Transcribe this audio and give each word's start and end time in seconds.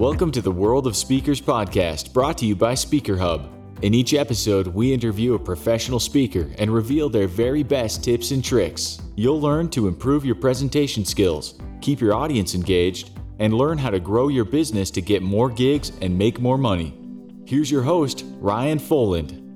Welcome 0.00 0.32
to 0.32 0.40
the 0.40 0.50
World 0.50 0.86
of 0.86 0.96
Speakers 0.96 1.42
podcast, 1.42 2.14
brought 2.14 2.38
to 2.38 2.46
you 2.46 2.56
by 2.56 2.72
Speaker 2.74 3.18
Hub. 3.18 3.50
In 3.82 3.92
each 3.92 4.14
episode, 4.14 4.68
we 4.68 4.94
interview 4.94 5.34
a 5.34 5.38
professional 5.38 6.00
speaker 6.00 6.50
and 6.56 6.72
reveal 6.72 7.10
their 7.10 7.28
very 7.28 7.62
best 7.62 8.02
tips 8.02 8.30
and 8.30 8.42
tricks. 8.42 9.02
You'll 9.14 9.42
learn 9.42 9.68
to 9.72 9.88
improve 9.88 10.24
your 10.24 10.36
presentation 10.36 11.04
skills, 11.04 11.58
keep 11.82 12.00
your 12.00 12.14
audience 12.14 12.54
engaged, 12.54 13.10
and 13.40 13.52
learn 13.52 13.76
how 13.76 13.90
to 13.90 14.00
grow 14.00 14.28
your 14.28 14.46
business 14.46 14.90
to 14.92 15.02
get 15.02 15.20
more 15.22 15.50
gigs 15.50 15.92
and 16.00 16.16
make 16.16 16.40
more 16.40 16.56
money. 16.56 16.98
Here's 17.44 17.70
your 17.70 17.82
host, 17.82 18.24
Ryan 18.38 18.78
Foland. 18.78 19.49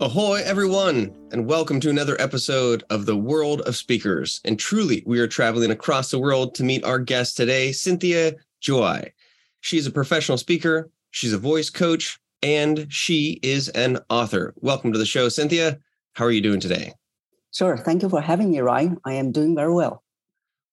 Ahoy, 0.00 0.42
everyone, 0.44 1.12
and 1.32 1.48
welcome 1.48 1.80
to 1.80 1.90
another 1.90 2.14
episode 2.20 2.84
of 2.88 3.04
the 3.04 3.16
World 3.16 3.62
of 3.62 3.74
Speakers. 3.74 4.40
And 4.44 4.56
truly, 4.56 5.02
we 5.04 5.18
are 5.18 5.26
traveling 5.26 5.72
across 5.72 6.12
the 6.12 6.20
world 6.20 6.54
to 6.54 6.62
meet 6.62 6.84
our 6.84 7.00
guest 7.00 7.36
today, 7.36 7.72
Cynthia 7.72 8.34
Joy. 8.60 9.12
She's 9.60 9.88
a 9.88 9.90
professional 9.90 10.38
speaker, 10.38 10.88
she's 11.10 11.32
a 11.32 11.38
voice 11.38 11.68
coach, 11.68 12.20
and 12.44 12.86
she 12.92 13.40
is 13.42 13.70
an 13.70 13.98
author. 14.08 14.54
Welcome 14.60 14.92
to 14.92 15.00
the 15.00 15.04
show, 15.04 15.28
Cynthia. 15.28 15.80
How 16.12 16.26
are 16.26 16.30
you 16.30 16.42
doing 16.42 16.60
today? 16.60 16.92
Sure. 17.52 17.76
Thank 17.76 18.02
you 18.02 18.08
for 18.08 18.20
having 18.20 18.52
me, 18.52 18.60
Ryan. 18.60 18.98
I 19.04 19.14
am 19.14 19.32
doing 19.32 19.56
very 19.56 19.74
well. 19.74 20.04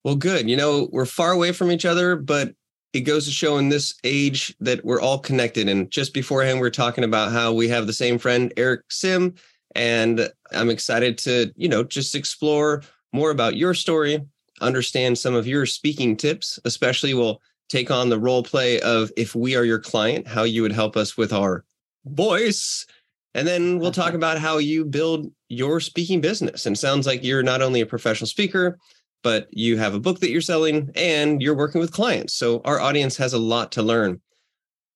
Well, 0.04 0.18
good. 0.18 0.48
You 0.48 0.56
know, 0.56 0.88
we're 0.92 1.08
far 1.08 1.32
away 1.32 1.52
from 1.52 1.72
each 1.72 1.84
other, 1.84 2.16
but 2.16 2.54
it 2.96 3.02
goes 3.02 3.26
to 3.26 3.32
show 3.32 3.58
in 3.58 3.68
this 3.68 3.94
age 4.06 4.56
that 4.62 4.86
we're 4.86 5.02
all 5.02 5.20
connected. 5.20 5.68
And 5.68 5.92
just 5.92 6.14
beforehand, 6.14 6.62
we 6.62 6.68
are 6.68 6.72
talking 6.72 7.04
about 7.04 7.30
how 7.30 7.52
we 7.52 7.68
have 7.68 7.88
the 7.88 7.94
same 7.94 8.18
friend, 8.18 8.54
Eric 8.56 8.84
Sim. 8.90 9.36
And 9.76 10.30
I'm 10.54 10.70
excited 10.70 11.18
to, 11.20 11.52
you 11.58 11.68
know, 11.68 11.84
just 11.84 12.16
explore 12.16 12.84
more 13.12 13.32
about 13.32 13.58
your 13.58 13.74
story, 13.74 14.26
understand 14.62 15.18
some 15.18 15.36
of 15.36 15.46
your 15.46 15.66
speaking 15.66 16.16
tips, 16.16 16.58
especially 16.64 17.14
we'll 17.14 17.42
take 17.68 17.92
on 17.92 18.08
the 18.08 18.18
role 18.18 18.44
play 18.44 18.80
of 18.80 19.12
if 19.18 19.36
we 19.36 19.58
are 19.58 19.66
your 19.66 19.80
client, 19.80 20.26
how 20.26 20.44
you 20.44 20.62
would 20.62 20.72
help 20.72 20.96
us 20.96 21.18
with 21.18 21.34
our 21.34 21.66
voice. 22.06 22.86
And 23.34 23.46
then 23.46 23.78
we'll 23.78 23.92
talk 23.92 24.14
about 24.14 24.38
how 24.40 24.60
you 24.60 24.86
build 24.86 25.30
your 25.50 25.82
speaking 25.82 26.22
business. 26.22 26.66
And 26.66 26.80
sounds 26.80 27.06
like 27.06 27.26
you're 27.26 27.44
not 27.44 27.62
only 27.62 27.82
a 27.82 27.86
professional 27.86 28.30
speaker, 28.30 28.80
but 29.26 29.48
you 29.50 29.76
have 29.76 29.96
a 29.96 30.00
book 30.00 30.20
that 30.20 30.30
you're 30.30 30.40
selling 30.40 30.92
and 30.94 31.42
you're 31.42 31.58
working 31.58 31.82
with 31.82 31.92
clients. 31.92 32.36
So 32.36 32.62
our 32.64 32.80
audience 32.80 33.18
has 33.18 33.34
a 33.34 33.40
lot 33.40 33.72
to 33.72 33.82
learn. 33.82 34.22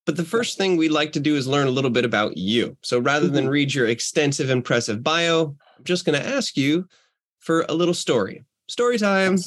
But 0.05 0.17
the 0.17 0.23
first 0.23 0.55
thing 0.55 0.77
we'd 0.77 0.91
like 0.91 1.13
to 1.13 1.19
do 1.19 1.36
is 1.36 1.47
learn 1.47 1.66
a 1.66 1.71
little 1.71 1.89
bit 1.89 2.05
about 2.05 2.38
you. 2.38 2.77
So 2.83 2.99
rather 2.99 3.27
than 3.27 3.45
mm-hmm. 3.45 3.53
read 3.53 3.73
your 3.73 3.88
extensive, 3.88 4.52
impressive 4.52 5.02
bio, 5.02 5.55
I'm 5.80 5.83
just 5.83 6.05
going 6.05 6.21
to 6.21 6.27
ask 6.27 6.55
you 6.55 6.88
for 7.39 7.66
a 7.69 7.73
little 7.73 7.95
story. 7.95 8.45
Story 8.67 8.99
time. 8.99 9.39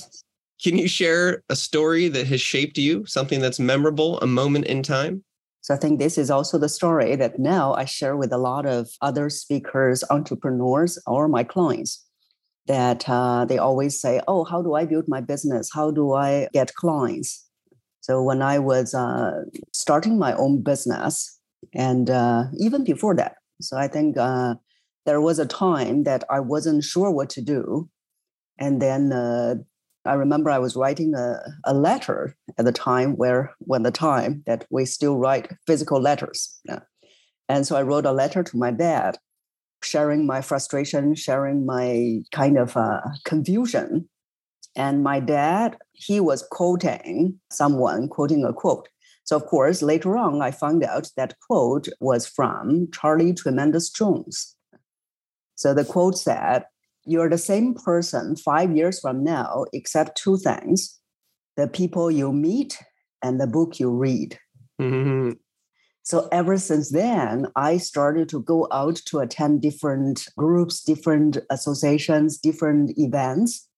Can 0.61 0.77
you 0.77 0.89
share 0.89 1.45
a 1.49 1.55
story 1.55 2.09
that 2.09 2.27
has 2.27 2.41
shaped 2.41 2.77
you, 2.77 3.07
something 3.07 3.39
that's 3.39 3.61
memorable, 3.61 4.19
a 4.19 4.27
moment 4.27 4.65
in 4.65 4.83
time? 4.83 5.23
So 5.61 5.75
I 5.75 5.77
think 5.77 6.01
this 6.01 6.19
is 6.19 6.29
also 6.29 6.59
the 6.59 6.69
story 6.69 7.15
that 7.15 7.39
now 7.39 7.73
I 7.75 7.85
share 7.85 8.17
with 8.17 8.33
a 8.33 8.39
lot 8.39 8.67
of 8.67 8.89
other 9.01 9.31
speakers, 9.31 10.03
entrepreneurs, 10.11 10.99
or 11.07 11.29
my 11.29 11.45
clients 11.45 12.05
that 12.67 13.09
uh, 13.09 13.45
they 13.45 13.59
always 13.59 14.01
say, 14.01 14.21
Oh, 14.29 14.45
how 14.45 14.63
do 14.63 14.75
I 14.75 14.85
build 14.85 15.05
my 15.09 15.21
business? 15.21 15.71
How 15.73 15.91
do 15.91 16.13
I 16.13 16.49
get 16.53 16.75
clients? 16.75 17.49
So 18.01 18.23
when 18.23 18.43
I 18.43 18.59
was 18.59 18.95
uh, 18.95 19.45
starting 19.73 20.19
my 20.19 20.35
own 20.35 20.63
business, 20.63 21.39
and 21.75 22.11
uh, 22.11 22.45
even 22.59 22.83
before 22.85 23.15
that, 23.17 23.37
so 23.61 23.77
I 23.77 23.87
think 23.87 24.17
uh, 24.19 24.57
there 25.07 25.21
was 25.21 25.39
a 25.39 25.47
time 25.47 26.05
that 26.05 26.25
I 26.29 26.41
wasn't 26.41 26.85
sure 26.85 27.11
what 27.11 27.31
to 27.31 27.41
do. 27.41 27.89
And 28.59 28.83
then 28.83 29.13
uh, 29.13 29.57
I 30.05 30.15
remember 30.15 30.51
I 30.51 30.59
was 30.59 30.77
writing 30.77 31.15
a, 31.15 31.41
a 31.65 31.75
letter 31.75 32.37
at 32.59 32.65
the 32.65 32.73
time 32.73 33.17
where, 33.17 33.55
when 33.61 33.83
the 33.83 33.91
time 33.91 34.43
that 34.47 34.67
we 34.71 34.85
still 34.85 35.17
write 35.19 35.53
physical 35.67 36.01
letters. 36.01 36.59
Yeah. 36.65 36.81
And 37.49 37.67
so 37.67 37.77
I 37.77 37.83
wrote 37.83 38.07
a 38.07 38.13
letter 38.13 38.43
to 38.43 38.57
my 38.57 38.71
dad 38.71 39.19
sharing 39.85 40.27
my 40.27 40.41
frustration, 40.41 41.15
sharing 41.15 41.67
my 41.67 42.21
kind 42.33 42.59
of 42.59 42.77
uh, 42.77 43.01
confusion. 43.25 44.09
And 44.75 45.03
my 45.03 45.21
dad, 45.21 45.77
he 45.93 46.21
was 46.21 46.47
quoting 46.51 47.39
someone, 47.51 48.09
quoting 48.09 48.45
a 48.45 48.53
quote. 48.53 48.89
So, 49.25 49.37
of 49.37 49.47
course, 49.47 49.83
later 49.83 50.17
on, 50.17 50.43
I 50.43 50.51
found 50.51 50.83
out 50.83 51.11
that 51.17 51.35
quote 51.47 51.89
was 52.01 52.27
from 52.27 52.89
Charlie 52.93 53.35
Tremendous 53.35 53.91
Jones. 53.91 54.57
So 55.55 55.75
the 55.75 55.85
quote 55.85 56.19
said, 56.19 56.65
You're 57.05 57.31
the 57.31 57.39
same 57.39 57.75
person 57.75 58.37
five 58.37 58.77
years 58.77 58.99
from 58.99 59.23
now, 59.23 59.65
except 59.73 60.17
two 60.17 60.37
things 60.37 60.99
the 61.57 61.69
people 61.69 62.11
you 62.11 62.33
meet 62.33 62.83
and 63.23 63.41
the 63.41 63.47
book 63.47 63.79
you 63.79 63.91
read. 63.91 64.39
Mm-hmm. 64.81 65.33
So 66.05 66.29
ever 66.33 66.59
since 66.59 66.91
then, 66.91 67.47
I 67.55 67.77
started 67.77 68.29
to 68.31 68.43
go 68.43 68.67
out 68.73 68.97
to 69.07 69.21
attend 69.21 69.63
different 69.63 70.27
groups, 70.37 70.83
different 70.83 71.39
associations, 71.51 72.39
different 72.39 72.99
events. 72.99 73.69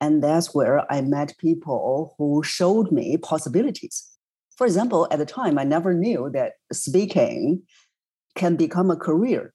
And 0.00 0.22
that's 0.22 0.54
where 0.54 0.90
I 0.92 1.02
met 1.02 1.38
people 1.38 2.14
who 2.18 2.42
showed 2.42 2.90
me 2.90 3.16
possibilities. 3.16 4.08
For 4.56 4.66
example, 4.66 5.06
at 5.12 5.20
the 5.20 5.26
time, 5.26 5.56
I 5.56 5.64
never 5.64 5.94
knew 5.94 6.30
that 6.34 6.54
speaking 6.72 7.62
can 8.34 8.56
become 8.56 8.90
a 8.90 8.96
career. 8.96 9.54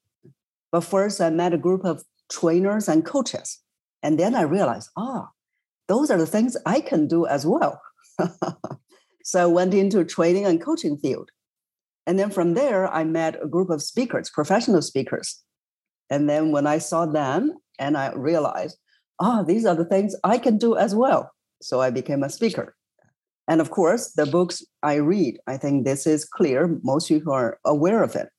But 0.72 0.82
first, 0.82 1.20
I 1.20 1.30
met 1.30 1.54
a 1.54 1.58
group 1.58 1.84
of 1.84 2.04
trainers 2.32 2.88
and 2.88 3.06
coaches. 3.06 3.60
And 4.02 4.18
then 4.18 4.34
I 4.34 4.42
realized, 4.42 4.90
ah, 4.98 5.30
those 5.88 6.10
are 6.10 6.18
the 6.18 6.26
things 6.26 6.56
I 6.66 6.80
can 6.80 7.08
do 7.08 7.26
as 7.26 7.46
well. 7.46 7.82
so 9.24 9.44
I 9.44 9.46
went 9.46 9.74
into 9.74 10.06
training 10.06 10.46
and 10.46 10.62
coaching 10.62 10.98
field. 10.98 11.30
And 12.06 12.20
then 12.20 12.30
from 12.30 12.54
there, 12.54 12.92
I 12.94 13.04
met 13.04 13.42
a 13.42 13.48
group 13.48 13.70
of 13.70 13.82
speakers, 13.82 14.30
professional 14.30 14.82
speakers. 14.82 15.42
And 16.10 16.30
then 16.30 16.52
when 16.52 16.68
I 16.68 16.78
saw 16.78 17.06
them 17.06 17.54
and 17.80 17.98
I 17.98 18.12
realized, 18.14 18.78
oh, 19.20 19.44
these 19.46 19.66
are 19.66 19.76
the 19.76 19.86
things 19.86 20.16
I 20.24 20.38
can 20.38 20.58
do 20.58 20.76
as 20.76 20.94
well. 20.94 21.32
So 21.62 21.80
I 21.82 21.90
became 21.90 22.24
a 22.24 22.30
speaker. 22.30 22.76
And 23.48 23.62
of 23.62 23.72
course, 23.72 24.14
the 24.14 24.26
books 24.26 24.64
I 24.84 24.96
read, 24.96 25.38
I 25.48 25.58
think 25.58 25.86
this 25.86 26.06
is 26.08 26.26
clear. 26.26 26.80
Most 26.84 27.08
people 27.08 27.34
are 27.34 27.60
aware 27.66 28.04
of 28.04 28.16
it. 28.16 28.30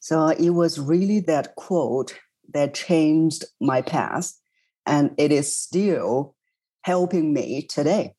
So 0.00 0.28
it 0.28 0.50
was 0.50 0.78
really 0.78 1.20
that 1.20 1.56
quote 1.56 2.18
that 2.52 2.74
changed 2.74 3.44
my 3.60 3.80
past. 3.80 4.40
And 4.86 5.12
it 5.16 5.32
is 5.32 5.56
still 5.56 6.34
helping 6.82 7.32
me 7.32 7.66
today. 7.66 8.14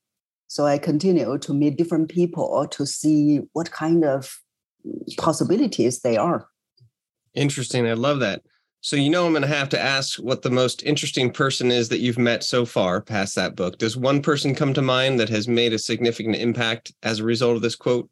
So 0.47 0.65
I 0.65 0.77
continue 0.77 1.37
to 1.37 1.53
meet 1.53 1.77
different 1.77 2.09
people 2.09 2.67
to 2.71 2.85
see 2.85 3.41
what 3.53 3.71
kind 3.71 4.03
of 4.03 4.39
possibilities 5.17 6.01
they 6.01 6.17
are. 6.17 6.47
Interesting. 7.33 7.87
I 7.87 7.93
love 7.93 8.19
that. 8.19 8.41
So, 8.81 8.95
you 8.95 9.09
know, 9.09 9.25
I'm 9.25 9.31
going 9.31 9.41
to 9.41 9.47
have 9.47 9.69
to 9.69 9.81
ask 9.81 10.19
what 10.19 10.43
the 10.43 10.51
most 10.51 10.83
interesting 10.83 11.31
person 11.31 11.71
is 11.71 11.89
that 11.89 12.01
you've 12.01 12.19
met 12.19 12.43
so 12.43 12.65
far 12.65 13.01
past 13.01 13.35
that 13.35 13.55
book. 13.55 13.79
Does 13.79 13.97
one 13.97 14.21
person 14.21 14.53
come 14.53 14.75
to 14.75 14.81
mind 14.81 15.19
that 15.19 15.29
has 15.29 15.47
made 15.47 15.73
a 15.73 15.79
significant 15.79 16.35
impact 16.35 16.93
as 17.01 17.19
a 17.19 17.23
result 17.23 17.55
of 17.55 17.63
this 17.63 17.75
quote? 17.75 18.09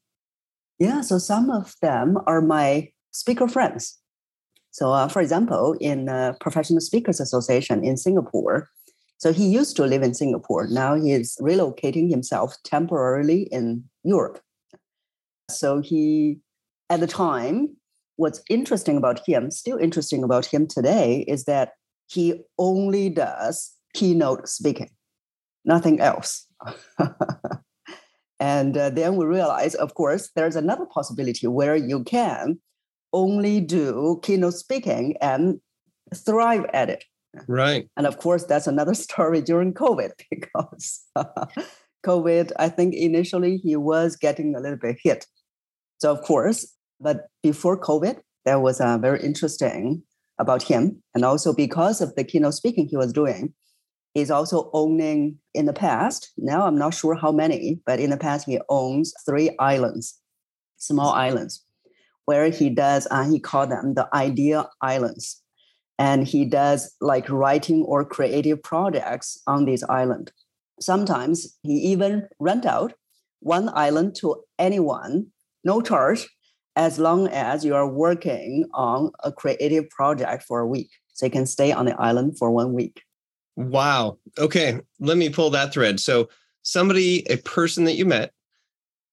Yeah. 0.79 1.01
So, 1.01 1.19
some 1.19 1.51
of 1.51 1.75
them 1.81 2.17
are 2.25 2.41
my 2.41 2.89
speaker 3.11 3.47
friends. 3.47 3.99
So, 4.71 4.91
uh, 4.91 5.07
for 5.07 5.21
example, 5.21 5.75
in 5.79 6.05
the 6.05 6.35
Professional 6.39 6.81
Speakers 6.81 7.19
Association 7.19 7.83
in 7.83 7.95
Singapore, 7.95 8.67
so 9.23 9.31
he 9.31 9.45
used 9.47 9.77
to 9.77 9.85
live 9.85 10.03
in 10.03 10.13
Singapore. 10.13 10.67
Now 10.67 10.95
he 10.95 11.13
is 11.13 11.37
relocating 11.39 12.09
himself 12.09 12.57
temporarily 12.65 13.43
in 13.51 13.85
Europe. 14.03 14.41
So 15.49 15.79
he 15.79 16.39
at 16.89 16.99
the 16.99 17.07
time, 17.07 17.75
what's 18.15 18.41
interesting 18.49 18.97
about 18.97 19.25
him, 19.27 19.51
still 19.51 19.77
interesting 19.77 20.23
about 20.23 20.45
him 20.45 20.67
today, 20.67 21.25
is 21.27 21.45
that 21.45 21.73
he 22.07 22.41
only 22.57 23.09
does 23.09 23.73
keynote 23.93 24.47
speaking, 24.47 24.89
nothing 25.65 25.99
else. 25.99 26.47
and 28.39 28.77
uh, 28.77 28.89
then 28.89 29.15
we 29.15 29.25
realize, 29.25 29.75
of 29.75 29.93
course, 29.93 30.29
there's 30.35 30.55
another 30.55 30.85
possibility 30.85 31.47
where 31.47 31.75
you 31.75 32.03
can 32.03 32.59
only 33.13 33.61
do 33.61 34.19
keynote 34.23 34.55
speaking 34.55 35.15
and 35.21 35.59
thrive 36.13 36.65
at 36.73 36.89
it. 36.89 37.05
Right. 37.47 37.89
And 37.97 38.05
of 38.05 38.17
course, 38.17 38.45
that's 38.45 38.67
another 38.67 38.93
story 39.07 39.41
during 39.41 39.73
COVID 39.73 40.11
because 40.29 41.03
COVID, 42.05 42.51
I 42.59 42.69
think 42.69 42.93
initially 42.93 43.57
he 43.57 43.75
was 43.75 44.15
getting 44.15 44.55
a 44.55 44.59
little 44.59 44.77
bit 44.77 44.97
hit. 45.01 45.25
So, 46.03 46.11
of 46.11 46.21
course, 46.21 46.67
but 46.99 47.27
before 47.41 47.79
COVID, 47.79 48.19
that 48.43 48.61
was 48.61 48.81
uh, 48.81 48.97
very 48.97 49.23
interesting 49.23 50.03
about 50.37 50.61
him. 50.61 51.01
And 51.15 51.23
also 51.23 51.53
because 51.53 52.01
of 52.01 52.13
the 52.15 52.25
keynote 52.25 52.55
speaking 52.55 52.89
he 52.89 52.97
was 52.97 53.13
doing, 53.13 53.53
he's 54.13 54.29
also 54.29 54.69
owning 54.73 55.37
in 55.53 55.65
the 55.65 55.71
past, 55.71 56.33
now 56.35 56.67
I'm 56.67 56.77
not 56.77 56.93
sure 56.93 57.15
how 57.15 57.31
many, 57.31 57.79
but 57.85 58.01
in 58.01 58.09
the 58.09 58.17
past, 58.17 58.47
he 58.47 58.59
owns 58.67 59.13
three 59.25 59.55
islands, 59.59 60.19
small 60.75 61.13
islands, 61.13 61.63
where 62.25 62.49
he 62.49 62.69
does, 62.69 63.07
uh, 63.09 63.23
he 63.23 63.39
called 63.39 63.71
them 63.71 63.93
the 63.93 64.13
idea 64.13 64.67
islands. 64.81 65.41
And 65.97 66.27
he 66.27 66.43
does 66.43 66.93
like 66.99 67.29
writing 67.29 67.81
or 67.87 68.03
creative 68.03 68.61
projects 68.61 69.41
on 69.47 69.63
this 69.63 69.83
island. 69.83 70.33
Sometimes 70.81 71.57
he 71.63 71.75
even 71.93 72.27
rent 72.41 72.65
out 72.65 72.91
one 73.39 73.69
island 73.69 74.15
to 74.15 74.43
anyone, 74.59 75.27
no 75.63 75.81
charge, 75.81 76.27
as 76.75 76.99
long 76.99 77.27
as 77.27 77.63
you 77.63 77.75
are 77.75 77.87
working 77.87 78.65
on 78.73 79.11
a 79.23 79.31
creative 79.31 79.89
project 79.89 80.43
for 80.43 80.59
a 80.59 80.67
week. 80.67 80.89
So 81.13 81.25
you 81.25 81.31
can 81.31 81.45
stay 81.45 81.71
on 81.71 81.85
the 81.85 81.99
island 81.99 82.37
for 82.37 82.51
one 82.51 82.73
week. 82.73 83.03
Wow. 83.55 84.17
Okay. 84.37 84.79
Let 84.99 85.17
me 85.17 85.29
pull 85.29 85.51
that 85.51 85.73
thread. 85.73 85.99
So, 85.99 86.29
somebody, 86.63 87.29
a 87.29 87.37
person 87.37 87.83
that 87.83 87.95
you 87.95 88.05
met, 88.05 88.31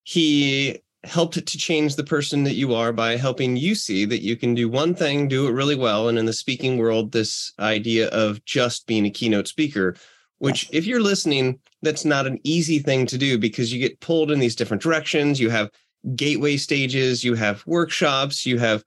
he 0.04 0.80
helped 1.04 1.34
to 1.34 1.58
change 1.58 1.96
the 1.96 2.04
person 2.04 2.44
that 2.44 2.54
you 2.54 2.74
are 2.74 2.92
by 2.92 3.16
helping 3.16 3.56
you 3.56 3.74
see 3.74 4.04
that 4.04 4.22
you 4.22 4.36
can 4.36 4.54
do 4.54 4.68
one 4.68 4.94
thing, 4.94 5.28
do 5.28 5.46
it 5.48 5.52
really 5.52 5.74
well. 5.74 6.08
And 6.08 6.18
in 6.18 6.26
the 6.26 6.32
speaking 6.32 6.78
world, 6.78 7.12
this 7.12 7.52
idea 7.58 8.08
of 8.08 8.44
just 8.44 8.86
being 8.86 9.06
a 9.06 9.10
keynote 9.10 9.48
speaker, 9.48 9.96
which, 10.38 10.68
if 10.72 10.86
you're 10.86 11.02
listening, 11.02 11.58
that's 11.82 12.04
not 12.04 12.26
an 12.26 12.38
easy 12.44 12.78
thing 12.78 13.06
to 13.06 13.18
do 13.18 13.38
because 13.38 13.72
you 13.72 13.78
get 13.78 14.00
pulled 14.00 14.30
in 14.30 14.38
these 14.38 14.56
different 14.56 14.82
directions. 14.82 15.40
You 15.40 15.50
have 15.50 15.70
gateway 16.14 16.56
stages, 16.56 17.24
you 17.24 17.34
have 17.34 17.66
workshops, 17.66 18.46
you 18.46 18.58
have 18.58 18.84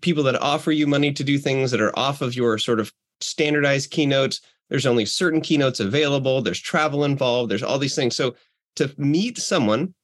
people 0.00 0.22
that 0.24 0.40
offer 0.40 0.72
you 0.72 0.86
money 0.86 1.12
to 1.12 1.24
do 1.24 1.38
things 1.38 1.70
that 1.70 1.80
are 1.80 1.96
off 1.98 2.20
of 2.22 2.34
your 2.34 2.58
sort 2.58 2.80
of 2.80 2.92
standardized 3.20 3.90
keynotes. 3.90 4.40
There's 4.70 4.86
only 4.86 5.04
certain 5.04 5.40
keynotes 5.40 5.80
available, 5.80 6.42
there's 6.42 6.60
travel 6.60 7.04
involved, 7.04 7.50
there's 7.50 7.62
all 7.62 7.78
these 7.78 7.94
things. 7.94 8.16
So 8.16 8.34
to 8.76 8.92
meet 8.96 9.38
someone 9.38 9.94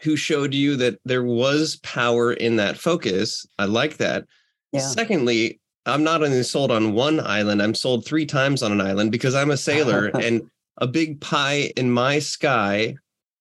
who 0.00 0.16
showed 0.16 0.54
you 0.54 0.76
that 0.76 0.98
there 1.04 1.22
was 1.22 1.76
power 1.82 2.32
in 2.32 2.56
that 2.56 2.78
focus, 2.78 3.46
I 3.58 3.66
like 3.66 3.98
that. 3.98 4.24
Yeah. 4.72 4.80
Secondly, 4.80 5.60
I'm 5.86 6.02
not 6.02 6.22
only 6.22 6.42
sold 6.42 6.70
on 6.70 6.94
one 6.94 7.20
island, 7.20 7.62
I'm 7.62 7.74
sold 7.74 8.04
three 8.04 8.26
times 8.26 8.62
on 8.62 8.72
an 8.72 8.80
island 8.80 9.12
because 9.12 9.34
I'm 9.34 9.50
a 9.50 9.56
sailor 9.56 10.06
and 10.14 10.42
a 10.78 10.86
big 10.86 11.20
pie 11.20 11.72
in 11.76 11.90
my 11.90 12.18
sky 12.18 12.96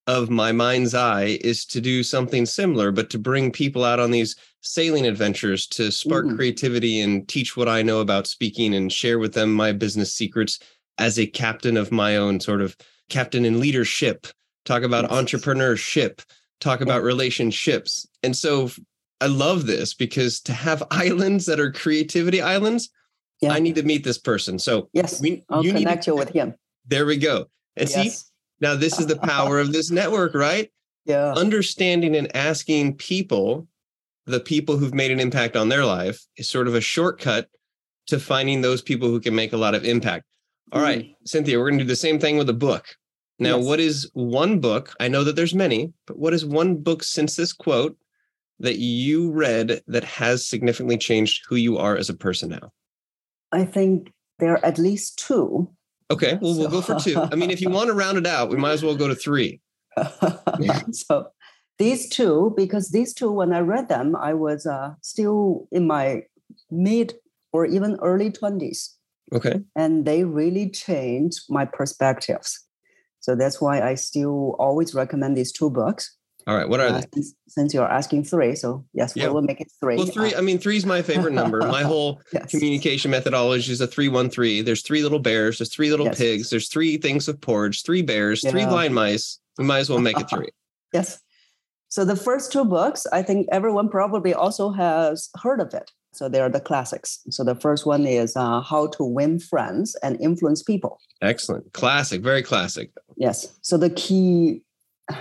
of 0.09 0.31
my 0.31 0.51
mind's 0.51 0.95
eye 0.95 1.37
is 1.41 1.65
to 1.67 1.79
do 1.79 2.01
something 2.01 2.43
similar, 2.43 2.91
but 2.91 3.11
to 3.11 3.19
bring 3.19 3.51
people 3.51 3.85
out 3.85 3.99
on 3.99 4.09
these 4.09 4.35
sailing 4.61 5.05
adventures 5.05 5.67
to 5.67 5.91
spark 5.91 6.25
mm. 6.25 6.35
creativity 6.35 6.99
and 6.99 7.27
teach 7.27 7.55
what 7.55 7.69
I 7.69 7.83
know 7.83 7.99
about 7.99 8.25
speaking 8.25 8.73
and 8.73 8.91
share 8.91 9.19
with 9.19 9.35
them 9.35 9.53
my 9.53 9.71
business 9.71 10.11
secrets 10.11 10.57
as 10.97 11.19
a 11.19 11.27
captain 11.27 11.77
of 11.77 11.91
my 11.91 12.17
own 12.17 12.39
sort 12.39 12.59
of 12.59 12.75
captain 13.09 13.45
in 13.45 13.59
leadership, 13.59 14.25
talk 14.65 14.81
about 14.81 15.03
yes. 15.03 15.11
entrepreneurship, 15.11 16.25
talk 16.59 16.81
about 16.81 17.03
relationships. 17.03 18.07
And 18.23 18.35
so 18.35 18.71
I 19.21 19.27
love 19.27 19.67
this 19.67 19.93
because 19.93 20.41
to 20.41 20.53
have 20.53 20.81
islands 20.91 21.45
that 21.45 21.59
are 21.59 21.71
creativity 21.71 22.41
islands, 22.41 22.89
yeah. 23.41 23.53
I 23.53 23.59
need 23.59 23.75
to 23.75 23.83
meet 23.83 24.03
this 24.03 24.17
person. 24.17 24.57
So 24.57 24.89
yes, 24.91 25.21
we, 25.21 25.43
I'll 25.49 25.63
you 25.63 25.71
connect 25.71 26.07
you 26.07 26.15
with 26.15 26.29
him. 26.29 26.55
There 26.87 27.05
we 27.05 27.17
go. 27.17 27.45
And 27.77 27.87
yes. 27.87 28.21
see, 28.21 28.28
now, 28.61 28.75
this 28.75 28.99
is 28.99 29.07
the 29.07 29.17
power 29.17 29.59
of 29.59 29.71
this 29.71 29.91
network, 29.91 30.33
right? 30.33 30.69
Yeah. 31.05 31.31
Understanding 31.31 32.15
and 32.15 32.35
asking 32.35 32.97
people, 32.97 33.67
the 34.27 34.39
people 34.39 34.77
who've 34.77 34.93
made 34.93 35.09
an 35.09 35.19
impact 35.19 35.55
on 35.55 35.67
their 35.67 35.83
life, 35.83 36.23
is 36.37 36.47
sort 36.47 36.67
of 36.67 36.75
a 36.75 36.81
shortcut 36.81 37.49
to 38.07 38.19
finding 38.19 38.61
those 38.61 38.83
people 38.83 39.07
who 39.07 39.19
can 39.19 39.33
make 39.33 39.51
a 39.51 39.57
lot 39.57 39.73
of 39.73 39.85
impact. 39.85 40.25
All 40.71 40.81
mm. 40.81 40.83
right, 40.83 41.15
Cynthia, 41.25 41.57
we're 41.57 41.69
going 41.69 41.79
to 41.79 41.85
do 41.85 41.87
the 41.87 41.95
same 41.95 42.19
thing 42.19 42.37
with 42.37 42.47
a 42.49 42.53
book. 42.53 42.85
Now, 43.39 43.57
yes. 43.57 43.65
what 43.65 43.79
is 43.79 44.11
one 44.13 44.59
book? 44.59 44.93
I 44.99 45.07
know 45.07 45.23
that 45.23 45.35
there's 45.35 45.55
many, 45.55 45.93
but 46.05 46.19
what 46.19 46.33
is 46.33 46.45
one 46.45 46.75
book 46.75 47.01
since 47.01 47.35
this 47.35 47.53
quote 47.53 47.97
that 48.59 48.77
you 48.77 49.31
read 49.31 49.81
that 49.87 50.03
has 50.03 50.45
significantly 50.45 50.97
changed 50.97 51.45
who 51.47 51.55
you 51.55 51.79
are 51.79 51.97
as 51.97 52.09
a 52.09 52.13
person 52.13 52.49
now? 52.49 52.71
I 53.51 53.65
think 53.65 54.11
there 54.37 54.53
are 54.53 54.65
at 54.65 54.77
least 54.77 55.17
two 55.17 55.71
Okay, 56.11 56.37
well, 56.41 56.53
so, 56.53 56.59
we'll 56.59 56.69
go 56.69 56.81
for 56.81 56.95
two. 56.99 57.19
I 57.31 57.35
mean, 57.35 57.51
if 57.51 57.61
you 57.61 57.69
want 57.69 57.87
to 57.87 57.93
round 57.93 58.17
it 58.17 58.25
out, 58.25 58.49
we 58.49 58.57
might 58.57 58.71
as 58.71 58.83
well 58.83 58.95
go 58.95 59.07
to 59.07 59.15
three. 59.15 59.61
so 60.91 61.27
these 61.77 62.09
two, 62.09 62.53
because 62.57 62.89
these 62.89 63.13
two, 63.13 63.31
when 63.31 63.53
I 63.53 63.59
read 63.59 63.89
them, 63.89 64.15
I 64.15 64.33
was 64.33 64.65
uh, 64.65 64.95
still 65.01 65.67
in 65.71 65.87
my 65.87 66.23
mid 66.71 67.13
or 67.53 67.65
even 67.65 67.97
early 68.01 68.31
20s. 68.31 68.89
Okay. 69.33 69.61
And 69.75 70.05
they 70.05 70.23
really 70.23 70.69
changed 70.69 71.41
my 71.49 71.65
perspectives. 71.65 72.65
So 73.19 73.35
that's 73.35 73.61
why 73.61 73.81
I 73.81 73.95
still 73.95 74.55
always 74.59 74.93
recommend 74.93 75.37
these 75.37 75.51
two 75.51 75.69
books. 75.69 76.15
All 76.47 76.55
right. 76.55 76.67
What 76.67 76.79
are 76.79 76.87
uh, 76.87 76.91
they? 76.93 77.03
Since, 77.13 77.35
since, 77.47 77.73
you're 77.73 77.89
asking 77.89 78.23
three, 78.23 78.55
so 78.55 78.85
yes, 78.93 79.13
yeah. 79.15 79.27
we'll 79.29 79.41
make 79.41 79.61
it 79.61 79.71
three. 79.79 79.97
Well, 79.97 80.07
three. 80.07 80.33
I 80.33 80.41
mean, 80.41 80.57
three 80.57 80.77
is 80.77 80.85
my 80.85 81.01
favorite 81.01 81.33
number. 81.33 81.59
My 81.69 81.83
whole 81.83 82.21
yes. 82.33 82.49
communication 82.49 83.11
methodology 83.11 83.71
is 83.71 83.81
a 83.81 83.87
three-one-three. 83.87 84.61
There's 84.61 84.81
three 84.81 85.03
little 85.03 85.19
bears. 85.19 85.59
There's 85.59 85.73
three 85.73 85.91
little 85.91 86.07
yes. 86.07 86.17
pigs. 86.17 86.49
There's 86.49 86.69
three 86.69 86.97
things 86.97 87.27
of 87.27 87.39
porridge. 87.39 87.83
Three 87.83 88.01
bears. 88.01 88.43
Yeah. 88.43 88.51
Three 88.51 88.65
blind 88.65 88.95
mice. 88.95 89.39
We 89.57 89.65
might 89.65 89.79
as 89.79 89.89
well 89.89 89.99
make 89.99 90.19
it 90.19 90.29
three. 90.29 90.49
yes. 90.93 91.19
So 91.89 92.05
the 92.05 92.15
first 92.15 92.51
two 92.51 92.65
books, 92.65 93.05
I 93.11 93.21
think 93.21 93.47
everyone 93.51 93.89
probably 93.89 94.33
also 94.33 94.71
has 94.71 95.29
heard 95.41 95.59
of 95.59 95.73
it. 95.73 95.91
So 96.13 96.29
they 96.29 96.39
are 96.39 96.49
the 96.49 96.59
classics. 96.59 97.19
So 97.29 97.43
the 97.43 97.55
first 97.55 97.85
one 97.85 98.05
is 98.05 98.35
uh, 98.35 98.61
How 98.61 98.87
to 98.87 99.03
Win 99.03 99.39
Friends 99.39 99.95
and 100.01 100.19
Influence 100.19 100.63
People. 100.63 100.99
Excellent. 101.21 101.71
Classic. 101.73 102.21
Very 102.21 102.41
classic. 102.41 102.91
Yes. 103.17 103.57
So 103.61 103.77
the 103.77 103.89
key 103.89 104.61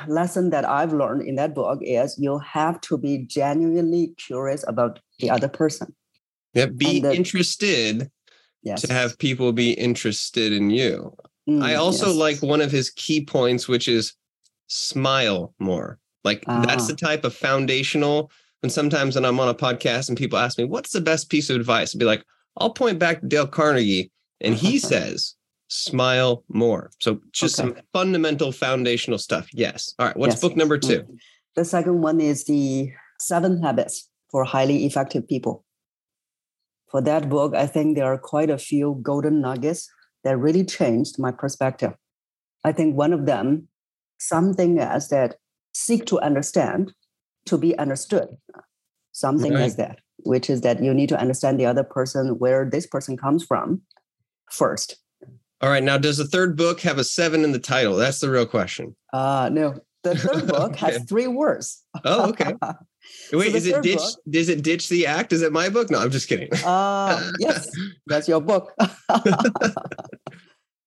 lesson 0.06 0.50
that 0.50 0.64
I've 0.64 0.92
learned 0.92 1.22
in 1.22 1.36
that 1.36 1.54
book 1.54 1.80
is 1.82 2.18
you 2.18 2.38
have 2.38 2.80
to 2.82 2.98
be 2.98 3.18
genuinely 3.18 4.14
curious 4.18 4.64
about 4.66 5.00
the 5.18 5.30
other 5.30 5.48
person. 5.48 5.94
Yeah, 6.54 6.66
be 6.66 7.00
the, 7.00 7.14
interested 7.14 8.10
yes. 8.62 8.82
to 8.82 8.92
have 8.92 9.18
people 9.18 9.52
be 9.52 9.72
interested 9.72 10.52
in 10.52 10.70
you. 10.70 11.14
Mm, 11.48 11.62
I 11.62 11.74
also 11.74 12.08
yes. 12.08 12.16
like 12.16 12.42
one 12.42 12.60
of 12.60 12.70
his 12.70 12.90
key 12.90 13.24
points, 13.24 13.68
which 13.68 13.88
is 13.88 14.14
smile 14.66 15.54
more. 15.58 15.98
Like 16.24 16.44
ah. 16.46 16.64
that's 16.66 16.86
the 16.86 16.96
type 16.96 17.24
of 17.24 17.34
foundational. 17.34 18.30
And 18.62 18.72
sometimes 18.72 19.14
when 19.14 19.24
I'm 19.24 19.40
on 19.40 19.48
a 19.48 19.54
podcast 19.54 20.08
and 20.08 20.18
people 20.18 20.38
ask 20.38 20.58
me, 20.58 20.64
what's 20.64 20.92
the 20.92 21.00
best 21.00 21.30
piece 21.30 21.48
of 21.48 21.56
advice? 21.56 21.94
I'll 21.94 21.98
be 21.98 22.04
like, 22.04 22.24
I'll 22.56 22.72
point 22.72 22.98
back 22.98 23.20
to 23.20 23.26
Dale 23.26 23.46
Carnegie. 23.46 24.10
And 24.40 24.54
he 24.54 24.78
says, 24.90 25.34
smile 25.68 26.44
more. 26.48 26.90
So 27.00 27.20
just 27.32 27.58
okay. 27.60 27.74
some 27.74 27.82
fundamental 27.92 28.52
foundational 28.52 29.18
stuff. 29.18 29.48
Yes. 29.52 29.94
All 29.98 30.06
right. 30.06 30.16
What's 30.16 30.34
yes. 30.34 30.40
book 30.40 30.56
number 30.56 30.78
two? 30.78 31.02
Mm. 31.02 31.18
The 31.56 31.64
second 31.64 32.00
one 32.00 32.20
is 32.20 32.44
the 32.44 32.90
seven 33.20 33.62
habits 33.62 34.08
for 34.30 34.44
highly 34.44 34.86
effective 34.86 35.28
people. 35.28 35.64
For 36.90 37.02
that 37.02 37.28
book, 37.28 37.54
I 37.54 37.66
think 37.66 37.96
there 37.96 38.06
are 38.06 38.18
quite 38.18 38.48
a 38.48 38.58
few 38.58 38.98
golden 39.02 39.40
nuggets 39.40 39.90
that 40.24 40.38
really 40.38 40.64
changed 40.64 41.18
my 41.18 41.30
perspective. 41.30 41.92
I 42.64 42.72
think 42.72 42.96
one 42.96 43.12
of 43.12 43.26
them, 43.26 43.68
something 44.18 44.78
as 44.78 45.08
that 45.10 45.36
seek 45.74 46.06
to 46.06 46.18
understand, 46.20 46.92
to 47.46 47.58
be 47.58 47.78
understood, 47.78 48.28
something 49.12 49.52
right. 49.52 49.62
as 49.62 49.76
that, 49.76 49.98
which 50.18 50.48
is 50.48 50.62
that 50.62 50.82
you 50.82 50.94
need 50.94 51.08
to 51.10 51.20
understand 51.20 51.60
the 51.60 51.66
other 51.66 51.84
person, 51.84 52.38
where 52.38 52.68
this 52.68 52.86
person 52.86 53.16
comes 53.16 53.44
from 53.44 53.82
first 54.50 54.96
all 55.60 55.70
right. 55.70 55.82
Now, 55.82 55.98
does 55.98 56.18
the 56.18 56.24
third 56.24 56.56
book 56.56 56.80
have 56.80 56.98
a 56.98 57.04
seven 57.04 57.44
in 57.44 57.52
the 57.52 57.58
title? 57.58 57.96
That's 57.96 58.20
the 58.20 58.30
real 58.30 58.46
question. 58.46 58.94
Uh 59.12 59.50
no. 59.52 59.80
The 60.04 60.14
third 60.16 60.46
book 60.46 60.72
okay. 60.72 60.92
has 60.92 61.04
three 61.04 61.26
words. 61.26 61.84
Oh, 62.04 62.28
okay. 62.30 62.54
Wait, 63.32 63.50
so 63.50 63.56
is 63.56 63.66
it 63.66 63.82
ditch? 63.82 63.98
Book, 63.98 64.16
does 64.28 64.48
it 64.48 64.62
ditch 64.62 64.88
the 64.88 65.06
act? 65.06 65.32
Is 65.32 65.42
it 65.42 65.52
my 65.52 65.68
book? 65.68 65.90
No, 65.90 65.98
I'm 65.98 66.10
just 66.10 66.28
kidding. 66.28 66.52
uh, 66.64 67.30
yes, 67.38 67.68
that's 68.06 68.28
your 68.28 68.40
book. 68.40 68.74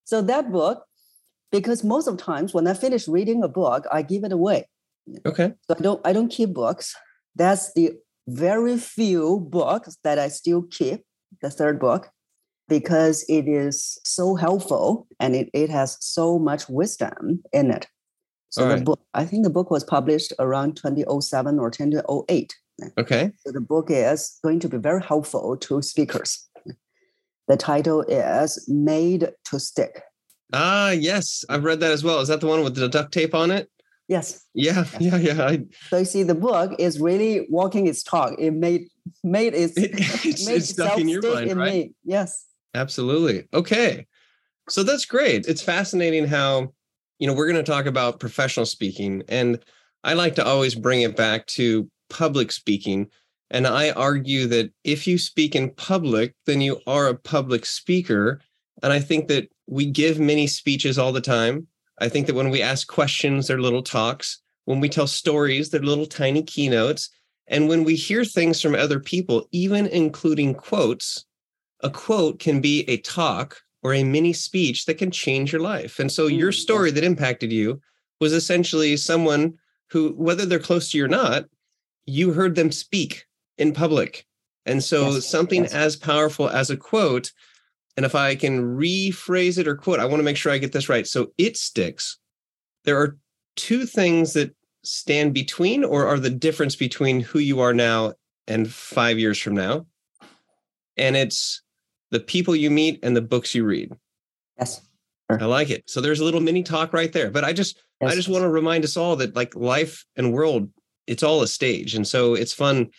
so 0.06 0.22
that 0.22 0.52
book, 0.52 0.86
because 1.52 1.84
most 1.84 2.08
of 2.08 2.18
the 2.18 2.24
times 2.24 2.54
when 2.54 2.68
I 2.68 2.74
finish 2.74 3.08
reading 3.08 3.44
a 3.44 3.48
book, 3.48 3.86
I 3.92 4.02
give 4.02 4.24
it 4.24 4.32
away. 4.32 4.68
Okay. 5.26 5.54
So 5.68 5.76
I 5.78 5.82
don't 5.82 6.08
I 6.08 6.14
don't 6.14 6.30
keep 6.30 6.54
books. 6.54 6.96
That's 7.36 7.74
the 7.74 7.94
very 8.28 8.78
few 8.78 9.40
books 9.40 9.98
that 10.04 10.20
I 10.20 10.28
still 10.30 10.64
keep. 10.64 11.04
The 11.42 11.50
third 11.50 11.80
book 11.80 12.10
because 12.72 13.26
it 13.28 13.50
is 13.50 14.00
so 14.06 14.34
helpful 14.36 15.06
and 15.20 15.36
it, 15.36 15.50
it 15.54 15.70
has 15.70 15.98
so 16.00 16.40
much 16.40 16.70
wisdom 16.70 17.44
in 17.52 17.70
it. 17.70 17.86
So 18.50 18.68
the 18.68 18.82
book, 18.82 19.02
I 19.14 19.26
think 19.26 19.44
the 19.44 19.50
book 19.50 19.70
was 19.70 19.84
published 19.84 20.32
around 20.40 20.78
2007 20.78 21.60
or 21.60 21.70
2008. 21.70 22.56
Okay. 22.98 23.32
So 23.46 23.52
the 23.52 23.60
book 23.60 23.88
is 23.90 24.40
going 24.42 24.62
to 24.62 24.70
be 24.70 24.78
very 24.78 25.02
helpful 25.02 25.58
to 25.58 25.82
speakers. 25.82 26.48
The 27.50 27.58
title 27.58 28.04
is 28.04 28.66
Made 28.70 29.32
to 29.46 29.60
Stick. 29.60 30.04
Ah, 30.54 30.92
yes, 30.92 31.44
I've 31.50 31.66
read 31.66 31.82
that 31.82 31.92
as 31.92 32.06
well. 32.06 32.20
Is 32.20 32.30
that 32.30 32.40
the 32.40 32.48
one 32.48 32.64
with 32.64 32.76
the 32.76 32.88
duct 32.88 33.12
tape 33.14 33.36
on 33.36 33.52
it? 33.52 33.70
Yes. 34.08 34.46
Yeah, 34.54 34.86
yeah, 35.00 35.18
yeah. 35.18 35.46
I... 35.46 35.64
So 35.90 35.98
you 35.98 36.06
see, 36.06 36.24
the 36.24 36.36
book 36.36 36.74
is 36.80 37.02
really 37.02 37.48
walking 37.50 37.88
its 37.88 38.04
talk. 38.04 38.36
It 38.40 38.52
made 38.52 38.88
made 39.24 39.54
its, 39.54 39.78
it, 39.78 39.92
it's, 40.26 40.46
made 40.46 40.58
it's 40.58 40.70
stuck 40.70 41.00
in 41.00 41.10
your 41.10 41.22
mind, 41.22 41.58
right? 41.58 41.74
Me. 41.74 41.94
Yes. 42.06 42.46
Absolutely. 42.74 43.48
Okay. 43.54 44.08
So 44.70 44.84
that's 44.84 45.06
great. 45.06 45.48
It's 45.48 45.62
fascinating 45.62 46.26
how, 46.26 46.74
you 47.20 47.28
know, 47.28 47.34
we're 47.34 47.52
going 47.52 47.64
to 47.64 47.72
talk 47.72 47.86
about 47.86 48.20
professional 48.20 48.66
speaking. 48.66 49.24
And 49.28 49.60
I 50.04 50.14
like 50.14 50.36
to 50.36 50.46
always 50.46 50.76
bring 50.76 51.02
it 51.02 51.16
back 51.16 51.46
to 51.48 51.90
public 52.10 52.52
speaking. 52.52 53.08
And 53.50 53.68
I 53.68 53.92
argue 53.92 54.48
that 54.48 54.72
if 54.84 55.06
you 55.08 55.18
speak 55.18 55.56
in 55.56 55.72
public, 55.72 56.34
then 56.46 56.62
you 56.62 56.80
are 56.88 57.08
a 57.08 57.16
public 57.16 57.66
speaker. 57.66 58.40
And 58.82 58.94
I 58.94 59.00
think 59.00 59.28
that 59.28 59.50
we 59.68 59.86
give 59.86 60.20
many 60.20 60.48
speeches 60.48 60.98
all 60.98 61.12
the 61.12 61.22
time. 61.22 61.68
I 62.00 62.08
think 62.10 62.28
that 62.28 62.36
when 62.36 62.50
we 62.50 62.62
ask 62.62 62.88
questions, 62.88 63.48
they're 63.48 63.62
little 63.62 63.84
talks. 63.84 64.42
when 64.66 64.80
we 64.80 64.90
tell 64.90 65.08
stories, 65.08 65.70
they're 65.70 65.82
little 65.82 66.06
tiny 66.06 66.44
keynotes. 66.44 67.10
And 67.48 67.68
when 67.68 67.84
we 67.84 67.96
hear 67.96 68.24
things 68.24 68.62
from 68.62 68.76
other 68.76 69.00
people, 69.00 69.48
even 69.52 69.88
including 69.88 70.54
quotes, 70.54 71.26
a 71.84 71.90
quote 71.90 72.40
can 72.40 72.62
be 72.62 72.82
a 72.90 72.98
talk 72.98 73.62
or 73.84 73.94
a 73.94 74.04
mini 74.04 74.34
speech 74.34 74.86
that 74.86 74.98
can 74.98 75.12
change 75.12 75.52
your 75.52 75.62
life. 75.62 76.00
And 76.00 76.12
so 76.12 76.28
your 76.28 76.52
Mm, 76.52 76.54
story 76.54 76.92
that 76.92 77.04
impacted 77.04 77.52
you 77.52 77.82
was 78.20 78.34
essentially 78.34 78.96
someone 78.98 79.56
who, 79.90 80.10
whether 80.12 80.46
they're 80.46 80.60
close 80.60 80.92
to 80.92 80.98
you 80.98 81.06
or 81.06 81.10
not, 81.10 81.46
you 82.06 82.34
heard 82.34 82.56
them 82.56 82.72
speak 82.72 83.26
in 83.58 83.74
public. 83.74 84.26
And 84.66 84.84
so 84.84 85.16
Yes, 85.16 85.26
something 85.26 85.64
yes. 85.64 85.74
as 85.74 85.96
powerful 85.96 86.48
as 86.50 86.70
a 86.70 86.78
quote, 86.78 87.32
and 87.98 88.06
if 88.06 88.16
I 88.16 88.36
can 88.36 88.78
rephrase 88.78 89.58
it 89.58 89.68
or 89.68 89.76
quote, 89.76 90.00
I 90.00 90.06
want 90.06 90.20
to 90.20 90.24
make 90.24 90.38
sure 90.38 90.52
I 90.52 90.60
get 90.60 90.72
this 90.72 90.90
right. 90.90 91.08
So 91.08 91.34
it 91.38 91.58
sticks. 91.58 92.18
There 92.86 93.00
are 93.00 93.18
two 93.56 93.86
things 93.86 94.34
that 94.34 94.56
stand 94.84 95.34
between 95.34 95.84
or 95.84 96.08
are 96.08 96.20
the 96.20 96.30
difference 96.30 96.76
between 96.76 97.20
who 97.20 97.40
you 97.40 97.60
are 97.60 97.74
now 97.74 98.14
and 98.48 98.72
five 98.72 99.20
years 99.20 99.40
from 99.40 99.56
now. 99.56 99.86
And 100.98 101.16
it's 101.16 101.62
the 102.12 102.20
people 102.20 102.56
you 102.56 102.70
meet 102.70 103.00
and 103.04 103.16
the 103.16 103.22
books 103.22 103.56
you 103.56 103.66
read. 103.66 103.92
Yes. 104.60 104.82
I 105.30 105.46
like 105.46 105.70
it. 105.70 105.90
So 105.90 106.02
there's 106.02 106.20
a 106.20 106.26
little 106.26 106.42
mini 106.42 106.62
talk 106.62 106.92
right 106.92 107.12
there. 107.14 107.32
But 107.32 107.46
I 107.46 107.54
just 107.54 107.82
I 108.02 108.14
just 108.16 108.28
want 108.28 108.42
to 108.44 108.50
remind 108.50 108.84
us 108.84 108.98
all 108.98 109.16
that 109.18 109.34
like 109.36 109.56
life 109.56 110.06
and 110.18 110.34
world, 110.34 110.70
it's 111.08 111.24
all 111.24 111.42
a 111.42 111.48
stage. 111.48 111.96
And 111.96 112.06
so 112.06 112.34
it's 112.34 112.52
fun 112.52 112.90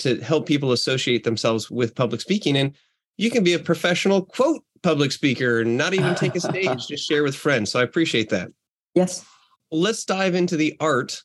to 0.00 0.20
help 0.20 0.46
people 0.46 0.72
associate 0.72 1.24
themselves 1.24 1.70
with 1.70 1.94
public 1.94 2.20
speaking. 2.20 2.56
And 2.56 2.74
you 3.16 3.30
can 3.30 3.42
be 3.42 3.54
a 3.54 3.58
professional 3.58 4.26
quote 4.26 4.62
public 4.82 5.12
speaker 5.12 5.60
and 5.60 5.76
not 5.78 5.94
even 5.94 6.14
take 6.14 6.34
a 6.36 6.40
stage, 6.40 6.88
just 6.88 7.08
share 7.08 7.22
with 7.22 7.34
friends. 7.34 7.70
So 7.70 7.80
I 7.80 7.84
appreciate 7.84 8.28
that. 8.30 8.48
Yes. 8.94 9.24
Let's 9.70 10.04
dive 10.04 10.34
into 10.34 10.56
the 10.56 10.76
art 10.80 11.22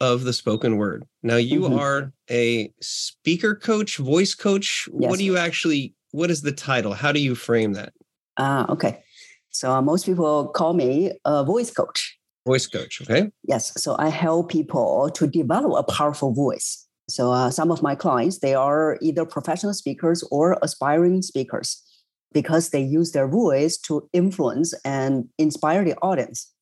of 0.00 0.24
the 0.24 0.32
spoken 0.32 0.76
word. 0.76 1.04
Now 1.22 1.36
you 1.36 1.60
Mhm. 1.60 1.78
are 1.78 2.12
a 2.30 2.70
speaker 2.82 3.54
coach, 3.54 3.96
voice 3.96 4.34
coach. 4.34 4.86
What 4.90 5.18
do 5.18 5.24
you 5.24 5.38
actually 5.38 5.93
what 6.14 6.30
is 6.30 6.42
the 6.42 6.52
title? 6.52 6.94
How 6.94 7.10
do 7.10 7.18
you 7.18 7.34
frame 7.34 7.72
that? 7.72 7.92
Ah, 8.36 8.70
okay. 8.70 9.02
So 9.50 9.72
uh, 9.72 9.82
most 9.82 10.06
people 10.06 10.48
call 10.48 10.72
me 10.72 11.10
a 11.24 11.44
voice 11.44 11.72
coach. 11.72 12.16
Voice 12.46 12.68
coach, 12.68 13.02
okay? 13.02 13.32
Yes. 13.42 13.72
So 13.82 13.96
I 13.98 14.10
help 14.10 14.48
people 14.48 15.10
to 15.14 15.26
develop 15.26 15.72
a 15.76 15.92
powerful 15.92 16.32
voice. 16.32 16.86
So 17.08 17.32
uh, 17.32 17.50
some 17.50 17.72
of 17.72 17.82
my 17.82 17.96
clients, 17.96 18.38
they 18.38 18.54
are 18.54 18.96
either 19.02 19.24
professional 19.24 19.74
speakers 19.74 20.22
or 20.30 20.56
aspiring 20.62 21.20
speakers 21.22 21.82
because 22.32 22.70
they 22.70 22.80
use 22.80 23.10
their 23.10 23.28
voice 23.28 23.76
to 23.78 24.08
influence 24.12 24.72
and 24.84 25.28
inspire 25.38 25.84
the 25.84 25.96
audience. 26.00 26.52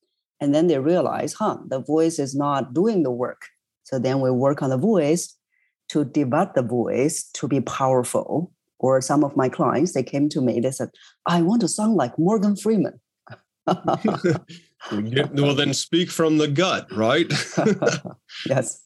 And 0.40 0.54
then 0.54 0.66
they 0.66 0.78
realize, 0.78 1.34
huh, 1.34 1.58
the 1.68 1.80
voice 1.80 2.18
is 2.18 2.34
not 2.34 2.72
doing 2.72 3.02
the 3.02 3.10
work. 3.10 3.42
So 3.82 3.98
then 3.98 4.20
we 4.20 4.30
work 4.30 4.62
on 4.62 4.70
the 4.70 4.78
voice 4.78 5.36
to 5.90 6.06
develop 6.06 6.54
the 6.54 6.62
voice 6.62 7.28
to 7.34 7.46
be 7.46 7.60
powerful. 7.60 8.50
Or 8.82 9.00
some 9.00 9.24
of 9.24 9.36
my 9.36 9.48
clients, 9.48 9.92
they 9.94 10.02
came 10.02 10.28
to 10.30 10.40
me, 10.40 10.60
they 10.60 10.72
said, 10.72 10.90
I 11.26 11.40
want 11.40 11.60
to 11.62 11.68
sound 11.68 11.94
like 11.94 12.18
Morgan 12.18 12.56
Freeman. 12.56 13.00
well, 13.66 15.54
then 15.54 15.72
speak 15.72 16.10
from 16.10 16.38
the 16.38 16.48
gut, 16.48 16.90
right? 16.92 17.32
yes. 18.46 18.82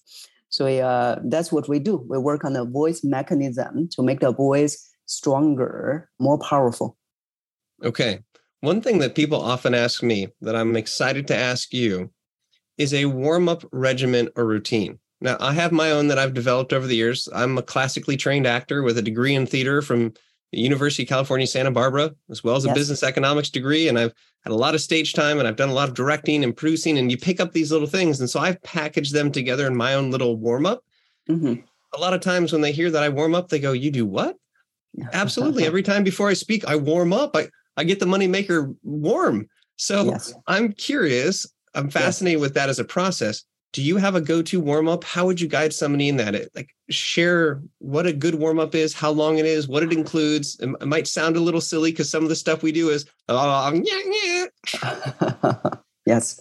So 0.50 0.67
uh, 0.67 1.21
that's 1.25 1.50
what 1.50 1.69
we 1.69 1.79
do. 1.79 2.05
We 2.09 2.19
work 2.19 2.45
on 2.45 2.53
the 2.53 2.65
voice 2.65 3.03
mechanism 3.03 3.88
to 3.93 4.03
make 4.03 4.21
the 4.21 4.33
voice 4.33 4.87
stronger, 5.07 6.11
more 6.21 6.38
powerful. 6.38 6.97
Okay. 7.83 8.21
One 8.61 8.81
thing 8.81 8.99
that 8.99 9.15
people 9.15 9.41
often 9.41 9.75
ask 9.75 10.03
me 10.03 10.29
that 10.41 10.57
I'm 10.57 10.76
excited 10.76 11.26
to 11.29 11.37
ask 11.37 11.73
you 11.73 12.11
is 12.79 12.93
a 12.93 13.07
warm 13.07 13.49
up 13.49 13.65
regimen 13.73 14.29
or 14.37 14.45
routine. 14.45 14.99
Now, 15.21 15.37
I 15.41 15.53
have 15.55 15.73
my 15.73 15.91
own 15.93 16.09
that 16.09 16.19
I've 16.19 16.35
developed 16.35 16.73
over 16.73 16.87
the 16.87 16.97
years. 16.97 17.29
I'm 17.35 17.57
a 17.59 17.63
classically 17.63 18.17
trained 18.17 18.47
actor 18.47 18.83
with 18.83 18.99
a 18.99 19.03
degree 19.03 19.35
in 19.35 19.47
theater 19.47 19.81
from 19.81 20.13
the 20.53 20.61
University 20.61 21.03
of 21.05 21.09
California, 21.09 21.47
Santa 21.47 21.71
Barbara, 21.71 22.15
as 22.31 22.45
well 22.45 22.57
as 22.57 22.65
a 22.65 22.69
Yes. 22.69 22.77
business 22.77 23.03
economics 23.03 23.51
degree. 23.51 23.89
And 23.89 23.99
I've 23.99 24.13
had 24.45 24.53
a 24.53 24.57
lot 24.57 24.75
of 24.75 24.81
stage 24.81 25.13
time 25.15 25.39
and 25.39 25.49
I've 25.49 25.57
done 25.57 25.71
a 25.71 25.75
lot 25.75 25.89
of 25.89 25.95
directing 25.95 26.45
and 26.45 26.57
producing. 26.57 26.99
And 26.99 27.11
you 27.11 27.17
pick 27.17 27.41
up 27.41 27.53
these 27.53 27.73
little 27.73 27.89
things. 27.89 28.21
And 28.21 28.29
so 28.31 28.41
I've 28.41 28.63
packaged 28.63 29.13
them 29.13 29.33
together 29.33 29.67
in 29.67 29.75
my 29.75 29.95
own 29.95 30.11
little 30.11 30.37
warm 30.37 30.67
up. 30.67 30.85
Mhm. 31.29 31.65
A 31.95 31.99
lot 31.99 32.15
of 32.15 32.21
times 32.21 32.53
when 32.53 32.61
they 32.61 32.73
hear 32.73 32.91
that 32.91 33.03
I 33.03 33.09
warm 33.09 33.35
up, 33.35 33.49
they 33.49 33.59
go, 33.59 33.73
You 33.73 33.91
do 33.91 34.05
what? 34.07 34.37
Absolutely. 35.13 35.65
Every 35.65 35.83
time 35.83 36.05
before 36.05 36.29
I 36.29 36.35
speak, 36.35 36.65
I 36.67 36.77
warm 36.77 37.13
up. 37.13 37.35
I, 37.37 37.49
I 37.77 37.85
get 37.85 38.01
the 38.01 38.07
moneymaker 38.07 38.75
warm. 38.83 39.49
So 39.77 40.05
yes. 40.05 40.33
I'm 40.47 40.73
curious. 40.73 41.47
I'm 41.75 41.91
fascinated 41.91 42.41
with 42.41 42.55
that 42.55 42.69
as 42.69 42.79
a 42.79 42.85
process. 42.85 43.43
Do 43.73 43.83
you 43.83 43.97
have 43.99 44.15
a 44.15 44.21
go-to 44.21 44.61
warm 44.61 44.89
up? 44.89 45.05
How 45.05 45.27
would 45.27 45.41
you 45.41 45.49
guide 45.49 45.75
somebody 45.75 46.09
in 46.09 46.17
that? 46.17 46.35
It, 46.35 46.51
like 46.55 46.71
share 46.89 47.61
what 47.79 48.07
a 48.07 48.13
good 48.13 48.37
warm 48.37 48.59
up 48.59 48.75
is, 48.75 48.95
how 48.95 49.11
long 49.11 49.39
it 49.39 49.45
is, 49.45 49.69
what 49.69 49.83
it 49.83 49.93
includes. 49.93 50.59
It, 50.61 50.71
it 50.81 50.87
might 50.87 51.07
sound 51.07 51.37
a 51.37 51.41
little 51.41 51.61
silly 51.61 51.91
because 51.91 52.09
some 52.09 52.23
of 52.23 52.29
the 52.29 52.37
stuff 52.37 52.63
we 52.63 52.73
do 52.73 52.89
is 52.89 53.05
oh, 53.29 53.73
yeah, 53.85 54.47
yeah. 54.83 55.75
yes. 56.07 56.41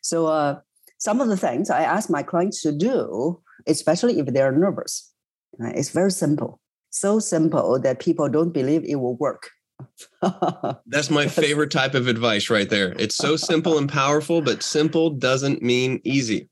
So 0.00 0.26
uh, 0.26 0.60
some 0.98 1.20
of 1.20 1.28
the 1.28 1.36
things 1.36 1.70
I 1.70 1.82
ask 1.82 2.08
my 2.08 2.22
clients 2.22 2.62
to 2.62 2.72
do, 2.72 3.40
especially 3.66 4.18
if 4.18 4.26
they're 4.26 4.52
nervous, 4.52 5.12
uh, 5.62 5.72
it's 5.74 5.90
very 5.90 6.10
simple. 6.10 6.60
So 6.90 7.18
simple 7.18 7.78
that 7.80 7.98
people 7.98 8.28
don't 8.28 8.52
believe 8.52 8.84
it 8.84 8.96
will 8.96 9.16
work. 9.16 9.50
That's 10.86 11.10
my 11.10 11.26
favorite 11.26 11.70
type 11.70 11.94
of 11.94 12.08
advice 12.08 12.50
right 12.50 12.68
there. 12.68 12.94
It's 12.98 13.16
so 13.16 13.36
simple 13.36 13.78
and 13.78 13.88
powerful, 13.88 14.40
but 14.42 14.62
simple 14.62 15.10
doesn't 15.10 15.62
mean 15.62 16.00
easy. 16.04 16.48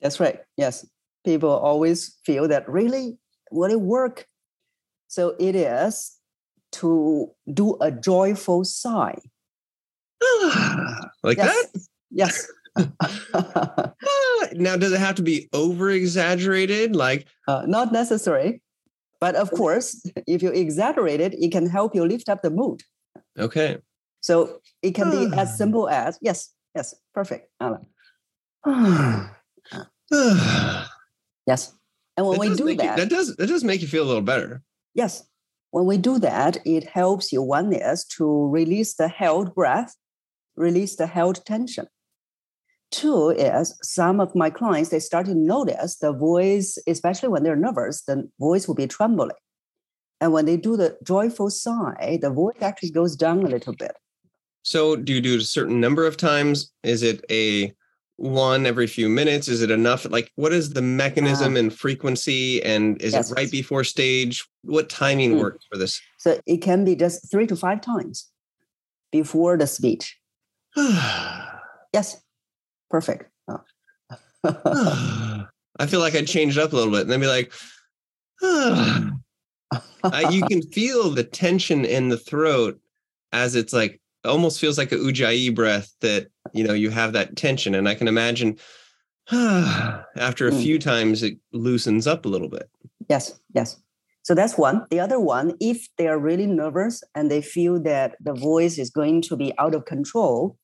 That's 0.00 0.20
right. 0.20 0.40
Yes. 0.56 0.86
People 1.24 1.50
always 1.50 2.16
feel 2.24 2.48
that 2.48 2.68
really, 2.68 3.18
will 3.50 3.70
it 3.70 3.80
work? 3.80 4.26
So 5.08 5.34
it 5.38 5.54
is 5.56 6.18
to 6.72 7.30
do 7.52 7.76
a 7.80 7.90
joyful 7.90 8.64
sigh. 8.64 9.18
like 11.22 11.38
yes. 11.38 11.70
that? 11.72 11.86
Yes. 12.10 12.46
Ah, 13.34 14.48
Now, 14.52 14.76
does 14.76 14.92
it 14.92 14.98
have 14.98 15.14
to 15.16 15.22
be 15.22 15.48
over 15.52 15.90
exaggerated? 15.90 16.96
Like, 16.96 17.26
Uh, 17.46 17.62
not 17.66 17.92
necessary. 17.92 18.60
But 19.24 19.36
of 19.36 19.50
course, 19.52 19.88
if 20.26 20.42
you 20.42 20.50
exaggerate 20.50 21.20
it, 21.26 21.32
it 21.44 21.50
can 21.50 21.66
help 21.66 21.94
you 21.94 22.04
lift 22.04 22.28
up 22.28 22.42
the 22.42 22.50
mood. 22.50 22.82
okay. 23.46 23.78
So 24.20 24.60
it 24.82 24.92
can 24.94 25.08
be 25.10 25.22
as 25.42 25.56
simple 25.60 25.88
as 25.88 26.18
yes, 26.20 26.52
yes, 26.76 26.94
perfect. 27.14 27.48
Yes. 31.46 31.72
And 32.16 32.26
when 32.26 32.38
we 32.38 32.54
do 32.54 32.64
make 32.64 32.80
you- 32.82 32.88
that, 32.88 32.96
that 32.96 33.08
does 33.10 33.34
that 33.36 33.48
does 33.48 33.64
make 33.64 33.80
you 33.82 33.88
feel 33.88 34.04
a 34.04 34.10
little 34.12 34.28
better. 34.34 34.62
yes, 34.94 35.12
when 35.70 35.86
we 35.86 35.96
do 35.96 36.18
that, 36.20 36.58
it 36.76 36.84
helps 37.00 37.32
you. 37.32 37.40
One 37.42 37.72
is 37.72 38.04
to 38.16 38.24
release 38.58 38.94
the 39.00 39.08
held 39.08 39.54
breath, 39.54 39.92
release 40.56 40.96
the 40.96 41.06
held 41.06 41.36
tension. 41.44 41.86
Two 42.94 43.30
is 43.30 43.76
some 43.82 44.20
of 44.20 44.36
my 44.36 44.50
clients, 44.50 44.90
they 44.90 45.00
start 45.00 45.26
to 45.26 45.34
notice 45.34 45.96
the 45.96 46.12
voice, 46.12 46.78
especially 46.86 47.28
when 47.28 47.42
they're 47.42 47.56
nervous, 47.56 48.02
the 48.02 48.30
voice 48.38 48.68
will 48.68 48.76
be 48.76 48.86
trembling. 48.86 49.34
And 50.20 50.32
when 50.32 50.44
they 50.44 50.56
do 50.56 50.76
the 50.76 50.96
joyful 51.02 51.50
sigh, 51.50 52.20
the 52.22 52.30
voice 52.30 52.54
actually 52.62 52.92
goes 52.92 53.16
down 53.16 53.42
a 53.42 53.48
little 53.48 53.74
bit. 53.74 53.96
So, 54.62 54.94
do 54.94 55.12
you 55.12 55.20
do 55.20 55.34
it 55.34 55.40
a 55.40 55.44
certain 55.44 55.80
number 55.80 56.06
of 56.06 56.16
times? 56.16 56.70
Is 56.84 57.02
it 57.02 57.24
a 57.32 57.74
one 58.16 58.64
every 58.64 58.86
few 58.86 59.08
minutes? 59.08 59.48
Is 59.48 59.60
it 59.60 59.72
enough? 59.72 60.08
Like, 60.08 60.30
what 60.36 60.52
is 60.52 60.72
the 60.72 60.80
mechanism 60.80 61.56
and 61.56 61.74
frequency? 61.74 62.62
And 62.62 63.02
is 63.02 63.14
Yes. 63.14 63.28
it 63.28 63.34
right 63.34 63.50
before 63.50 63.82
stage? 63.82 64.46
What 64.62 64.88
timing 64.88 65.32
Mm. 65.32 65.40
works 65.40 65.66
for 65.68 65.76
this? 65.76 66.00
So 66.18 66.38
it 66.46 66.58
can 66.58 66.84
be 66.84 66.94
just 66.94 67.28
three 67.28 67.48
to 67.48 67.56
five 67.56 67.80
times 67.80 68.30
before 69.10 69.56
the 69.56 69.66
speech. 69.66 70.16
Yes, 71.92 72.23
perfect. 72.90 73.30
Oh. 73.48 73.60
I 75.78 75.86
feel 75.86 76.00
like 76.00 76.14
I 76.14 76.22
changed 76.24 76.58
up 76.58 76.72
a 76.72 76.76
little 76.76 76.92
bit 76.92 77.02
and 77.02 77.10
then 77.10 77.20
be 77.20 77.26
like, 77.26 77.52
I, 78.42 80.28
you 80.30 80.42
can 80.48 80.62
feel 80.70 81.10
the 81.10 81.24
tension 81.24 81.84
in 81.84 82.08
the 82.08 82.18
throat 82.18 82.78
as 83.32 83.54
it's 83.54 83.72
like 83.72 84.00
almost 84.24 84.60
feels 84.60 84.78
like 84.78 84.92
a 84.92 84.96
ujjayi 84.96 85.54
breath 85.54 85.92
that 86.00 86.28
you 86.52 86.64
know 86.64 86.72
you 86.72 86.88
have 86.90 87.12
that 87.12 87.36
tension 87.36 87.74
and 87.74 87.86
i 87.88 87.94
can 87.94 88.08
imagine 88.08 88.56
after 89.32 90.48
a 90.48 90.50
Mm. 90.50 90.62
few 90.62 90.78
times 90.78 91.22
it 91.22 91.36
loosens 91.52 92.06
up 92.06 92.24
a 92.24 92.28
little 92.28 92.48
bit 92.48 92.68
yes, 93.08 93.38
yes. 93.54 93.76
So 94.22 94.34
that's 94.34 94.56
one. 94.56 94.86
The 94.90 95.00
other 95.00 95.20
one, 95.20 95.52
if 95.60 95.86
they 95.98 96.08
are 96.08 96.18
really 96.18 96.46
nervous 96.46 97.02
and 97.14 97.30
they 97.30 97.42
feel 97.42 97.78
that 97.82 98.16
the 98.20 98.32
voice 98.32 98.78
is 98.78 98.88
going 98.88 99.20
to 99.28 99.36
be 99.36 99.52
out 99.58 99.74
of 99.74 99.84
control, 99.84 100.56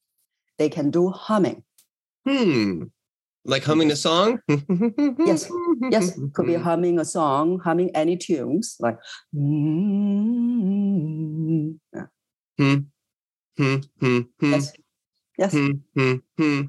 they 0.58 0.70
can 0.70 0.90
do 0.90 1.10
humming. 1.10 1.62
Hmm 2.26 2.84
like 3.44 3.64
humming 3.64 3.90
a 3.90 3.96
song 3.96 4.38
Yes, 5.18 5.50
Yes, 5.90 6.18
could 6.34 6.46
be 6.46 6.54
humming 6.56 6.98
a 6.98 7.04
song, 7.04 7.58
humming 7.60 7.90
any 7.94 8.16
tunes 8.16 8.76
like. 8.80 8.98
Yeah. 9.32 9.40
hmm, 12.58 12.76
hmm, 13.56 13.76
hmm, 14.00 14.20
Yes, 14.40 14.72
yes. 15.38 15.52
hmm, 15.52 15.70
hmm, 15.94 16.14
hmm. 16.36 16.60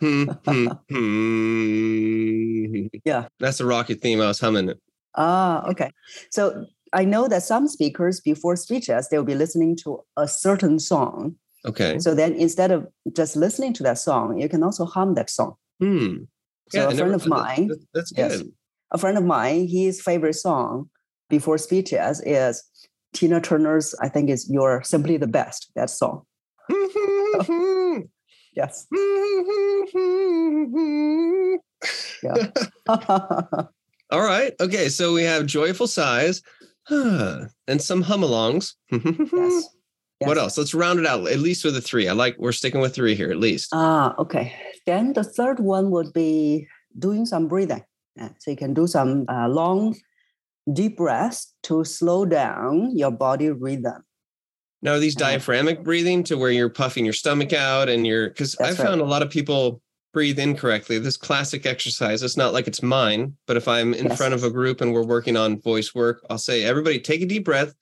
Hmm, 0.00 0.24
hmm, 0.46 0.66
hmm. 0.88 2.86
Yeah. 3.04 3.28
That's 3.38 3.58
the 3.58 3.66
rocket 3.66 4.00
theme 4.00 4.20
I 4.22 4.28
was 4.28 4.40
humming. 4.40 4.72
Ah, 5.14 5.66
okay. 5.68 5.90
So 6.30 6.64
I 6.92 7.04
know 7.04 7.28
that 7.28 7.42
some 7.42 7.68
speakers 7.68 8.20
before 8.20 8.56
speeches, 8.56 9.08
they'll 9.08 9.24
be 9.24 9.34
listening 9.34 9.76
to 9.84 10.00
a 10.16 10.26
certain 10.26 10.78
song. 10.78 11.36
Okay. 11.66 11.98
So 11.98 12.14
then 12.14 12.32
instead 12.34 12.70
of 12.70 12.86
just 13.14 13.36
listening 13.36 13.72
to 13.74 13.82
that 13.82 13.98
song, 13.98 14.38
you 14.40 14.48
can 14.48 14.62
also 14.62 14.84
hum 14.86 15.14
that 15.14 15.28
song. 15.30 15.54
Hmm. 15.80 16.24
So 16.70 16.80
I 16.80 16.84
a 16.84 16.94
never- 16.94 16.96
friend 16.96 17.14
of 17.14 17.26
mine, 17.26 17.68
that- 17.68 17.84
That's 17.94 18.12
Yes. 18.16 18.38
good. 18.38 18.52
a 18.92 18.98
friend 18.98 19.18
of 19.18 19.24
mine, 19.24 19.68
his 19.68 20.00
favorite 20.00 20.34
song 20.34 20.88
before 21.28 21.58
speeches 21.58 22.20
is 22.24 22.62
Tina 23.12 23.40
Turner's, 23.40 23.94
I 24.00 24.08
think 24.08 24.30
is 24.30 24.48
You're 24.48 24.82
Simply 24.84 25.16
the 25.16 25.26
Best, 25.26 25.70
that 25.76 25.90
song. 25.90 26.22
Yes. 28.56 28.86
Yeah. 32.22 32.34
All 34.10 34.20
right. 34.22 34.52
Okay. 34.60 34.88
So 34.88 35.14
we 35.14 35.22
have 35.22 35.46
joyful 35.46 35.86
sighs 35.86 36.42
and 36.88 37.80
some 37.80 38.02
hum 38.02 38.20
alongs. 38.22 38.74
yes. 38.90 39.68
What 40.28 40.36
else? 40.36 40.58
Let's 40.58 40.74
round 40.74 40.98
it 40.98 41.06
out, 41.06 41.26
at 41.28 41.38
least 41.38 41.64
with 41.64 41.76
a 41.76 41.80
three. 41.80 42.06
I 42.06 42.12
like, 42.12 42.36
we're 42.38 42.52
sticking 42.52 42.80
with 42.80 42.94
three 42.94 43.14
here, 43.14 43.30
at 43.30 43.38
least. 43.38 43.70
Ah, 43.72 44.14
okay. 44.18 44.52
Then 44.86 45.14
the 45.14 45.24
third 45.24 45.60
one 45.60 45.90
would 45.90 46.12
be 46.12 46.66
doing 46.98 47.24
some 47.24 47.48
breathing. 47.48 47.82
So 48.38 48.50
you 48.50 48.56
can 48.56 48.74
do 48.74 48.86
some 48.86 49.24
uh, 49.30 49.48
long, 49.48 49.96
deep 50.70 50.98
breaths 50.98 51.54
to 51.62 51.84
slow 51.84 52.26
down 52.26 52.94
your 52.94 53.10
body 53.10 53.48
rhythm. 53.48 54.04
Now, 54.82 54.94
are 54.94 54.98
these 54.98 55.16
Uh, 55.16 55.20
diaphragmic 55.20 55.82
breathing 55.82 56.22
to 56.24 56.36
where 56.36 56.50
you're 56.50 56.68
puffing 56.68 57.04
your 57.06 57.14
stomach 57.14 57.54
out 57.54 57.88
and 57.88 58.06
you're, 58.06 58.28
because 58.28 58.56
I 58.60 58.64
right. 58.64 58.76
found 58.76 59.00
a 59.00 59.04
lot 59.04 59.22
of 59.22 59.30
people 59.30 59.80
breathe 60.12 60.38
incorrectly. 60.38 60.98
This 60.98 61.16
classic 61.16 61.64
exercise, 61.64 62.22
it's 62.22 62.36
not 62.36 62.52
like 62.52 62.66
it's 62.66 62.82
mine, 62.82 63.36
but 63.46 63.56
if 63.56 63.66
I'm 63.68 63.94
in 63.94 64.06
Yes. 64.08 64.18
front 64.18 64.34
of 64.34 64.44
a 64.44 64.50
group 64.50 64.82
and 64.82 64.92
we're 64.92 65.06
working 65.06 65.36
on 65.36 65.60
voice 65.62 65.94
work, 65.94 66.22
I'll 66.28 66.36
say, 66.36 66.64
everybody 66.64 66.98
take 67.00 67.22
a 67.22 67.26
deep 67.26 67.44
breath, 67.46 67.72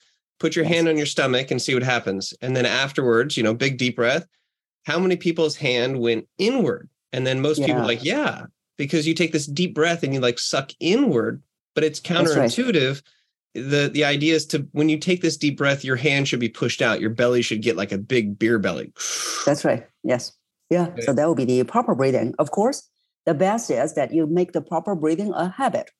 put 0.40 0.56
your 0.56 0.64
hand 0.64 0.88
on 0.88 0.96
your 0.96 1.06
stomach 1.06 1.50
and 1.50 1.60
see 1.60 1.74
what 1.74 1.82
happens. 1.82 2.34
And 2.40 2.56
then 2.56 2.66
afterwards, 2.66 3.36
you 3.36 3.42
know, 3.42 3.54
big 3.54 3.78
deep 3.78 3.96
breath. 3.96 4.26
How 4.84 4.98
many 4.98 5.16
people's 5.16 5.56
hand 5.56 6.00
went 6.00 6.28
inward? 6.38 6.88
And 7.12 7.26
then 7.26 7.40
most 7.40 7.58
people 7.58 7.74
Yeah. 7.76 7.80
are 7.82 7.86
like, 7.86 8.04
yeah, 8.04 8.46
because 8.76 9.06
you 9.06 9.14
take 9.14 9.32
this 9.32 9.46
deep 9.46 9.74
breath 9.74 10.02
and 10.02 10.14
you 10.14 10.20
like 10.20 10.38
suck 10.38 10.70
inward, 10.80 11.42
but 11.74 11.84
it's 11.84 12.00
That's 12.00 12.36
right. 12.36 12.48
counterintuitive. 12.50 13.02
The 13.54 13.90
the 13.92 14.04
idea 14.04 14.34
is 14.34 14.46
to 14.46 14.68
when 14.72 14.88
you 14.88 14.98
take 14.98 15.20
this 15.22 15.36
deep 15.36 15.56
breath, 15.56 15.82
your 15.84 15.96
hand 15.96 16.28
should 16.28 16.38
be 16.40 16.48
pushed 16.48 16.80
out. 16.82 17.00
Your 17.00 17.10
belly 17.10 17.42
should 17.42 17.62
get 17.62 17.76
like 17.76 17.92
a 17.92 17.98
big 17.98 18.38
beer 18.38 18.58
belly. 18.58 18.92
That's 19.46 19.64
right. 19.64 19.86
Yes. 20.04 20.32
Yeah. 20.70 20.90
So 21.00 21.12
that 21.12 21.26
would 21.28 21.38
be 21.38 21.44
the 21.46 21.64
proper 21.64 21.94
breathing. 21.94 22.34
Of 22.38 22.50
course, 22.50 22.88
the 23.26 23.34
best 23.34 23.70
is 23.70 23.94
that 23.94 24.12
you 24.12 24.26
make 24.26 24.52
the 24.52 24.60
proper 24.60 24.94
breathing 24.94 25.32
a 25.34 25.48
habit. 25.48 25.90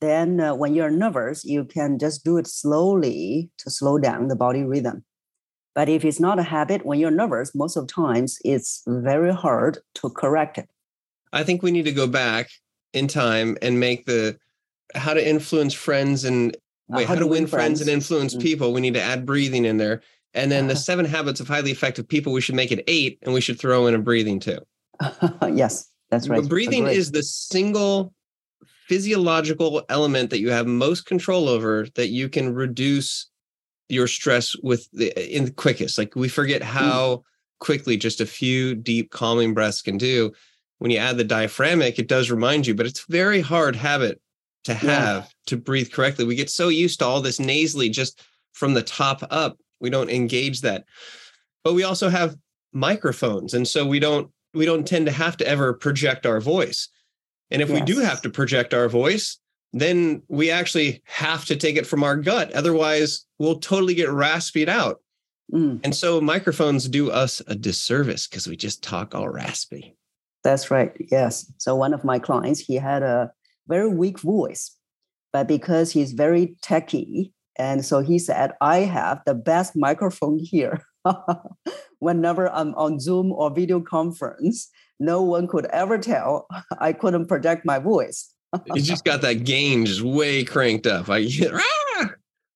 Then, 0.00 0.40
uh, 0.40 0.54
when 0.54 0.74
you're 0.74 0.90
nervous, 0.90 1.44
you 1.44 1.64
can 1.64 1.98
just 1.98 2.24
do 2.24 2.36
it 2.36 2.46
slowly 2.46 3.50
to 3.58 3.70
slow 3.70 3.98
down 3.98 4.28
the 4.28 4.36
body 4.36 4.62
rhythm. 4.62 5.04
But 5.74 5.88
if 5.88 6.04
it's 6.04 6.20
not 6.20 6.38
a 6.38 6.44
habit, 6.44 6.86
when 6.86 6.98
you're 6.98 7.10
nervous, 7.10 7.54
most 7.54 7.76
of 7.76 7.86
times 7.88 8.38
it's 8.44 8.82
very 8.86 9.32
hard 9.32 9.78
to 9.94 10.10
correct 10.10 10.58
it. 10.58 10.68
I 11.32 11.42
think 11.44 11.62
we 11.62 11.70
need 11.70 11.84
to 11.84 11.92
go 11.92 12.06
back 12.06 12.48
in 12.92 13.06
time 13.08 13.56
and 13.60 13.78
make 13.78 14.06
the 14.06 14.38
how 14.94 15.14
to 15.14 15.26
influence 15.28 15.74
friends 15.74 16.24
and 16.24 16.56
Uh, 16.90 16.96
wait, 16.96 17.06
how, 17.06 17.14
to 17.14 17.26
win 17.26 17.46
friends, 17.46 17.82
and 17.82 17.90
influence 17.90 18.34
Mm. 18.34 18.40
people. 18.40 18.72
We 18.72 18.80
need 18.80 18.94
to 18.94 19.02
add 19.02 19.26
breathing 19.26 19.66
in 19.66 19.76
there. 19.76 20.00
And 20.32 20.50
then 20.50 20.66
the 20.68 20.72
Uh-huh. 20.72 20.80
seven 20.80 21.04
habits 21.04 21.40
of 21.40 21.48
highly 21.48 21.70
effective 21.70 22.08
people, 22.08 22.32
we 22.32 22.40
should 22.40 22.54
make 22.54 22.72
it 22.72 22.82
eight 22.86 23.18
and 23.22 23.34
we 23.34 23.40
should 23.42 23.58
throw 23.58 23.86
in 23.86 23.94
a 23.94 23.98
breathing 23.98 24.40
too. 24.40 24.58
yes, 25.52 25.90
that's 26.10 26.28
right. 26.28 26.40
But 26.40 26.48
breathing 26.48 26.84
Agree. 26.84 26.96
is 26.96 27.10
the 27.10 27.22
single 27.22 28.14
physiological 28.88 29.82
element 29.90 30.30
that 30.30 30.40
you 30.40 30.50
have 30.50 30.66
most 30.66 31.04
control 31.06 31.48
over 31.48 31.86
that 31.94 32.08
you 32.08 32.28
can 32.28 32.54
reduce 32.54 33.28
your 33.90 34.06
stress 34.06 34.56
with 34.62 34.88
the 34.92 35.08
in 35.34 35.44
the 35.46 35.50
quickest. 35.50 35.98
Like 35.98 36.16
we 36.16 36.28
forget 36.28 36.62
Mm. 36.62 36.66
how 36.66 37.22
quickly 37.60 37.96
just 37.96 38.20
a 38.20 38.26
few 38.26 38.74
deep 38.74 39.10
calming 39.10 39.52
breaths 39.54 39.82
can 39.82 39.98
do. 39.98 40.32
When 40.78 40.90
you 40.90 40.98
add 40.98 41.16
the 41.18 41.24
diaphragmic, 41.24 41.98
it 41.98 42.08
does 42.08 42.30
remind 42.30 42.66
you, 42.66 42.74
but 42.74 42.86
it's 42.86 43.04
very 43.08 43.40
hard 43.40 43.76
habit 43.76 44.20
to 44.64 44.72
Yeah. 44.72 44.78
have 44.78 45.34
to 45.46 45.56
breathe 45.56 45.90
correctly. 45.92 46.24
We 46.24 46.34
get 46.34 46.50
so 46.50 46.68
used 46.68 47.00
to 47.00 47.04
all 47.04 47.20
this 47.20 47.38
nasally 47.40 47.88
just 47.90 48.20
from 48.52 48.74
the 48.74 48.82
top 48.82 49.22
up. 49.30 49.58
We 49.80 49.90
don't 49.90 50.10
engage 50.10 50.60
that. 50.62 50.84
But 51.64 51.74
we 51.74 51.82
also 51.82 52.08
have 52.08 52.36
microphones. 52.72 53.54
And 53.54 53.66
so 53.68 53.84
we 53.86 53.98
don't 54.00 54.30
we 54.54 54.64
don't 54.64 54.86
tend 54.86 55.04
to 55.06 55.12
have 55.12 55.36
to 55.36 55.46
ever 55.46 55.74
project 55.74 56.24
our 56.24 56.40
voice. 56.40 56.88
And 57.50 57.62
if 57.62 57.70
we 57.70 57.80
do 57.80 57.98
have 58.00 58.20
to 58.22 58.30
project 58.30 58.74
our 58.74 58.88
voice, 58.88 59.38
then 59.72 60.22
we 60.28 60.50
actually 60.50 61.02
have 61.04 61.44
to 61.46 61.56
take 61.56 61.76
it 61.76 61.86
from 61.86 62.02
our 62.04 62.16
gut. 62.16 62.52
Otherwise, 62.52 63.24
we'll 63.38 63.58
totally 63.60 63.94
get 63.94 64.08
raspied 64.08 64.68
out. 64.68 65.00
Mm, 65.52 65.80
And 65.82 65.94
so 65.94 66.20
microphones 66.20 66.88
do 66.88 67.10
us 67.10 67.40
a 67.46 67.54
disservice 67.54 68.26
because 68.26 68.46
we 68.46 68.56
just 68.56 68.82
talk 68.82 69.14
all 69.14 69.28
raspy. 69.28 69.96
that's 70.44 70.70
right. 70.70 70.92
Yes. 71.10 71.50
So 71.58 71.74
one 71.74 71.94
of 71.94 72.04
my 72.04 72.18
clients, 72.18 72.60
he 72.60 72.74
had 72.76 73.02
a 73.02 73.30
very 73.66 73.88
weak 73.88 74.18
voice, 74.20 74.76
but 75.32 75.48
because 75.48 75.90
he's 75.92 76.12
very 76.12 76.54
techy, 76.62 77.32
and 77.58 77.84
so 77.84 78.00
he 78.00 78.18
said, 78.18 78.52
"I 78.60 78.78
have 78.80 79.20
the 79.26 79.34
best 79.34 79.74
microphone 79.74 80.38
here." 80.38 80.82
Whenever 81.98 82.48
I'm 82.52 82.74
on 82.76 83.00
Zoom 83.00 83.32
or 83.32 83.50
video 83.50 83.80
conference, 83.80 84.68
no 85.00 85.22
one 85.22 85.46
could 85.46 85.66
ever 85.66 85.98
tell 85.98 86.46
I 86.78 86.92
couldn't 86.92 87.26
project 87.26 87.64
my 87.64 87.78
voice. 87.78 88.32
You 88.74 88.80
just 88.80 89.04
got 89.04 89.20
that 89.22 89.44
gain 89.44 89.84
just 89.84 90.00
way 90.02 90.42
cranked 90.44 90.86
up. 90.86 91.08
I 91.10 91.28
ah! 91.52 92.10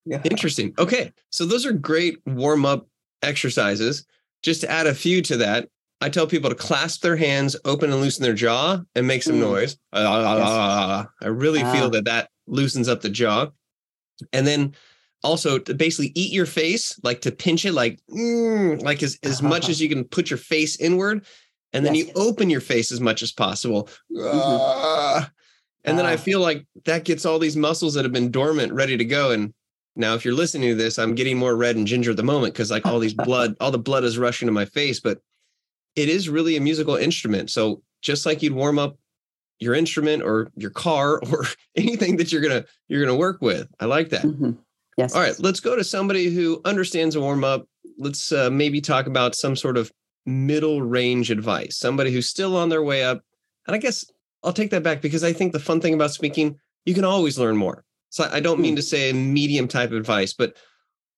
Yeah. 0.05 0.21
Interesting. 0.25 0.75
Okay. 0.79 1.13
So 1.31 1.45
those 1.45 1.65
are 1.67 1.73
great 1.73 2.19
warm 2.27 2.65
up 2.65 2.89
exercises. 3.23 4.05
Just 4.43 4.63
to 4.63 4.71
add 4.71 4.87
a 4.87 4.95
few 4.95 5.23
to 5.23 5.37
that, 5.37 5.69
I 6.01 6.09
tell 6.09 6.27
people 6.27 6.51
to 6.51 6.57
clasp 6.57 7.03
their 7.03 7.15
hands, 7.17 7.55
open 7.65 7.93
and 7.93 8.01
loosen 8.01 8.25
their 8.25 8.33
jaw, 8.35 8.81
and 8.97 9.07
make 9.07 9.23
some 9.23 9.37
Mm. 9.37 9.41
noise. 9.41 9.77
I 9.93 11.07
really 11.27 11.61
feel 11.61 11.85
Ah. 11.87 11.89
that 11.91 12.05
that 12.07 12.31
loosens 12.49 12.89
up 12.89 13.03
the 13.03 13.11
jaw. 13.11 13.51
And 14.33 14.47
then 14.47 14.75
also 15.23 15.59
to 15.59 15.75
basically 15.75 16.11
eat 16.17 16.33
your 16.33 16.47
face, 16.47 16.99
like 17.05 17.21
to 17.21 17.31
pinch 17.31 17.65
it, 17.65 17.73
like 17.73 18.01
mm, 18.11 18.83
like 18.83 19.03
as, 19.03 19.19
as 19.23 19.41
much 19.43 19.69
as 19.69 19.81
you 19.81 19.89
can 19.89 20.05
put 20.05 20.31
your 20.31 20.39
face 20.39 20.77
inward. 20.81 21.25
And 21.73 21.85
then 21.87 21.95
Yes. 21.95 22.07
you 22.09 22.13
open 22.17 22.51
your 22.51 22.61
face 22.61 22.93
as 22.93 23.01
much 23.01 23.23
as 23.23 23.33
possible. 23.33 23.89
Ah. 24.19 25.31
And 25.85 25.99
then 25.99 26.07
I 26.07 26.15
Ah. 26.15 26.19
feel 26.19 26.41
like 26.41 26.67
that 26.85 27.05
gets 27.05 27.25
all 27.25 27.39
these 27.39 27.57
muscles 27.57 27.95
that 27.95 28.05
have 28.05 28.13
been 28.13 28.31
dormant 28.31 28.73
ready 28.73 28.97
to 28.97 29.05
go. 29.05 29.31
And 29.31 29.53
now, 29.97 30.15
if 30.15 30.25
you're 30.25 30.35
listening 30.35 30.69
to 30.71 30.75
this, 30.75 30.99
I'm 30.99 31.15
getting 31.15 31.37
more 31.39 31.57
red 31.57 31.77
and 31.77 31.87
ginger 31.87 32.13
at 32.13 32.17
the 32.17 32.23
moment 32.23 32.55
because 32.55 32.71
like 32.71 32.87
all 32.87 32.99
these 32.99 33.15
blood, 33.29 33.57
all 33.61 33.71
the 33.71 33.79
blood 33.79 34.05
is 34.05 34.19
rushing 34.19 34.47
to 34.47 34.53
my 34.53 34.65
face. 34.65 35.01
But 35.01 35.19
it 35.97 36.09
is 36.09 36.29
really 36.29 36.57
a 36.57 36.61
musical 36.61 36.97
instrument. 36.97 37.51
So 37.51 37.83
just 38.01 38.25
like 38.27 38.43
you'd 38.43 38.53
warm 38.55 38.79
up 38.79 38.97
your 39.59 39.75
instrument 39.75 40.23
or 40.23 40.51
your 40.57 40.71
car 40.71 41.21
or 41.31 41.47
anything 41.77 42.17
that 42.19 42.33
you're 42.33 42.43
gonna 42.43 42.65
you're 42.89 43.05
gonna 43.05 43.19
work 43.19 43.41
with. 43.41 43.69
I 43.81 43.87
like 43.87 44.11
that. 44.11 44.23
Mhm. 44.23 44.57
Yes. 44.99 45.15
All 45.15 45.23
right, 45.23 45.39
let's 45.41 45.61
go 45.61 45.75
to 45.75 45.83
somebody 45.85 46.29
who 46.31 46.61
understands 46.67 47.17
a 47.17 47.21
warm 47.21 47.45
up. 47.45 47.67
Let's 47.99 48.31
uh, 48.31 48.51
maybe 48.51 48.81
talk 48.81 49.07
about 49.07 49.35
some 49.35 49.57
sort 49.57 49.77
of 49.79 49.91
middle 50.27 50.83
range 50.83 51.31
advice. 51.31 51.77
Somebody 51.77 52.13
who's 52.13 52.29
still 52.29 52.57
on 52.57 52.69
their 52.69 52.83
way 52.83 53.05
up. 53.05 53.23
And 53.67 53.75
I 53.75 53.79
guess 53.79 54.05
I'll 54.43 54.53
take 54.53 54.71
that 54.71 54.83
back 54.83 55.03
because 55.03 55.25
I 55.25 55.33
think 55.33 55.53
the 55.53 55.61
fun 55.61 55.81
thing 55.81 55.95
about 55.95 56.13
speaking, 56.13 56.59
you 56.85 56.95
can 56.95 57.05
always 57.05 57.39
learn 57.39 57.57
more. 57.57 57.85
So 58.11 58.29
I 58.31 58.41
don't 58.41 58.61
mean 58.61 58.73
hmm. 58.73 58.77
to 58.77 58.83
say 58.83 59.13
medium 59.13 59.69
type 59.69 59.93
advice, 59.93 60.35
but 60.35 60.57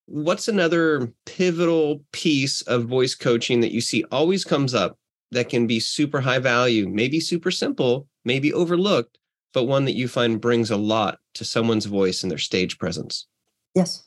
what's 0.07 0.49
another 0.49 1.13
pivotal 1.27 2.05
piece 2.13 2.61
of 2.63 2.85
voice 2.85 3.15
coaching 3.15 3.61
that 3.61 3.73
you 3.73 3.81
see 3.81 4.05
always 4.11 4.45
comes 4.45 4.75
up 4.75 4.99
that 5.31 5.49
can 5.49 5.67
be 5.67 5.81
super 5.81 6.21
high 6.21 6.39
value, 6.39 6.89
maybe 6.89 7.21
super 7.21 7.51
simple, 7.51 8.07
maybe 8.25 8.53
overlooked, 8.53 9.19
but 9.53 9.65
one 9.65 9.85
that 9.87 9.97
you 9.97 10.07
find 10.09 10.41
brings 10.41 10.71
a 10.71 10.77
lot 10.77 11.19
to 11.35 11.45
someone's 11.45 11.87
voice 11.87 12.23
and 12.23 12.31
their 12.31 12.39
stage 12.39 12.79
presence? 12.79 13.27
Yes. 13.75 14.05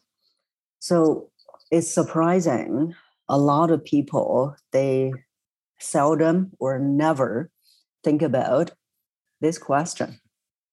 So 0.79 1.29
it's 1.71 1.91
surprising. 1.91 2.95
A 3.29 3.37
lot 3.37 3.71
of 3.71 3.83
people, 3.83 4.55
they 4.71 5.11
seldom 5.79 6.51
or 6.59 6.79
never 6.79 7.51
think 8.03 8.21
about 8.21 8.71
this 9.41 9.57
question, 9.57 10.19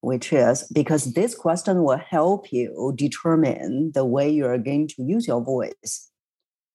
which 0.01 0.31
is 0.31 0.63
because 0.73 1.13
this 1.13 1.35
question 1.35 1.83
will 1.83 1.97
help 1.97 2.51
you 2.51 2.93
determine 2.95 3.91
the 3.93 4.05
way 4.05 4.29
you 4.29 4.45
are 4.45 4.57
going 4.57 4.87
to 4.89 5.03
use 5.03 5.27
your 5.27 5.43
voice. 5.43 6.11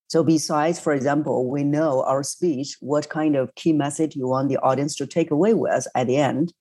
So, 0.09 0.25
besides, 0.25 0.81
for 0.81 0.93
example, 0.93 1.49
we 1.49 1.63
know 1.63 2.03
our 2.03 2.25
speech, 2.25 2.77
what 2.81 3.09
kind 3.09 3.37
of 3.37 3.55
key 3.55 3.73
message 3.73 4.17
you 4.17 4.27
want 4.27 4.49
the 4.49 4.59
audience 4.59 4.97
to 4.97 5.07
take 5.07 5.31
away 5.31 5.55
with 5.55 5.87
at 5.95 6.09
the 6.09 6.17
end, 6.17 6.53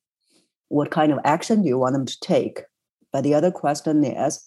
what 0.68 0.92
kind 0.92 1.12
of 1.12 1.20
action 1.26 1.64
do 1.64 1.68
you 1.68 1.80
want 1.80 1.94
them 1.94 2.06
to 2.06 2.18
take? 2.22 2.62
But 3.12 3.24
the 3.24 3.34
other 3.34 3.50
question 3.50 4.04
is, 4.04 4.46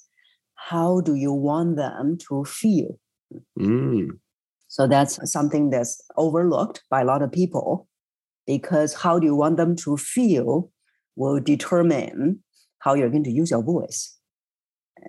how 0.55 1.01
do 1.01 1.17
you 1.17 1.33
want 1.33 1.77
them 1.77 2.17
to 2.29 2.45
feel? 2.45 2.99
Mm. 3.59 4.19
So 4.73 4.87
that's 4.87 5.15
something 5.31 5.69
that's 5.69 6.01
overlooked 6.17 6.83
by 6.89 7.03
a 7.03 7.05
lot 7.05 7.23
of 7.23 7.31
people. 7.31 7.87
because 8.55 8.93
how 9.05 9.15
do 9.21 9.27
you 9.31 9.37
want 9.37 9.57
them 9.57 9.77
to 9.77 9.97
feel 9.97 10.51
will 11.21 11.39
determine 11.55 12.43
how 12.85 12.93
you're 12.95 13.09
going 13.15 13.23
to 13.31 13.31
use 13.43 13.51
your 13.55 13.63
voice. 13.75 14.01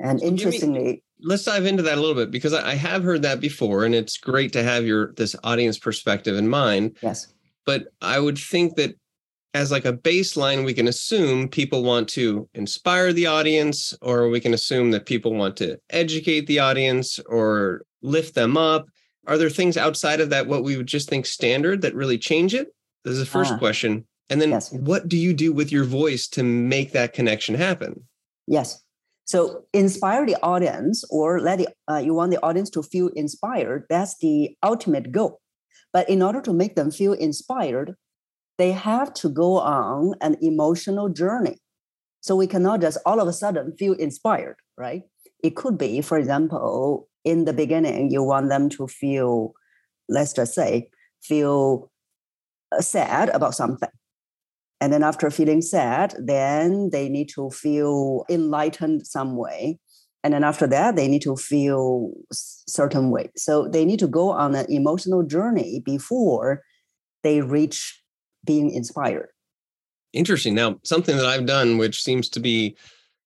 And 0.05 0.19
So 0.19 0.25
give 0.25 0.31
me- 0.31 0.37
interestingly, 0.37 1.03
let's 1.31 1.45
dive 1.45 1.65
into 1.65 1.81
that 1.83 1.97
a 1.97 2.01
little 2.03 2.19
bit 2.21 2.29
because 2.37 2.53
I 2.53 2.61
I 2.73 2.75
have 2.89 3.01
heard 3.09 3.23
that 3.23 3.39
before, 3.49 3.79
and 3.85 3.95
it's 3.95 4.17
great 4.31 4.51
to 4.53 4.61
have 4.71 4.83
your 4.91 5.03
this 5.21 5.33
audience 5.51 5.77
perspective 5.87 6.35
in 6.41 6.47
mind. 6.61 6.85
yes, 7.07 7.19
But 7.69 7.81
I 8.15 8.17
would 8.23 8.37
think 8.53 8.67
that 8.79 8.91
as 9.61 9.71
like 9.75 9.87
a 9.89 9.97
baseline, 10.11 10.61
we 10.67 10.75
can 10.79 10.87
assume 10.93 11.47
people 11.61 11.81
want 11.91 12.05
to 12.19 12.25
inspire 12.63 13.09
the 13.13 13.27
audience, 13.37 13.77
or 14.07 14.17
we 14.35 14.39
can 14.45 14.53
assume 14.59 14.87
that 14.91 15.05
people 15.13 15.33
want 15.41 15.55
to 15.63 15.69
educate 16.03 16.45
the 16.47 16.59
audience 16.69 17.07
or 17.37 17.49
lift 18.15 18.33
them 18.35 18.55
up. 18.73 18.83
Are 19.27 19.37
there 19.37 19.49
things 19.49 19.77
outside 19.77 20.19
of 20.19 20.29
that 20.31 20.47
what 20.47 20.63
we 20.63 20.75
would 20.77 20.87
just 20.87 21.09
think 21.09 21.25
standard 21.25 21.81
that 21.81 21.95
really 21.95 22.17
change 22.17 22.53
it? 22.53 22.73
This 23.03 23.13
is 23.13 23.19
the 23.19 23.25
first 23.25 23.53
Ah. 23.53 23.57
question. 23.57 24.05
And 24.29 24.41
then 24.41 24.49
Yes. 24.49 24.71
what 24.71 25.07
do 25.07 25.17
you 25.17 25.33
do 25.33 25.51
with 25.53 25.71
your 25.71 25.83
voice 25.83 26.27
to 26.29 26.43
make 26.43 26.91
that 26.91 27.13
connection 27.13 27.55
happen? 27.55 28.07
yes. 28.47 28.81
So 29.25 29.63
inspire 29.71 30.25
the 30.25 30.35
audience 30.43 31.05
or 31.09 31.39
let 31.39 31.57
the, 31.59 31.69
uh, 31.89 31.95
you 31.97 32.13
want 32.13 32.31
the 32.31 32.43
audience 32.43 32.69
to 32.71 32.83
feel 32.83 33.07
inspired. 33.15 33.85
That's 33.89 34.17
the 34.17 34.57
ultimate 34.61 35.13
goal. 35.13 35.39
But 35.93 36.09
in 36.09 36.21
order 36.21 36.41
to 36.41 36.51
make 36.51 36.75
them 36.75 36.91
feel 36.91 37.13
inspired, 37.13 37.95
they 38.57 38.73
have 38.73 39.13
to 39.15 39.29
go 39.29 39.59
on 39.59 40.15
an 40.19 40.35
emotional 40.41 41.07
journey. 41.07 41.57
So 42.19 42.35
we 42.35 42.47
cannot 42.47 42.81
just 42.81 42.97
all 43.05 43.21
of 43.21 43.27
a 43.29 43.33
sudden 43.33 43.71
feel 43.77 43.93
inspired, 43.93 44.57
right? 44.77 45.03
It 45.41 45.55
could 45.55 45.77
be, 45.77 46.01
for 46.01 46.17
example, 46.17 47.07
in 47.23 47.45
the 47.45 47.53
beginning, 47.53 48.11
you 48.11 48.23
want 48.23 48.49
them 48.49 48.69
to 48.69 48.87
feel, 48.87 49.53
let's 50.09 50.33
just 50.33 50.53
say, 50.53 50.89
feel 51.21 51.91
uh, 52.71 52.81
sad 52.81 53.29
about 53.29 53.55
something. 53.55 53.89
And 54.81 54.91
then 54.91 55.03
after 55.03 55.29
feeling 55.31 55.61
sad, 55.61 56.13
then 56.19 56.89
they 56.91 57.07
need 57.07 57.29
to 57.35 57.49
feel 57.49 58.25
enlightened 58.29 59.07
some 59.07 59.37
way. 59.37 59.79
And 60.25 60.33
then 60.33 60.43
after 60.43 60.67
that, 60.67 60.95
they 60.95 61.07
need 61.07 61.21
to 61.23 61.35
feel 61.35 62.11
certain 62.31 63.09
way. 63.09 63.29
So 63.35 63.67
they 63.67 63.85
need 63.85 63.99
to 63.99 64.07
go 64.07 64.31
on 64.31 64.55
an 64.55 64.65
emotional 64.69 65.23
journey 65.23 65.81
before 65.85 66.63
they 67.23 67.41
reach 67.41 68.01
being 68.45 68.71
inspired. 68.71 69.29
Interesting. 70.11 70.53
Now, 70.53 70.79
something 70.83 71.15
that 71.17 71.25
I've 71.25 71.45
done, 71.45 71.77
which 71.77 72.03
seems 72.03 72.29
to 72.29 72.39
be 72.39 72.75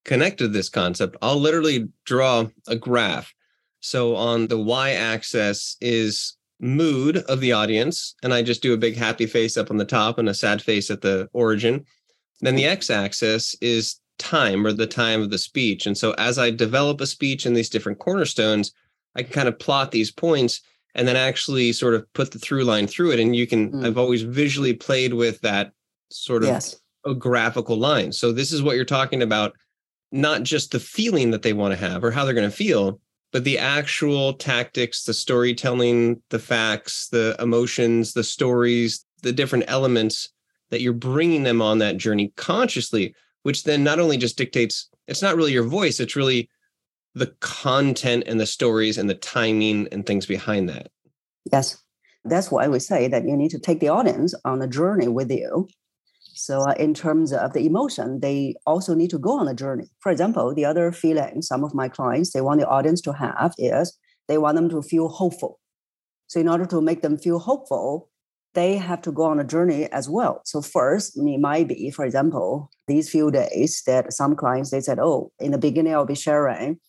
connected 0.05 0.45
to 0.45 0.47
this 0.49 0.69
concept, 0.69 1.17
I'll 1.21 1.39
literally 1.39 1.89
draw 2.05 2.47
a 2.67 2.75
graph. 2.75 3.33
So 3.79 4.15
on 4.15 4.47
the 4.47 4.59
y 4.59 4.91
axis 4.91 5.77
is 5.81 6.35
mood 6.59 7.17
of 7.17 7.39
the 7.39 7.51
audience, 7.51 8.15
and 8.23 8.33
I 8.33 8.41
just 8.41 8.61
do 8.61 8.73
a 8.73 8.77
big 8.77 8.95
happy 8.97 9.27
face 9.27 9.57
up 9.57 9.69
on 9.69 9.77
the 9.77 9.85
top 9.85 10.17
and 10.17 10.27
a 10.27 10.33
sad 10.33 10.61
face 10.61 10.89
at 10.89 11.01
the 11.01 11.29
origin. 11.33 11.85
Then 12.41 12.55
the 12.55 12.65
x 12.65 12.89
axis 12.89 13.55
is 13.61 13.99
time 14.19 14.65
or 14.65 14.73
the 14.73 14.87
time 14.87 15.21
of 15.21 15.29
the 15.29 15.37
speech. 15.37 15.85
And 15.85 15.97
so 15.97 16.13
as 16.13 16.39
I 16.39 16.49
develop 16.49 17.01
a 17.01 17.07
speech 17.07 17.45
in 17.45 17.53
these 17.53 17.69
different 17.69 17.99
cornerstones, 17.99 18.71
I 19.15 19.23
can 19.23 19.31
kind 19.31 19.47
of 19.47 19.59
plot 19.59 19.91
these 19.91 20.11
points 20.11 20.61
and 20.95 21.07
then 21.07 21.15
actually 21.15 21.71
sort 21.73 21.93
of 21.93 22.11
put 22.13 22.31
the 22.31 22.39
through 22.39 22.63
line 22.63 22.87
through 22.87 23.11
it. 23.11 23.19
And 23.19 23.35
you 23.35 23.45
can, 23.45 23.71
Mm. 23.71 23.85
I've 23.85 23.97
always 23.97 24.23
visually 24.23 24.73
played 24.73 25.13
with 25.13 25.39
that 25.41 25.71
sort 26.11 26.43
of 26.43 26.49
Yes. 26.49 26.75
a 27.05 27.13
graphical 27.13 27.77
line. 27.77 28.11
So 28.11 28.31
this 28.31 28.51
is 28.51 28.63
what 28.63 28.75
you're 28.75 28.85
talking 28.85 29.21
about, 29.21 29.53
not 30.11 30.41
just 30.41 30.71
the 30.71 30.79
feeling 30.79 31.29
that 31.31 31.43
they 31.43 31.53
want 31.53 31.73
to 31.73 31.79
have 31.79 32.03
or 32.03 32.09
how 32.09 32.25
they're 32.25 32.33
going 32.33 32.49
to 32.49 32.55
feel, 32.55 32.99
but 33.31 33.43
the 33.43 33.57
actual 33.57 34.33
tactics, 34.33 35.03
the 35.03 35.13
storytelling, 35.13 36.21
the 36.29 36.39
facts, 36.39 37.09
the 37.09 37.35
emotions, 37.39 38.13
the 38.13 38.23
stories, 38.23 39.05
the 39.21 39.33
different 39.33 39.65
elements 39.67 40.29
that 40.69 40.81
you're 40.81 40.93
bringing 40.93 41.43
them 41.43 41.61
on 41.61 41.79
that 41.79 41.97
journey 41.97 42.31
consciously, 42.35 43.13
which 43.43 43.63
then 43.63 43.83
not 43.83 43.99
only 43.99 44.17
just 44.17 44.37
dictates, 44.37 44.89
it's 45.07 45.21
not 45.21 45.35
really 45.35 45.53
your 45.53 45.63
voice, 45.63 45.99
it's 45.99 46.15
really 46.15 46.49
the 47.15 47.33
content 47.39 48.23
and 48.27 48.39
the 48.39 48.45
stories 48.45 48.97
and 48.97 49.09
the 49.09 49.15
timing 49.15 49.87
and 49.91 50.05
things 50.05 50.25
behind 50.25 50.69
that. 50.69 50.89
Yes. 51.51 51.77
That's 52.23 52.51
why 52.51 52.67
we 52.67 52.79
say 52.79 53.07
that 53.07 53.25
you 53.25 53.37
need 53.37 53.51
to 53.51 53.59
take 53.59 53.79
the 53.79 53.89
audience 53.89 54.35
on 54.43 54.61
a 54.61 54.67
journey 54.67 55.07
with 55.07 55.31
you. 55.31 55.67
So, 56.37 56.61
uh, 56.61 56.73
in 56.77 56.93
terms 56.93 57.33
of 57.33 57.53
the 57.53 57.65
emotion, 57.65 58.19
they 58.19 58.55
also 58.65 58.93
need 58.93 59.09
to 59.09 59.17
go 59.17 59.39
on 59.39 59.47
a 59.47 59.53
journey. 59.55 59.89
For 59.99 60.11
example, 60.11 60.53
the 60.53 60.65
other 60.65 60.91
feeling 60.91 61.41
some 61.41 61.63
of 61.63 61.73
my 61.73 61.89
clients 61.89 62.31
they 62.31 62.41
want 62.41 62.59
the 62.59 62.67
audience 62.67 63.01
to 63.01 63.13
have 63.13 63.53
is 63.57 63.97
they 64.27 64.37
want 64.37 64.55
them 64.55 64.69
to 64.69 64.81
feel 64.81 65.09
hopeful. 65.09 65.59
So, 66.27 66.39
in 66.39 66.47
order 66.47 66.65
to 66.67 66.81
make 66.81 67.01
them 67.01 67.17
feel 67.17 67.39
hopeful, 67.39 68.09
they 68.53 68.77
have 68.77 69.01
to 69.03 69.11
go 69.11 69.23
on 69.23 69.39
a 69.39 69.43
journey 69.43 69.91
as 69.91 70.09
well. 70.09 70.41
So, 70.45 70.61
first, 70.61 71.17
it 71.17 71.39
might 71.39 71.67
be, 71.67 71.89
for 71.91 72.05
example, 72.05 72.69
these 72.87 73.09
few 73.09 73.31
days 73.31 73.81
that 73.87 74.13
some 74.13 74.35
clients 74.35 74.71
they 74.71 74.81
said, 74.81 74.99
"Oh, 74.99 75.31
in 75.39 75.51
the 75.51 75.57
beginning, 75.57 75.93
I'll 75.93 76.05
be 76.05 76.15
sharing 76.15 76.79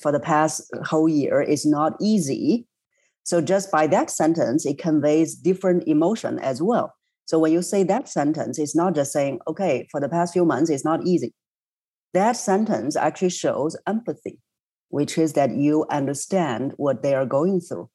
for 0.00 0.12
the 0.12 0.20
past 0.20 0.62
whole 0.84 1.08
year. 1.08 1.40
It's 1.40 1.66
not 1.66 1.96
easy." 2.00 2.66
So, 3.24 3.40
just 3.40 3.70
by 3.70 3.86
that 3.88 4.10
sentence, 4.10 4.66
it 4.66 4.78
conveys 4.78 5.34
different 5.34 5.84
emotion 5.88 6.38
as 6.38 6.62
well. 6.62 6.94
So 7.30 7.38
when 7.38 7.52
you 7.52 7.62
say 7.62 7.84
that 7.84 8.08
sentence, 8.08 8.58
it's 8.58 8.74
not 8.74 8.96
just 8.96 9.12
saying, 9.12 9.38
okay, 9.46 9.86
for 9.92 10.00
the 10.00 10.08
past 10.08 10.32
few 10.32 10.44
months, 10.44 10.68
it's 10.68 10.84
not 10.84 11.06
easy. 11.06 11.32
That 12.12 12.32
sentence 12.32 12.96
actually 12.96 13.30
shows 13.30 13.76
empathy, 13.86 14.40
which 14.88 15.16
is 15.16 15.34
that 15.34 15.52
you 15.54 15.86
understand 15.92 16.72
what 16.76 17.04
they 17.04 17.14
are 17.14 17.24
going 17.24 17.60
through. 17.60 17.88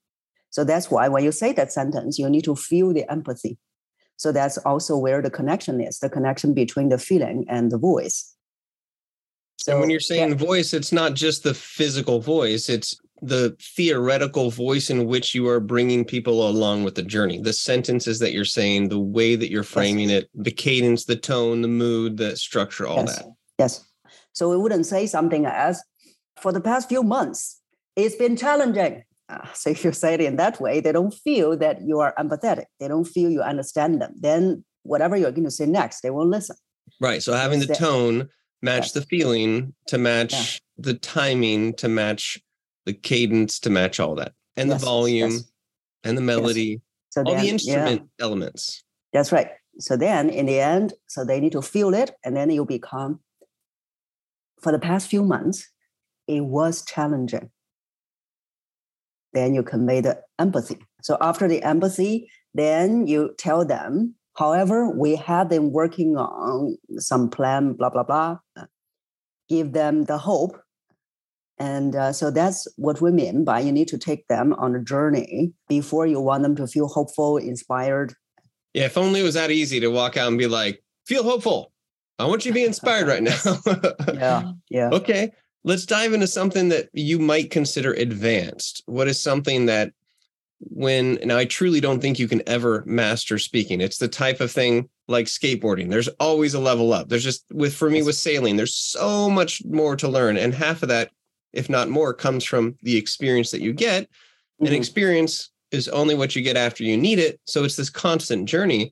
So 0.51 0.63
that's 0.63 0.89
why 0.89 1.09
when 1.09 1.25
you 1.25 1.33
say 1.33 1.51
that 1.51 1.73
sentence, 1.73 2.17
you 2.17 2.29
need 2.29 2.45
to 2.45 2.55
feel 2.55 2.93
the 2.93 3.11
empathy. 3.11 3.57
So 4.15 4.31
that's 4.31 4.57
also 4.59 4.97
where 4.97 5.21
the 5.21 5.29
connection 5.29 5.81
is 5.81 5.99
the 5.99 6.09
connection 6.09 6.53
between 6.53 6.87
the 6.87 6.97
feeling 6.97 7.43
and 7.49 7.73
the 7.73 7.77
voice. 7.77 8.37
and 9.67 9.81
when 9.81 9.89
you're 9.89 9.99
yeah, 9.99 10.29
saying 10.29 10.37
voice, 10.37 10.73
it's 10.73 10.93
not 10.93 11.13
just 11.13 11.43
the 11.43 11.53
physical 11.53 12.21
voice, 12.21 12.69
it's 12.69 13.01
the 13.21 13.55
theoretical 13.75 14.51
voice 14.51 14.89
in 14.89 15.05
which 15.05 15.33
you 15.33 15.47
are 15.47 15.59
bringing 15.59 16.03
people 16.03 16.47
along 16.47 16.83
with 16.83 16.95
the 16.95 17.03
journey. 17.03 17.39
The 17.39 17.53
sentences 17.53 18.19
that 18.19 18.33
you're 18.33 18.45
saying, 18.45 18.89
the 18.89 18.99
way 18.99 19.35
that 19.35 19.49
you're 19.49 19.63
framing 19.63 20.09
it, 20.09 20.29
the 20.33 20.51
cadence, 20.51 21.05
the 21.05 21.15
tone, 21.15 21.61
the 21.61 21.67
mood, 21.67 22.17
the 22.17 22.35
structure, 22.35 22.85
all 22.85 22.97
yes, 22.97 23.17
that. 23.17 23.25
Yes. 23.57 23.85
So 24.33 24.49
we 24.49 24.57
wouldn't 24.57 24.85
say 24.85 25.07
something 25.07 25.45
as, 25.45 25.81
for 26.37 26.51
the 26.51 26.59
past 26.59 26.89
few 26.89 27.03
months, 27.03 27.61
it's 27.95 28.15
been 28.15 28.35
challenging. 28.35 29.03
Uh, 29.29 29.47
so 29.53 29.69
if 29.71 29.83
you 29.83 29.93
say 29.93 30.15
it 30.15 30.21
in 30.21 30.35
that 30.35 30.59
way, 30.59 30.81
they 30.81 30.91
don't 30.91 31.13
feel 31.13 31.57
that 31.57 31.81
you 31.81 31.99
are 31.99 32.13
empathetic. 32.19 32.65
They 32.79 32.87
don't 32.87 33.05
feel 33.05 33.29
you 33.29 33.41
understand 33.41 34.01
them. 34.01 34.13
Then 34.19 34.65
whatever 34.83 35.15
you're 35.15 35.31
going 35.31 35.45
to 35.45 35.51
say 35.51 35.65
next, 35.65 36.01
they 36.01 36.09
won't 36.09 36.29
listen. 36.29 36.57
Right. 36.99 37.23
So 37.23 37.33
having 37.33 37.59
the 37.59 37.73
tone 37.73 38.29
match 38.61 38.85
Yes. 38.85 38.91
the 38.93 39.01
feeling 39.01 39.73
to 39.87 39.97
match 39.97 40.59
the 40.77 40.93
timing 40.93 41.73
to 41.75 41.87
match 41.87 42.39
the 42.85 42.93
cadence 42.93 43.59
to 43.59 43.69
match 43.69 43.99
all 43.99 44.15
that 44.15 44.33
and 44.55 44.69
Yes, 44.69 44.79
the 44.79 44.85
volume 44.85 45.31
yes. 45.31 45.51
and 46.03 46.17
the 46.17 46.21
melody, 46.21 46.81
So 47.09 47.21
all 47.23 47.33
then, 47.33 47.41
the 47.41 47.45
yeah, 47.47 47.51
instrument 47.53 48.09
elements. 48.19 48.83
that's 49.13 49.31
right. 49.31 49.49
So 49.79 49.97
then 49.97 50.29
in 50.29 50.45
the 50.45 50.59
end, 50.59 50.93
so 51.07 51.25
they 51.25 51.39
need 51.39 51.51
to 51.53 51.61
feel 51.61 51.93
it 51.93 52.11
and 52.23 52.35
then 52.35 52.49
you'll 52.49 52.65
become, 52.65 53.19
for 54.61 54.71
the 54.71 54.79
past 54.79 55.09
few 55.09 55.23
months, 55.23 55.67
it 56.27 56.41
was 56.41 56.83
challenging. 56.85 57.49
Then 59.33 59.53
you 59.53 59.63
convey 59.63 59.99
the 60.01 60.21
empathy. 60.39 60.77
So 61.01 61.17
after 61.19 61.47
the 61.47 61.61
empathy, 61.63 62.29
then 62.53 63.05
you 63.05 63.35
tell 63.37 63.65
them, 63.65 64.15
however, 64.37 64.89
we 64.89 65.15
have 65.17 65.49
been 65.49 65.71
working 65.71 66.15
on 66.15 66.77
some 66.97 67.29
plan, 67.29 67.73
blah, 67.73 67.89
blah, 67.89 68.03
blah. 68.03 68.37
uh, 68.55 68.65
Give 69.49 69.73
them 69.73 70.05
the 70.05 70.17
hope. 70.17 70.57
And 71.57 71.95
uh, 71.95 72.11
so 72.11 72.31
that's 72.31 72.67
what 72.75 72.99
we 73.01 73.11
mean 73.11 73.45
by 73.45 73.61
you 73.61 73.71
need 73.71 73.87
to 73.89 73.97
take 73.97 74.27
them 74.27 74.53
on 74.53 74.75
a 74.75 74.83
journey 74.83 75.53
before 75.69 76.05
you 76.05 76.19
want 76.19 76.43
them 76.43 76.55
to 76.57 76.67
feel 76.67 76.87
hopeful, 76.87 77.37
inspired, 77.37 78.13
Yeah. 78.73 78.85
If 78.85 78.97
only 78.97 79.21
it 79.21 79.23
was 79.23 79.35
that 79.35 79.51
easy 79.51 79.79
to 79.79 79.87
walk 79.87 80.17
out 80.17 80.27
and 80.27 80.37
be 80.37 80.47
like, 80.47 80.83
feel 81.05 81.23
hopeful. 81.23 81.71
I 82.19 82.25
want 82.25 82.45
you 82.45 82.51
to 82.51 82.55
be 82.55 82.65
inspired 82.65 83.07
right 83.07 83.23
now. 83.23 83.37
yeah 84.13 84.51
yeah 84.69 84.89
Okay. 84.91 85.31
Let's 85.63 85.85
dive 85.85 86.13
into 86.13 86.27
something 86.27 86.69
that 86.69 86.89
you 86.93 87.17
might 87.17 87.49
consider 87.49 87.93
advanced. 87.93 88.83
What 88.85 89.07
is 89.07 89.21
something 89.21 89.65
that 89.65 89.93
when 90.59 91.15
now 91.23 91.37
I 91.37 91.45
truly 91.45 91.79
don't 91.79 91.99
think 91.99 92.19
you 92.19 92.27
can 92.27 92.41
ever 92.47 92.83
master 92.85 93.37
speaking. 93.39 93.81
It's 93.81 93.97
the 93.97 94.07
type 94.07 94.39
of 94.39 94.51
thing 94.51 94.89
like 95.07 95.25
skateboarding. 95.25 95.89
There's 95.89 96.07
always 96.19 96.53
a 96.53 96.59
level 96.59 96.93
up. 96.93 97.09
There's 97.09 97.23
just 97.23 97.45
with 97.51 97.75
for 97.75 97.89
me 97.89 98.01
with 98.01 98.15
sailing, 98.15 98.55
there's 98.55 98.75
so 98.75 99.29
much 99.29 99.63
more 99.65 99.95
to 99.97 100.07
learn. 100.07 100.37
And 100.37 100.53
half 100.53 100.81
of 100.83 100.89
that, 100.89 101.11
if 101.55 101.69
not 101.69 101.89
more, 101.89 102.13
comes 102.13 102.43
from 102.43 102.75
the 102.83 102.97
experience 102.97 103.51
that 103.51 103.61
you 103.61 103.73
get. 103.73 104.07
And 104.59 104.69
Mhm. 104.69 104.77
experience 104.77 105.49
is 105.71 105.87
only 105.89 106.15
what 106.15 106.35
you 106.35 106.41
get 106.41 106.57
after 106.57 106.83
you 106.83 106.97
need 106.97 107.19
it. 107.19 107.39
So 107.45 107.63
it's 107.63 107.75
this 107.75 107.89
constant 107.89 108.47
journey. 108.47 108.91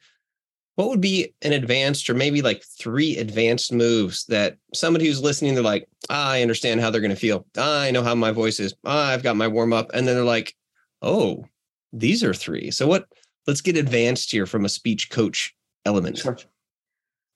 What 0.76 0.90
would 0.90 1.02
be 1.02 1.34
an 1.44 1.54
advanced 1.54 2.10
or 2.10 2.16
maybe 2.16 2.42
like 2.42 2.64
three 2.64 3.18
advanced 3.18 3.72
moves 3.72 4.26
that 4.26 4.58
somebody 4.74 5.06
who's 5.06 5.22
listening, 5.22 5.54
they're 5.54 5.64
like, 5.64 5.88
ah, 6.10 6.32
I 6.32 6.42
understand 6.42 6.82
how 6.82 6.90
they're 6.90 7.00
going 7.02 7.12
to 7.12 7.16
feel. 7.16 7.46
Ah, 7.58 7.82
I 7.82 7.92
know 7.92 8.02
how 8.02 8.16
my 8.16 8.32
voice 8.32 8.60
is. 8.60 8.74
Ah, 8.84 9.10
I've 9.12 9.24
got 9.24 9.36
my 9.36 9.48
warm 9.48 9.72
up. 9.72 9.92
And 9.94 10.08
then 10.08 10.16
they're 10.16 10.24
like, 10.24 10.56
oh, 11.02 11.46
these 11.92 12.24
are 12.24 12.34
three. 12.34 12.72
So 12.72 12.88
what? 12.88 13.06
Let's 13.46 13.62
get 13.62 13.78
advanced 13.78 14.32
here 14.32 14.46
from 14.46 14.64
a 14.66 14.70
speech 14.70 15.10
coach 15.10 15.54
element? 15.86 16.18
Sure. 16.18 16.38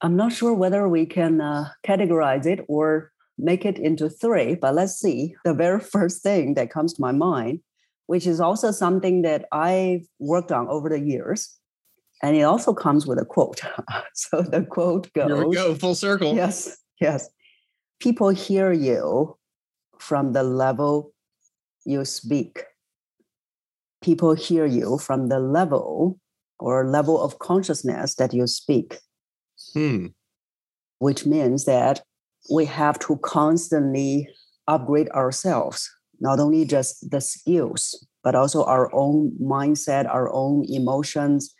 I'm 0.01 0.15
not 0.15 0.31
sure 0.31 0.53
whether 0.53 0.87
we 0.87 1.05
can 1.05 1.41
uh, 1.41 1.69
categorize 1.85 2.45
it 2.45 2.63
or 2.67 3.11
make 3.37 3.65
it 3.65 3.77
into 3.77 4.09
three, 4.09 4.55
but 4.55 4.73
let's 4.73 4.99
see. 4.99 5.35
The 5.43 5.53
very 5.53 5.79
first 5.79 6.23
thing 6.23 6.55
that 6.55 6.71
comes 6.71 6.93
to 6.93 7.01
my 7.01 7.11
mind, 7.11 7.59
which 8.07 8.25
is 8.25 8.39
also 8.39 8.71
something 8.71 9.21
that 9.21 9.45
I've 9.51 10.07
worked 10.19 10.51
on 10.51 10.67
over 10.67 10.89
the 10.89 10.99
years, 10.99 11.57
and 12.23 12.35
it 12.35 12.41
also 12.41 12.73
comes 12.73 13.05
with 13.05 13.19
a 13.19 13.25
quote. 13.25 13.61
so 14.13 14.41
the 14.41 14.63
quote 14.63 15.11
goes 15.13 15.27
Here 15.27 15.45
we 15.45 15.55
go, 15.55 15.75
full 15.75 15.95
circle. 15.95 16.35
Yes, 16.35 16.77
yes. 16.99 17.29
People 17.99 18.29
hear 18.29 18.71
you 18.71 19.37
from 19.99 20.33
the 20.33 20.43
level 20.43 21.13
you 21.85 22.05
speak. 22.05 22.63
People 24.01 24.33
hear 24.35 24.65
you 24.65 24.97
from 24.97 25.29
the 25.29 25.39
level 25.39 26.19
or 26.59 26.87
level 26.87 27.21
of 27.21 27.39
consciousness 27.39 28.15
that 28.15 28.33
you 28.33 28.47
speak. 28.47 28.99
Hmm. 29.73 30.07
Which 30.99 31.25
means 31.25 31.65
that 31.65 32.01
we 32.51 32.65
have 32.65 32.99
to 32.99 33.17
constantly 33.17 34.29
upgrade 34.67 35.09
ourselves, 35.09 35.89
not 36.19 36.39
only 36.39 36.65
just 36.65 37.09
the 37.09 37.21
skills, 37.21 38.05
but 38.23 38.35
also 38.35 38.63
our 38.63 38.93
own 38.93 39.31
mindset, 39.41 40.07
our 40.07 40.31
own 40.33 40.65
emotions, 40.69 41.53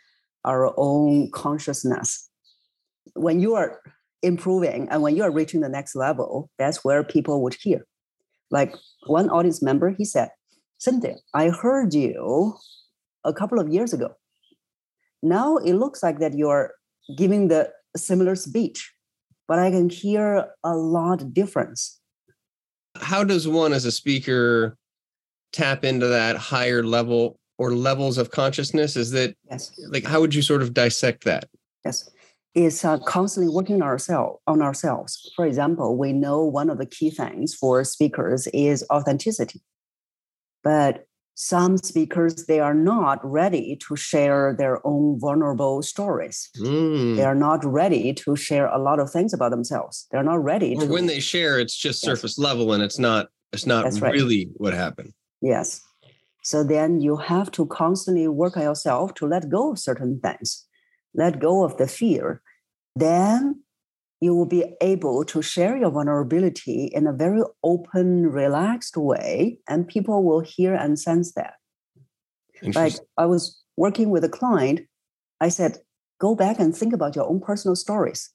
our 0.44 0.72
own 0.76 1.30
consciousness. 1.32 2.28
When 3.14 3.40
you 3.40 3.54
are 3.54 3.80
improving 4.22 4.88
and 4.90 5.02
when 5.02 5.16
you 5.16 5.22
are 5.22 5.30
reaching 5.30 5.60
the 5.60 5.68
next 5.68 5.94
level, 5.94 6.50
that's 6.58 6.84
where 6.84 7.04
people 7.04 7.42
would 7.42 7.56
hear. 7.60 7.86
Like 8.50 8.74
one 9.06 9.28
audience 9.30 9.62
member, 9.62 9.90
he 9.90 10.04
said, 10.04 10.30
Cynthia, 10.78 11.16
I 11.34 11.48
heard 11.48 11.92
you 11.94 12.54
a 13.24 13.32
couple 13.32 13.60
of 13.60 13.68
years 13.68 13.92
ago. 13.92 14.14
Now 15.22 15.56
it 15.56 15.74
looks 15.74 16.02
like 16.02 16.20
that 16.20 16.34
you're 16.34 16.74
giving 17.16 17.48
the 17.48 17.70
similar 17.96 18.34
speech, 18.34 18.92
but 19.48 19.58
I 19.58 19.70
can 19.70 19.88
hear 19.88 20.50
a 20.62 20.76
lot 20.76 21.32
difference. 21.32 21.98
How 23.00 23.24
does 23.24 23.48
one 23.48 23.72
as 23.72 23.86
a 23.86 23.92
speaker 23.92 24.76
tap 25.52 25.84
into 25.84 26.06
that 26.06 26.36
higher 26.36 26.82
level 26.84 27.40
or 27.56 27.72
levels 27.72 28.18
of 28.18 28.30
consciousness? 28.30 28.94
Is 28.94 29.10
that 29.12 29.34
yes. 29.50 29.72
like 29.88 30.04
how 30.04 30.20
would 30.20 30.34
you 30.34 30.42
sort 30.42 30.62
of 30.62 30.74
dissect 30.74 31.24
that? 31.24 31.48
Yes. 31.84 32.10
It's 32.54 32.84
uh, 32.84 32.98
constantly 32.98 33.52
working 33.52 33.82
ourselves 33.82 34.40
on 34.46 34.62
ourselves. 34.62 35.30
For 35.36 35.46
example, 35.46 35.96
we 35.96 36.12
know 36.12 36.44
one 36.44 36.70
of 36.70 36.78
the 36.78 36.86
key 36.86 37.10
things 37.10 37.54
for 37.54 37.84
speakers 37.84 38.46
is 38.48 38.84
authenticity. 38.90 39.62
But 40.64 41.04
some 41.40 41.76
speakers 41.76 42.46
they 42.46 42.58
are 42.58 42.74
not 42.74 43.20
ready 43.22 43.76
to 43.76 43.94
share 43.94 44.56
their 44.58 44.84
own 44.84 45.20
vulnerable 45.20 45.82
stories. 45.82 46.50
Mm. 46.58 47.14
they 47.14 47.22
are 47.22 47.36
not 47.36 47.64
ready 47.64 48.12
to 48.12 48.34
share 48.34 48.66
a 48.66 48.78
lot 48.78 48.98
of 48.98 49.08
things 49.08 49.32
about 49.32 49.50
themselves. 49.50 50.08
They're 50.10 50.24
not 50.24 50.42
ready 50.42 50.74
or 50.74 50.80
to, 50.80 50.88
when 50.88 51.06
they 51.06 51.20
share 51.20 51.60
it's 51.60 51.76
just 51.76 52.00
surface 52.00 52.36
yes. 52.36 52.44
level 52.44 52.72
and 52.72 52.82
it's 52.82 52.98
not 52.98 53.28
it's 53.52 53.66
not 53.66 53.84
really 54.02 54.48
what 54.56 54.74
happened. 54.74 55.12
Yes. 55.40 55.80
So 56.42 56.64
then 56.64 57.00
you 57.00 57.16
have 57.16 57.52
to 57.52 57.66
constantly 57.66 58.26
work 58.26 58.56
on 58.56 58.64
yourself 58.64 59.14
to 59.14 59.26
let 59.28 59.48
go 59.48 59.70
of 59.70 59.78
certain 59.78 60.18
things. 60.18 60.66
Let 61.14 61.38
go 61.38 61.62
of 61.62 61.76
the 61.76 61.86
fear. 61.86 62.42
Then 62.96 63.62
you 64.20 64.34
will 64.34 64.46
be 64.46 64.74
able 64.80 65.24
to 65.24 65.42
share 65.42 65.76
your 65.76 65.90
vulnerability 65.90 66.90
in 66.92 67.06
a 67.06 67.12
very 67.12 67.42
open, 67.62 68.26
relaxed 68.26 68.96
way, 68.96 69.60
and 69.68 69.86
people 69.86 70.24
will 70.24 70.40
hear 70.40 70.74
and 70.74 70.98
sense 70.98 71.32
that. 71.34 71.54
Like 72.62 72.94
I 73.16 73.26
was 73.26 73.62
working 73.76 74.10
with 74.10 74.24
a 74.24 74.28
client, 74.28 74.80
I 75.40 75.48
said, 75.48 75.78
go 76.20 76.34
back 76.34 76.58
and 76.58 76.76
think 76.76 76.92
about 76.92 77.14
your 77.14 77.28
own 77.28 77.40
personal 77.40 77.76
stories. 77.76 78.30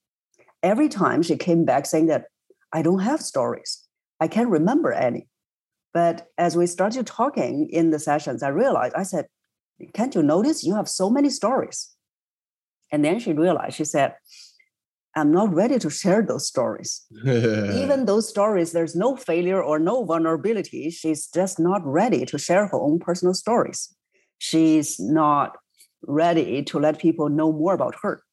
Every 0.62 0.88
time 0.88 1.22
she 1.22 1.36
came 1.36 1.66
back 1.66 1.86
saying 1.86 2.08
that, 2.08 2.26
I 2.72 2.82
don't 2.82 3.00
have 3.00 3.22
stories, 3.22 3.86
I 4.20 4.28
can't 4.28 4.50
remember 4.50 4.94
any. 4.94 5.28
But 5.94 6.28
as 6.38 6.56
we 6.56 6.66
started 6.66 7.06
talking 7.06 7.70
in 7.70 7.92
the 7.92 8.00
sessions, 8.00 8.42
I 8.42 8.48
realized, 8.48 8.96
I 8.96 9.04
said, 9.04 9.28
can't 9.94 10.16
you 10.16 10.24
notice 10.24 10.64
you 10.64 10.76
have 10.76 10.88
so 10.88 11.10
many 11.10 11.30
stories? 11.30 11.94
And 12.92 13.04
then 13.04 13.20
she 13.20 13.34
realized, 13.34 13.76
she 13.76 13.86
said, 13.86 14.16
I'm 15.16 15.32
not 15.32 15.54
ready 15.54 15.78
to 15.80 15.90
share 15.90 16.22
those 16.22 16.48
stories. 16.48 17.06
Even 17.24 18.06
those 18.06 18.28
stories, 18.28 18.72
there's 18.72 18.96
no 18.96 19.16
failure 19.16 19.62
or 19.62 19.80
no 19.80 20.04
vulnerability. 20.04 20.90
She's 20.90 21.28
just 21.28 21.60
not 21.60 21.86
ready 21.86 22.26
to 22.26 22.38
share 22.38 22.68
her 22.68 22.80
own 22.80 23.00
personal 23.00 23.34
stories. 23.34 23.96
She's 24.40 25.00
not 25.00 25.58
ready 26.02 26.64
to 26.64 26.80
let 26.80 27.00
people 27.00 27.30
know 27.30 27.52
more 27.52 27.74
about 27.74 27.96
her. 28.02 28.24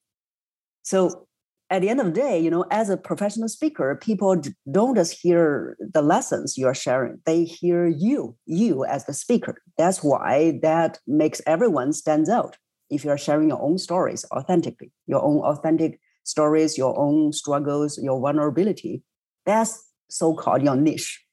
So 0.82 1.26
at 1.70 1.82
the 1.82 1.88
end 1.88 2.00
of 2.00 2.06
the 2.06 2.12
day, 2.12 2.38
you 2.38 2.50
know, 2.50 2.64
as 2.70 2.90
a 2.90 2.96
professional 2.96 3.48
speaker, 3.48 3.94
people 3.94 4.42
don't 4.70 4.96
just 4.96 5.20
hear 5.20 5.76
the 5.78 6.02
lessons 6.02 6.58
you're 6.58 6.74
sharing, 6.74 7.20
they 7.26 7.44
hear 7.44 7.86
you, 7.86 8.36
you 8.44 8.84
as 8.84 9.06
the 9.06 9.14
speaker. 9.14 9.62
That's 9.78 10.02
why 10.02 10.58
that 10.62 10.98
makes 11.06 11.40
everyone 11.46 11.92
stands 11.92 12.28
out. 12.28 12.56
If 12.90 13.04
you're 13.04 13.18
sharing 13.18 13.50
your 13.50 13.62
own 13.62 13.78
stories 13.78 14.24
authentically, 14.32 14.90
your 15.06 15.22
own 15.22 15.38
authentic 15.38 16.00
stories, 16.24 16.78
your 16.78 16.98
own 16.98 17.32
struggles, 17.32 17.98
your 17.98 18.20
vulnerability. 18.20 19.02
That's 19.46 19.90
so 20.08 20.34
called 20.34 20.62
your 20.62 20.76
niche. 20.76 21.24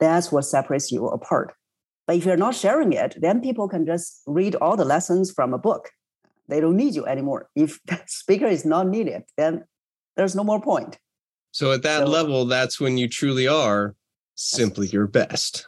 That's 0.00 0.30
what 0.30 0.44
separates 0.44 0.92
you 0.92 1.06
apart. 1.08 1.52
But 2.06 2.16
if 2.16 2.24
you're 2.24 2.36
not 2.36 2.54
sharing 2.54 2.92
it, 2.92 3.16
then 3.20 3.40
people 3.40 3.68
can 3.68 3.84
just 3.84 4.22
read 4.26 4.54
all 4.56 4.76
the 4.76 4.84
lessons 4.84 5.30
from 5.30 5.52
a 5.52 5.58
book. 5.58 5.90
They 6.48 6.60
don't 6.60 6.76
need 6.76 6.94
you 6.94 7.04
anymore. 7.06 7.50
If 7.54 7.80
the 7.86 8.00
speaker 8.06 8.46
is 8.46 8.64
not 8.64 8.88
needed, 8.88 9.24
then 9.36 9.64
there's 10.16 10.34
no 10.34 10.44
more 10.44 10.60
point. 10.60 10.98
So 11.52 11.72
at 11.72 11.82
that 11.82 12.06
so, 12.06 12.10
level, 12.10 12.44
that's 12.44 12.80
when 12.80 12.96
you 12.96 13.08
truly 13.08 13.46
are 13.46 13.94
simply 14.34 14.86
your 14.88 15.06
best. 15.06 15.66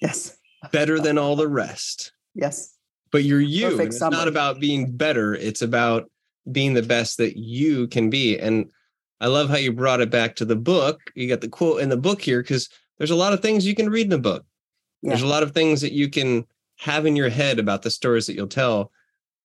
Yes. 0.00 0.36
Better 0.72 0.98
than 0.98 1.18
all 1.18 1.36
the 1.36 1.48
rest. 1.48 2.12
Yes. 2.34 2.74
But 3.12 3.24
you're 3.24 3.40
you. 3.40 3.78
It's 3.80 4.00
not 4.00 4.28
about 4.28 4.60
being 4.60 4.96
better. 4.96 5.34
It's 5.34 5.62
about 5.62 6.10
being 6.50 6.74
the 6.74 6.82
best 6.82 7.18
that 7.18 7.36
you 7.36 7.88
can 7.88 8.10
be. 8.10 8.38
And 8.38 8.70
I 9.20 9.26
love 9.28 9.48
how 9.48 9.56
you 9.56 9.72
brought 9.72 10.00
it 10.00 10.10
back 10.10 10.36
to 10.36 10.44
the 10.44 10.56
book. 10.56 11.00
You 11.14 11.28
got 11.28 11.40
the 11.40 11.48
quote 11.48 11.80
in 11.80 11.88
the 11.88 11.96
book 11.96 12.20
here 12.20 12.42
because 12.42 12.68
there's 12.98 13.10
a 13.10 13.16
lot 13.16 13.32
of 13.32 13.40
things 13.40 13.66
you 13.66 13.74
can 13.74 13.90
read 13.90 14.04
in 14.04 14.10
the 14.10 14.18
book. 14.18 14.44
Yeah. 15.02 15.10
There's 15.10 15.22
a 15.22 15.26
lot 15.26 15.42
of 15.42 15.52
things 15.52 15.80
that 15.80 15.92
you 15.92 16.08
can 16.08 16.44
have 16.78 17.06
in 17.06 17.16
your 17.16 17.28
head 17.28 17.58
about 17.58 17.82
the 17.82 17.90
stories 17.90 18.26
that 18.26 18.34
you'll 18.34 18.46
tell. 18.46 18.90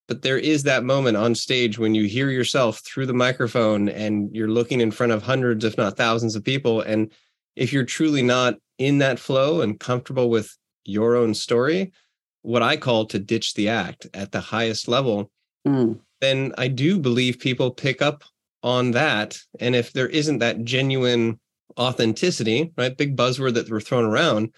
But 0.08 0.24
there 0.24 0.38
is 0.38 0.64
that 0.64 0.84
moment 0.84 1.16
on 1.16 1.36
stage 1.36 1.80
when 1.80 1.96
you 1.96 2.06
hear 2.06 2.30
yourself 2.30 2.80
through 2.80 3.06
the 3.06 3.14
microphone 3.14 3.88
and 3.88 4.34
you're 4.36 4.50
looking 4.50 4.82
in 4.82 4.92
front 4.92 5.14
of 5.14 5.24
hundreds, 5.24 5.64
if 5.64 5.78
not 5.78 5.96
thousands 5.96 6.36
of 6.36 6.44
people. 6.44 6.82
And 6.82 7.12
if 7.56 7.72
you're 7.72 7.86
truly 7.86 8.22
not 8.22 8.56
in 8.78 8.98
that 8.98 9.20
flow 9.20 9.62
and 9.62 9.80
comfortable 9.80 10.30
with 10.30 10.58
your 10.84 11.16
own 11.16 11.34
story, 11.34 11.94
what 12.42 12.62
I 12.62 12.76
call 12.76 13.06
to 13.06 13.20
ditch 13.20 13.54
the 13.54 13.70
act 13.70 14.08
at 14.14 14.32
the 14.32 14.42
highest 14.42 14.88
level, 14.88 15.32
mm 15.66 15.98
then 16.22 16.54
I 16.58 16.68
do 16.68 17.00
believe 17.00 17.40
people 17.40 17.72
pick 17.72 18.02
up 18.02 18.24
on 18.64 18.92
that. 18.92 19.40
And 19.60 19.76
if 19.76 19.94
there 19.94 20.08
isn't 20.08 20.40
that 20.40 20.64
genuine 20.64 21.40
authenticity, 21.78 22.72
right? 22.78 22.96
Big 22.96 23.16
buzzword 23.16 23.56
that 23.56 23.70
we're 23.70 23.82
thrown 23.82 24.06
around. 24.06 24.54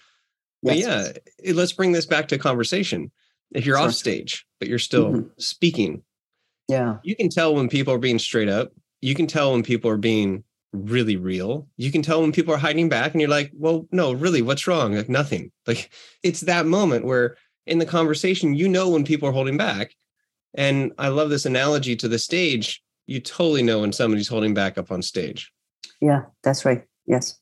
But 0.62 0.78
yeah, 0.78 1.08
let's 1.52 1.72
bring 1.72 1.92
this 1.92 2.06
back 2.06 2.28
to 2.28 2.38
conversation. 2.38 3.10
If 3.52 3.66
you're 3.66 3.76
sure. 3.76 3.86
off 3.86 3.94
stage, 3.94 4.46
but 4.58 4.68
you're 4.68 4.78
still 4.78 5.10
mm-hmm. 5.10 5.28
speaking, 5.38 6.02
yeah, 6.68 6.96
you 7.02 7.14
can 7.14 7.28
tell 7.28 7.54
when 7.54 7.68
people 7.68 7.92
are 7.92 7.98
being 7.98 8.18
straight 8.18 8.48
up. 8.48 8.72
You 9.02 9.14
can 9.14 9.26
tell 9.26 9.52
when 9.52 9.62
people 9.62 9.90
are 9.90 9.98
being 9.98 10.42
really 10.72 11.16
real. 11.16 11.68
You 11.76 11.92
can 11.92 12.02
tell 12.02 12.22
when 12.22 12.32
people 12.32 12.54
are 12.54 12.58
hiding 12.58 12.88
back, 12.88 13.12
and 13.12 13.20
you're 13.20 13.30
like, 13.30 13.52
well, 13.54 13.86
no, 13.92 14.12
really, 14.12 14.42
what's 14.42 14.66
wrong? 14.66 14.94
Like 14.94 15.10
nothing. 15.10 15.52
Like 15.66 15.90
it's 16.22 16.40
that 16.40 16.66
moment 16.66 17.04
where 17.04 17.36
in 17.66 17.78
the 17.78 17.86
conversation, 17.86 18.54
you 18.54 18.68
know 18.68 18.88
when 18.88 19.04
people 19.04 19.28
are 19.28 19.32
holding 19.32 19.58
back, 19.58 19.94
and 20.54 20.92
I 20.98 21.08
love 21.08 21.30
this 21.30 21.46
analogy 21.46 21.96
to 21.96 22.08
the 22.08 22.18
stage. 22.18 22.82
You 23.06 23.20
totally 23.20 23.62
know 23.62 23.80
when 23.80 23.92
somebody's 23.92 24.28
holding 24.28 24.54
back 24.54 24.78
up 24.78 24.90
on 24.90 25.02
stage. 25.02 25.52
Yeah, 26.00 26.22
that's 26.42 26.64
right. 26.64 26.84
Yes. 27.06 27.38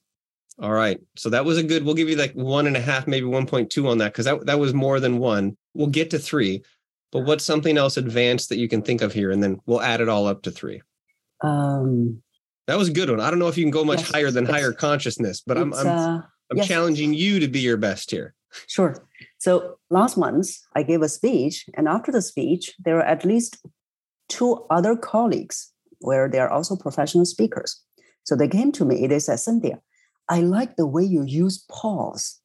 All 0.60 0.72
right. 0.72 1.00
So 1.16 1.30
that 1.30 1.44
was 1.44 1.58
a 1.58 1.62
good, 1.62 1.84
we'll 1.84 1.94
give 1.94 2.08
you 2.08 2.16
like 2.16 2.32
one 2.32 2.66
and 2.66 2.76
a 2.76 2.80
half, 2.80 3.06
maybe 3.06 3.26
1.2 3.26 3.88
on 3.88 3.98
that, 3.98 4.12
because 4.12 4.24
that, 4.24 4.46
that 4.46 4.58
was 4.58 4.74
more 4.74 5.00
than 5.00 5.18
one. 5.18 5.56
We'll 5.74 5.88
get 5.88 6.10
to 6.10 6.18
three. 6.18 6.62
But 7.10 7.20
what's 7.20 7.44
something 7.44 7.76
else 7.76 7.96
advanced 7.96 8.48
that 8.48 8.58
you 8.58 8.68
can 8.68 8.82
think 8.82 9.02
of 9.02 9.12
here? 9.12 9.30
And 9.30 9.42
then 9.42 9.60
we'll 9.66 9.82
add 9.82 10.00
it 10.00 10.08
all 10.08 10.26
up 10.26 10.42
to 10.42 10.50
three. 10.50 10.82
Um, 11.42 12.22
that 12.66 12.78
was 12.78 12.88
a 12.88 12.92
good 12.92 13.10
one. 13.10 13.20
I 13.20 13.30
don't 13.30 13.38
know 13.38 13.48
if 13.48 13.58
you 13.58 13.64
can 13.64 13.70
go 13.70 13.84
much 13.84 14.00
yes, 14.00 14.12
higher 14.12 14.30
than 14.30 14.46
higher 14.46 14.72
consciousness, 14.72 15.42
but 15.46 15.58
I'm 15.58 15.74
I'm, 15.74 15.86
uh, 15.86 16.22
I'm 16.50 16.56
yes. 16.56 16.68
challenging 16.68 17.12
you 17.12 17.40
to 17.40 17.48
be 17.48 17.60
your 17.60 17.76
best 17.76 18.10
here. 18.10 18.34
Sure. 18.66 18.96
So 19.42 19.74
last 19.90 20.16
month, 20.16 20.50
I 20.76 20.84
gave 20.84 21.02
a 21.02 21.08
speech, 21.08 21.68
and 21.76 21.88
after 21.88 22.12
the 22.12 22.22
speech, 22.22 22.76
there 22.78 22.94
were 22.94 23.02
at 23.14 23.24
least 23.24 23.56
two 24.28 24.64
other 24.70 24.94
colleagues 24.94 25.72
where 25.98 26.28
they 26.28 26.38
are 26.38 26.48
also 26.48 26.76
professional 26.76 27.24
speakers. 27.24 27.82
So 28.22 28.36
they 28.36 28.46
came 28.46 28.70
to 28.70 28.84
me, 28.84 29.04
they 29.08 29.18
said, 29.18 29.40
Cynthia, 29.40 29.80
I 30.28 30.42
like 30.42 30.76
the 30.76 30.86
way 30.86 31.02
you 31.02 31.24
use 31.24 31.64
pause. 31.68 32.40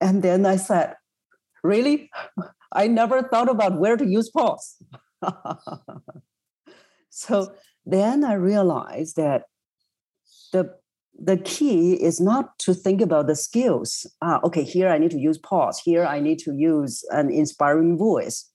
And 0.00 0.22
then 0.22 0.46
I 0.46 0.56
said, 0.56 0.94
Really? 1.62 2.10
I 2.72 2.86
never 2.88 3.24
thought 3.24 3.50
about 3.50 3.78
where 3.78 3.98
to 3.98 4.06
use 4.06 4.30
pause. 4.30 4.76
So 7.10 7.54
then 7.86 8.24
I 8.24 8.34
realized 8.34 9.16
that 9.16 9.44
the 10.52 10.74
the 11.18 11.36
key 11.38 11.94
is 11.94 12.20
not 12.20 12.58
to 12.60 12.74
think 12.74 13.00
about 13.00 13.26
the 13.26 13.36
skills. 13.36 14.06
Ah, 14.22 14.40
okay, 14.44 14.62
here 14.62 14.88
I 14.88 14.98
need 14.98 15.10
to 15.12 15.18
use 15.18 15.38
pause. 15.38 15.80
Here 15.80 16.04
I 16.04 16.20
need 16.20 16.38
to 16.40 16.54
use 16.54 17.04
an 17.10 17.30
inspiring 17.30 17.96
voice. 17.96 18.50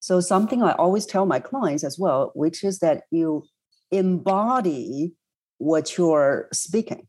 So 0.00 0.20
something 0.20 0.62
I 0.62 0.72
always 0.72 1.04
tell 1.04 1.26
my 1.26 1.40
clients 1.40 1.84
as 1.84 1.98
well, 1.98 2.32
which 2.34 2.64
is 2.64 2.78
that 2.78 3.02
you 3.10 3.44
embody 3.90 5.14
what 5.58 5.98
you're 5.98 6.48
speaking. 6.52 7.06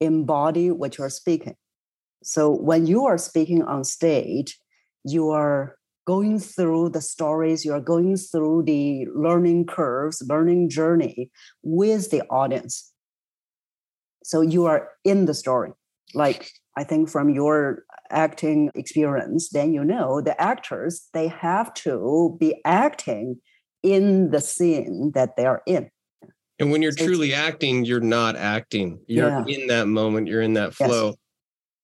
Embody 0.00 0.72
what 0.72 0.98
you're 0.98 1.10
speaking. 1.10 1.54
So 2.24 2.50
when 2.50 2.86
you 2.86 3.06
are 3.06 3.18
speaking 3.18 3.62
on 3.62 3.84
stage, 3.84 4.58
you 5.04 5.30
are 5.30 5.77
going 6.08 6.38
through 6.38 6.88
the 6.88 7.02
stories, 7.02 7.66
you 7.66 7.72
are 7.74 7.82
going 7.82 8.16
through 8.16 8.62
the 8.62 9.06
learning 9.14 9.66
curves, 9.66 10.22
learning 10.26 10.70
journey 10.70 11.30
with 11.62 12.10
the 12.10 12.22
audience. 12.30 12.90
So 14.24 14.40
you 14.40 14.64
are 14.64 14.88
in 15.04 15.26
the 15.26 15.34
story. 15.34 15.72
Like 16.14 16.50
I 16.78 16.84
think 16.84 17.10
from 17.10 17.28
your 17.28 17.84
acting 18.08 18.70
experience, 18.74 19.50
then 19.50 19.74
you 19.74 19.84
know 19.84 20.22
the 20.22 20.40
actors, 20.40 21.08
they 21.12 21.28
have 21.28 21.74
to 21.84 22.34
be 22.40 22.58
acting 22.64 23.36
in 23.82 24.30
the 24.30 24.40
scene 24.40 25.12
that 25.14 25.36
they 25.36 25.44
are 25.44 25.60
in. 25.66 25.90
And 26.58 26.72
when 26.72 26.80
you're 26.80 26.92
so 26.92 27.04
truly 27.04 27.34
acting, 27.34 27.84
you're 27.84 28.00
not 28.00 28.34
acting. 28.34 28.98
You're 29.06 29.28
yeah. 29.28 29.44
in 29.46 29.66
that 29.66 29.88
moment, 29.88 30.26
you're 30.26 30.40
in 30.40 30.54
that 30.54 30.72
flow. 30.72 31.08
Yes. 31.08 31.16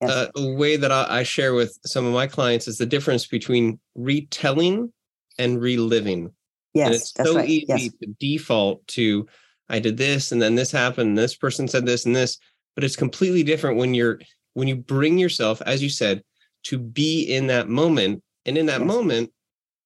Yes. 0.00 0.11
Uh, 0.11 0.28
a 0.37 0.54
way 0.54 0.76
that 0.76 0.90
I, 0.90 1.20
I 1.20 1.22
share 1.22 1.54
with 1.54 1.78
some 1.85 2.04
of 2.04 2.12
my 2.12 2.26
clients 2.26 2.68
is 2.68 2.78
the 2.78 2.87
difference 2.87 3.26
between 3.26 3.78
retelling 3.94 4.92
and 5.38 5.61
reliving. 5.61 6.33
Yes, 6.74 6.87
and 6.87 6.94
it's 6.94 7.12
so 7.14 7.37
right. 7.37 7.48
easy 7.48 7.64
yes. 7.68 7.88
to 8.02 8.14
default 8.18 8.87
to 8.88 9.26
I 9.68 9.78
did 9.78 9.96
this 9.96 10.33
and 10.33 10.42
then 10.42 10.57
this 10.57 10.72
happened, 10.72 11.11
and 11.11 11.18
this 11.18 11.37
person 11.37 11.68
said 11.68 11.87
this 11.87 12.04
and 12.04 12.14
this, 12.14 12.38
but 12.74 12.85
it's 12.85 12.96
completely 12.96 13.42
different 13.42 13.78
when 13.78 13.94
you're 13.94 14.20
when 14.54 14.68
you 14.68 14.76
bring 14.76 15.18
yourself, 15.18 15.62
as 15.62 15.83
you 15.83 15.88
said, 15.88 16.22
to 16.64 16.78
be 16.78 17.22
in 17.22 17.46
that 17.48 17.68
moment. 17.68 18.22
And 18.46 18.59
in 18.59 18.66
that 18.66 18.80
yes. 18.80 18.87
moment, 18.87 19.30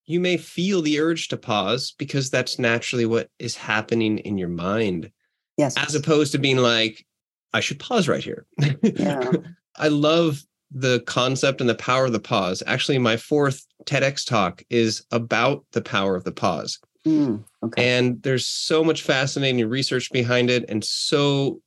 you 0.07 0.21
may 0.21 0.37
feel 0.37 0.83
the 0.83 0.99
urge 1.01 1.29
to 1.29 1.37
pause 1.37 1.95
because 1.99 2.31
that's 2.31 2.59
naturally 2.59 3.07
what 3.07 3.29
is 3.39 3.57
happening 3.57 4.19
in 4.19 4.39
your 4.39 4.49
mind. 4.49 5.11
Yes. 5.57 5.77
As 5.77 5.95
opposed 5.95 6.33
to 6.33 6.39
being 6.39 6.57
like, 6.57 7.05
I 7.53 7.61
should 7.61 7.79
pause 7.79 8.09
right 8.09 8.23
here. 8.23 8.47
Yeah. 8.83 9.33
I 9.79 9.89
love 9.89 10.43
the 10.71 11.01
concept 11.07 11.61
and 11.61 11.71
the 11.71 11.75
power 11.75 12.07
of 12.07 12.13
the 12.13 12.21
pause. 12.21 12.63
Actually, 12.67 12.99
my 12.99 13.17
fourth 13.17 13.65
TEDx 13.85 14.27
talk 14.27 14.63
is 14.69 15.05
about 15.11 15.65
the 15.73 15.81
power 15.81 16.15
of 16.15 16.25
the 16.25 16.33
pause. 16.33 16.79
Mm, 17.07 17.45
okay. 17.63 17.97
And 17.97 18.23
there's 18.23 18.47
so 18.47 18.85
much 18.85 19.03
fascinating 19.03 19.67
research 19.69 20.11
behind 20.13 20.51
it 20.51 20.65
and 20.69 20.85
so 20.85 21.61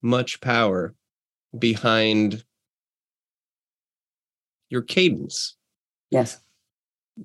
much 0.00 0.40
power 0.40 0.94
behind 1.58 2.44
your 4.70 4.82
cadence. 4.82 5.56
Yes. 6.10 6.38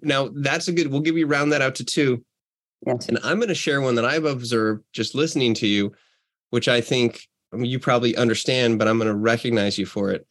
Now, 0.02 0.30
that's 0.34 0.68
a 0.68 0.74
good, 0.74 0.88
we'll 0.88 1.02
give 1.02 1.18
you 1.18 1.28
round 1.28 1.54
that 1.54 1.62
out 1.62 1.76
to 1.76 1.86
two. 1.86 2.26
Yes. 2.86 3.08
And 3.08 3.20
I'm 3.24 3.38
going 3.38 3.48
to 3.48 3.56
share 3.56 3.80
one 3.80 3.96
that 3.96 4.06
I've 4.06 4.26
observed 4.26 4.84
just 4.92 5.16
listening 5.16 5.54
to 5.56 5.68
you, 5.68 5.94
which 6.50 6.68
I 6.68 6.82
think 6.82 7.28
you 7.54 7.80
probably 7.80 8.16
understand, 8.16 8.80
but 8.80 8.88
I'm 8.88 8.98
going 8.98 9.08
to 9.08 9.16
recognize 9.16 9.78
you 9.78 9.86
for 9.86 10.12
it. 10.12 10.28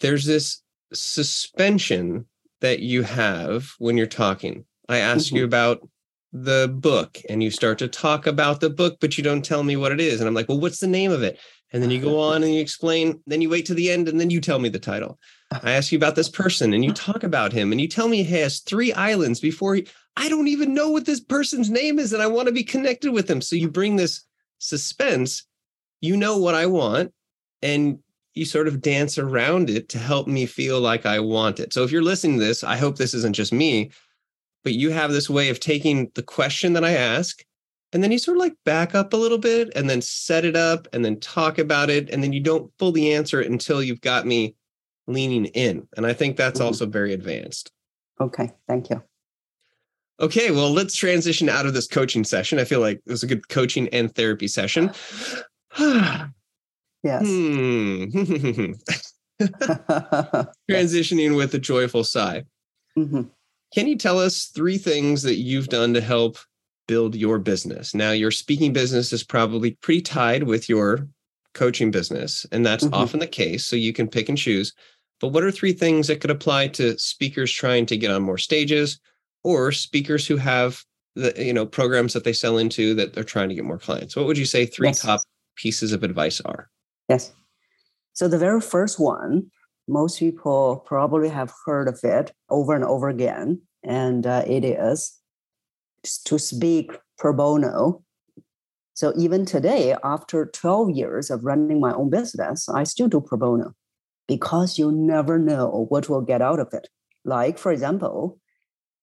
There's 0.00 0.24
this 0.24 0.62
suspension 0.92 2.26
that 2.60 2.80
you 2.80 3.02
have 3.02 3.72
when 3.78 3.96
you're 3.96 4.06
talking. 4.06 4.64
I 4.88 4.98
ask 4.98 5.26
mm-hmm. 5.26 5.36
you 5.36 5.44
about 5.44 5.88
the 6.32 6.72
book 6.72 7.18
and 7.28 7.42
you 7.42 7.50
start 7.50 7.78
to 7.78 7.88
talk 7.88 8.26
about 8.26 8.60
the 8.60 8.70
book, 8.70 8.98
but 9.00 9.16
you 9.16 9.24
don't 9.24 9.44
tell 9.44 9.62
me 9.62 9.76
what 9.76 9.92
it 9.92 10.00
is. 10.00 10.20
And 10.20 10.28
I'm 10.28 10.34
like, 10.34 10.48
well, 10.48 10.60
what's 10.60 10.80
the 10.80 10.86
name 10.86 11.10
of 11.10 11.22
it? 11.22 11.38
And 11.72 11.82
then 11.82 11.90
you 11.90 12.00
go 12.00 12.18
on 12.18 12.42
and 12.42 12.54
you 12.54 12.60
explain, 12.60 13.20
then 13.26 13.42
you 13.42 13.50
wait 13.50 13.66
to 13.66 13.74
the 13.74 13.90
end 13.90 14.08
and 14.08 14.18
then 14.18 14.30
you 14.30 14.40
tell 14.40 14.58
me 14.58 14.70
the 14.70 14.78
title. 14.78 15.18
I 15.50 15.72
ask 15.72 15.92
you 15.92 15.98
about 15.98 16.16
this 16.16 16.28
person 16.28 16.72
and 16.72 16.84
you 16.84 16.92
talk 16.94 17.22
about 17.22 17.52
him 17.52 17.72
and 17.72 17.80
you 17.80 17.88
tell 17.88 18.08
me 18.08 18.22
he 18.22 18.40
has 18.40 18.60
three 18.60 18.92
islands 18.92 19.40
before 19.40 19.74
he, 19.74 19.86
I 20.16 20.28
don't 20.28 20.48
even 20.48 20.74
know 20.74 20.90
what 20.90 21.04
this 21.04 21.20
person's 21.20 21.70
name 21.70 21.98
is 21.98 22.12
and 22.12 22.22
I 22.22 22.26
want 22.26 22.48
to 22.48 22.54
be 22.54 22.64
connected 22.64 23.12
with 23.12 23.30
him. 23.30 23.40
So 23.40 23.56
you 23.56 23.70
bring 23.70 23.96
this 23.96 24.24
suspense, 24.58 25.46
you 26.00 26.16
know 26.16 26.38
what 26.38 26.54
I 26.54 26.66
want, 26.66 27.12
and 27.62 27.98
you 28.34 28.44
sort 28.44 28.68
of 28.68 28.80
dance 28.80 29.18
around 29.18 29.68
it 29.70 29.88
to 29.90 29.98
help 29.98 30.28
me 30.28 30.46
feel 30.46 30.80
like 30.80 31.06
I 31.06 31.20
want 31.20 31.58
it. 31.58 31.72
So 31.72 31.82
if 31.82 31.90
you're 31.90 32.02
listening 32.02 32.38
to 32.38 32.44
this, 32.44 32.62
I 32.62 32.76
hope 32.76 32.96
this 32.96 33.14
isn't 33.14 33.34
just 33.34 33.52
me, 33.52 33.90
but 34.62 34.74
you 34.74 34.90
have 34.90 35.10
this 35.10 35.28
way 35.28 35.48
of 35.48 35.58
taking 35.58 36.10
the 36.14 36.22
question 36.22 36.74
that 36.74 36.84
I 36.84 36.92
ask 36.92 37.42
and 37.92 38.02
then 38.02 38.12
you 38.12 38.18
sort 38.18 38.36
of 38.36 38.42
like 38.42 38.54
back 38.64 38.94
up 38.94 39.12
a 39.12 39.16
little 39.16 39.38
bit 39.38 39.70
and 39.74 39.88
then 39.88 40.02
set 40.02 40.44
it 40.44 40.56
up 40.56 40.86
and 40.92 41.04
then 41.04 41.18
talk 41.20 41.58
about 41.58 41.90
it 41.90 42.10
and 42.10 42.22
then 42.22 42.32
you 42.32 42.40
don't 42.40 42.70
fully 42.78 43.12
answer 43.12 43.40
it 43.40 43.50
until 43.50 43.82
you've 43.82 44.00
got 44.00 44.26
me 44.26 44.54
leaning 45.06 45.46
in 45.46 45.86
and 45.96 46.06
i 46.06 46.12
think 46.12 46.36
that's 46.36 46.58
mm-hmm. 46.60 46.66
also 46.66 46.86
very 46.86 47.12
advanced 47.12 47.72
okay 48.20 48.50
thank 48.66 48.90
you 48.90 49.02
Okay, 50.20 50.50
well, 50.50 50.72
let's 50.72 50.96
transition 50.96 51.48
out 51.48 51.66
of 51.66 51.74
this 51.74 51.86
coaching 51.86 52.24
session. 52.24 52.58
I 52.58 52.64
feel 52.64 52.80
like 52.80 53.00
it 53.06 53.10
was 53.10 53.22
a 53.22 53.26
good 53.26 53.48
coaching 53.48 53.88
and 53.88 54.12
therapy 54.14 54.48
session. 54.48 54.90
yes. 55.78 57.24
Hmm. 57.24 58.04
Transitioning 60.68 61.36
with 61.36 61.54
a 61.54 61.58
joyful 61.60 62.02
sigh. 62.02 62.44
Mm-hmm. 62.98 63.22
Can 63.72 63.86
you 63.86 63.96
tell 63.96 64.18
us 64.18 64.46
three 64.46 64.78
things 64.78 65.22
that 65.22 65.36
you've 65.36 65.68
done 65.68 65.94
to 65.94 66.00
help 66.00 66.38
build 66.88 67.14
your 67.14 67.38
business? 67.38 67.94
Now, 67.94 68.10
your 68.10 68.32
speaking 68.32 68.72
business 68.72 69.12
is 69.12 69.22
probably 69.22 69.72
pretty 69.82 70.00
tied 70.00 70.44
with 70.44 70.68
your 70.68 71.06
coaching 71.54 71.92
business, 71.92 72.44
and 72.50 72.66
that's 72.66 72.84
mm-hmm. 72.84 72.94
often 72.94 73.20
the 73.20 73.26
case. 73.26 73.64
So 73.64 73.76
you 73.76 73.92
can 73.92 74.08
pick 74.08 74.28
and 74.28 74.38
choose. 74.38 74.72
But 75.20 75.28
what 75.28 75.44
are 75.44 75.50
three 75.50 75.72
things 75.72 76.08
that 76.08 76.20
could 76.20 76.30
apply 76.30 76.68
to 76.68 76.98
speakers 76.98 77.52
trying 77.52 77.86
to 77.86 77.96
get 77.96 78.10
on 78.10 78.22
more 78.22 78.38
stages? 78.38 78.98
Or 79.48 79.72
speakers 79.72 80.26
who 80.26 80.36
have 80.36 80.84
the 81.14 81.32
you 81.42 81.54
know 81.54 81.64
programs 81.64 82.12
that 82.12 82.24
they 82.24 82.34
sell 82.34 82.58
into 82.58 82.92
that 82.94 83.14
they're 83.14 83.24
trying 83.24 83.48
to 83.48 83.54
get 83.54 83.64
more 83.64 83.78
clients. 83.78 84.14
What 84.14 84.26
would 84.26 84.36
you 84.36 84.44
say 84.44 84.66
three 84.66 84.88
yes. 84.88 85.00
top 85.00 85.20
pieces 85.56 85.92
of 85.92 86.02
advice 86.02 86.38
are? 86.42 86.68
Yes. 87.08 87.32
So 88.12 88.28
the 88.28 88.38
very 88.38 88.60
first 88.60 89.00
one 89.00 89.50
most 89.88 90.18
people 90.18 90.84
probably 90.84 91.30
have 91.30 91.50
heard 91.64 91.88
of 91.88 91.98
it 92.04 92.30
over 92.50 92.74
and 92.74 92.84
over 92.84 93.08
again 93.08 93.62
and 93.82 94.26
uh, 94.26 94.44
it 94.46 94.64
is 94.64 95.18
to 96.26 96.38
speak 96.38 96.92
pro 97.16 97.32
bono. 97.32 98.04
So 98.92 99.14
even 99.16 99.46
today 99.46 99.96
after 100.04 100.44
12 100.44 100.90
years 100.90 101.30
of 101.30 101.42
running 101.42 101.80
my 101.80 101.94
own 101.94 102.10
business 102.10 102.68
i 102.68 102.84
still 102.84 103.08
do 103.08 103.22
pro 103.22 103.38
bono 103.38 103.72
because 104.26 104.78
you 104.78 104.92
never 104.92 105.38
know 105.38 105.86
what 105.88 106.10
will 106.10 106.20
get 106.20 106.42
out 106.42 106.60
of 106.60 106.74
it. 106.74 106.88
Like 107.24 107.56
for 107.56 107.72
example 107.72 108.38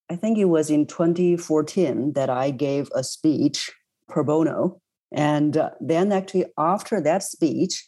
I 0.09 0.15
think 0.15 0.37
it 0.37 0.45
was 0.45 0.69
in 0.69 0.85
2014 0.85 2.13
that 2.13 2.29
I 2.29 2.51
gave 2.51 2.89
a 2.93 3.03
speech 3.03 3.71
pro 4.07 4.23
bono. 4.23 4.81
And 5.11 5.57
uh, 5.57 5.71
then 5.79 6.11
actually 6.11 6.45
after 6.57 7.01
that 7.01 7.23
speech, 7.23 7.87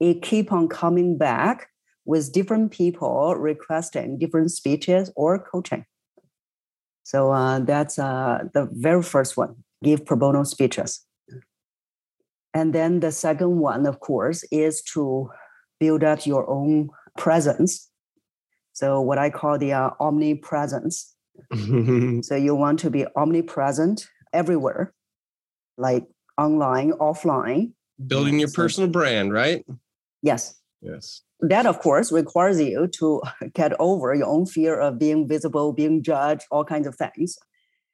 it 0.00 0.22
keep 0.22 0.52
on 0.52 0.68
coming 0.68 1.16
back 1.16 1.68
with 2.04 2.32
different 2.32 2.70
people 2.70 3.34
requesting 3.36 4.18
different 4.18 4.50
speeches 4.50 5.10
or 5.16 5.38
coaching. 5.38 5.86
So 7.02 7.32
uh, 7.32 7.60
that's 7.60 7.98
uh, 7.98 8.44
the 8.52 8.68
very 8.72 9.02
first 9.02 9.36
one, 9.36 9.56
give 9.82 10.04
pro 10.04 10.16
bono 10.16 10.44
speeches. 10.44 11.06
And 12.52 12.74
then 12.74 13.00
the 13.00 13.10
second 13.10 13.58
one, 13.58 13.86
of 13.86 14.00
course, 14.00 14.44
is 14.50 14.82
to 14.92 15.30
build 15.80 16.04
up 16.04 16.26
your 16.26 16.48
own 16.48 16.90
presence. 17.16 17.90
So 18.72 19.00
what 19.00 19.18
I 19.18 19.30
call 19.30 19.58
the 19.58 19.72
uh, 19.72 19.90
omnipresence 19.98 21.13
so 22.22 22.36
you 22.36 22.54
want 22.54 22.78
to 22.80 22.90
be 22.90 23.06
omnipresent 23.16 24.06
everywhere, 24.32 24.92
like 25.76 26.04
online, 26.38 26.92
offline. 26.92 27.72
Building 28.06 28.38
your 28.38 28.48
so, 28.48 28.56
personal 28.56 28.90
brand, 28.90 29.32
right? 29.32 29.64
Yes. 30.22 30.60
Yes. 30.80 31.22
That, 31.40 31.66
of 31.66 31.80
course, 31.80 32.10
requires 32.12 32.60
you 32.60 32.88
to 32.98 33.22
get 33.54 33.72
over 33.80 34.14
your 34.14 34.26
own 34.26 34.46
fear 34.46 34.78
of 34.78 34.98
being 34.98 35.28
visible, 35.28 35.72
being 35.72 36.02
judged, 36.02 36.44
all 36.50 36.64
kinds 36.64 36.86
of 36.86 36.96
things. 36.96 37.36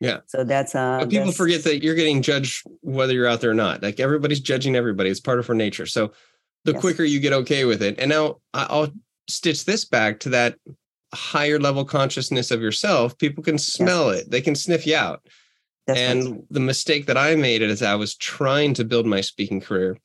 Yeah. 0.01 0.21
So 0.29 0.45
that's 0.45 0.75
uh 0.75 1.01
but 1.01 1.11
people 1.11 1.27
that's, 1.27 1.37
forget 1.37 1.63
that 1.65 1.83
you're 1.83 1.95
getting 1.95 2.23
judged 2.23 2.67
whether 2.81 3.13
you're 3.13 3.29
out 3.29 3.43
there 3.43 3.51
or 3.51 3.55
not. 3.55 3.83
Like 3.83 4.01
everybody's 4.01 4.41
judging 4.41 4.75
everybody. 4.75 5.11
It's 5.11 5.21
part 5.21 5.39
of 5.39 5.49
our 5.51 5.55
nature. 5.55 5.85
So 5.85 6.13
the 6.65 6.73
yes. 6.73 6.81
quicker 6.81 7.05
you 7.05 7.21
get 7.21 7.35
okay 7.35 7.67
with 7.67 7.83
it. 7.83 7.99
And 7.99 8.09
now 8.09 8.37
I'll 8.55 8.91
stitch 9.29 9.67
this 9.67 9.85
back 9.85 10.21
to 10.21 10.31
that 10.31 10.57
higher 11.13 11.59
level 11.59 11.85
consciousness 11.85 12.51
of 12.51 12.61
yourself, 12.61 13.17
people 13.19 13.43
can 13.43 13.59
smell 13.59 14.11
it. 14.11 14.31
They 14.31 14.41
can 14.41 14.55
sniff 14.55 14.87
you 14.87 14.97
out. 14.97 15.27
That's 15.87 15.99
and 15.99 16.31
right. 16.31 16.41
the 16.51 16.61
mistake 16.61 17.07
that 17.07 17.17
I 17.19 17.35
made 17.35 17.63
as 17.63 17.83
I 17.83 17.95
was 17.95 18.15
trying 18.17 18.75
to 18.75 18.85
build 18.85 19.07
my 19.07 19.21
speaking 19.21 19.61
career 19.61 19.99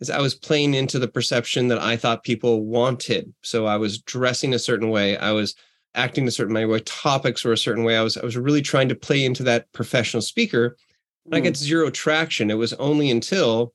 is 0.00 0.10
I 0.10 0.20
was 0.20 0.34
playing 0.34 0.74
into 0.74 0.98
the 0.98 1.06
perception 1.08 1.68
that 1.68 1.78
I 1.78 1.96
thought 1.96 2.24
people 2.24 2.64
wanted. 2.64 3.32
So 3.42 3.66
I 3.66 3.76
was 3.76 4.00
dressing 4.00 4.54
a 4.54 4.58
certain 4.58 4.90
way. 4.90 5.16
I 5.18 5.32
was 5.32 5.54
acting 5.94 6.26
a 6.26 6.30
certain 6.30 6.54
way, 6.54 6.64
my 6.64 6.78
topics 6.84 7.44
were 7.44 7.52
a 7.52 7.58
certain 7.58 7.84
way. 7.84 7.96
I 7.96 8.02
was 8.02 8.16
I 8.16 8.24
was 8.24 8.36
really 8.36 8.62
trying 8.62 8.88
to 8.88 8.94
play 8.94 9.24
into 9.24 9.42
that 9.44 9.70
professional 9.72 10.22
speaker. 10.22 10.76
And 11.26 11.34
I 11.34 11.40
Mm. 11.40 11.44
get 11.44 11.56
zero 11.56 11.90
traction. 11.90 12.50
It 12.50 12.54
was 12.54 12.72
only 12.74 13.10
until, 13.10 13.74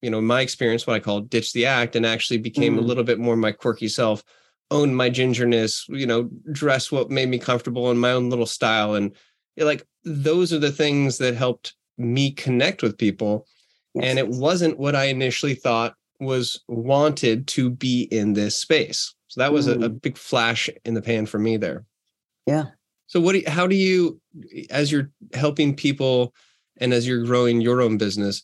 you 0.00 0.10
know, 0.10 0.20
my 0.20 0.40
experience, 0.40 0.86
what 0.86 0.96
I 0.96 1.00
call 1.00 1.20
ditch 1.20 1.52
the 1.52 1.66
act, 1.66 1.94
and 1.94 2.04
actually 2.04 2.38
became 2.38 2.78
a 2.78 2.82
Mm. 2.82 2.86
little 2.86 3.04
bit 3.04 3.18
more 3.18 3.36
my 3.36 3.52
quirky 3.52 3.88
self, 3.88 4.24
own 4.72 4.94
my 4.94 5.10
gingerness, 5.10 5.84
you 5.88 6.06
know, 6.06 6.30
dress 6.50 6.90
what 6.90 7.10
made 7.10 7.28
me 7.28 7.38
comfortable 7.38 7.90
in 7.90 7.98
my 7.98 8.12
own 8.12 8.30
little 8.30 8.46
style. 8.46 8.94
And 8.94 9.14
like 9.56 9.86
those 10.04 10.52
are 10.52 10.58
the 10.58 10.72
things 10.72 11.18
that 11.18 11.34
helped 11.34 11.74
me 11.98 12.32
connect 12.32 12.82
with 12.82 12.98
people. 12.98 13.46
And 14.00 14.18
it 14.18 14.28
wasn't 14.28 14.78
what 14.78 14.96
I 14.96 15.04
initially 15.04 15.54
thought 15.54 15.94
was 16.18 16.62
wanted 16.68 17.46
to 17.48 17.70
be 17.70 18.04
in 18.04 18.32
this 18.32 18.56
space. 18.56 19.14
So 19.28 19.40
that 19.40 19.52
was 19.52 19.66
a, 19.66 19.72
a 19.72 19.90
mm. 19.90 20.02
big 20.02 20.16
flash 20.16 20.70
in 20.84 20.94
the 20.94 21.02
pan 21.02 21.26
for 21.26 21.38
me 21.38 21.56
there. 21.56 21.84
Yeah. 22.46 22.66
So 23.06 23.20
what 23.20 23.32
do 23.32 23.40
you, 23.40 23.50
how 23.50 23.66
do 23.66 23.76
you 23.76 24.20
as 24.70 24.90
you're 24.90 25.10
helping 25.34 25.76
people 25.76 26.34
and 26.78 26.94
as 26.94 27.06
you're 27.06 27.24
growing 27.24 27.60
your 27.60 27.82
own 27.82 27.98
business 27.98 28.42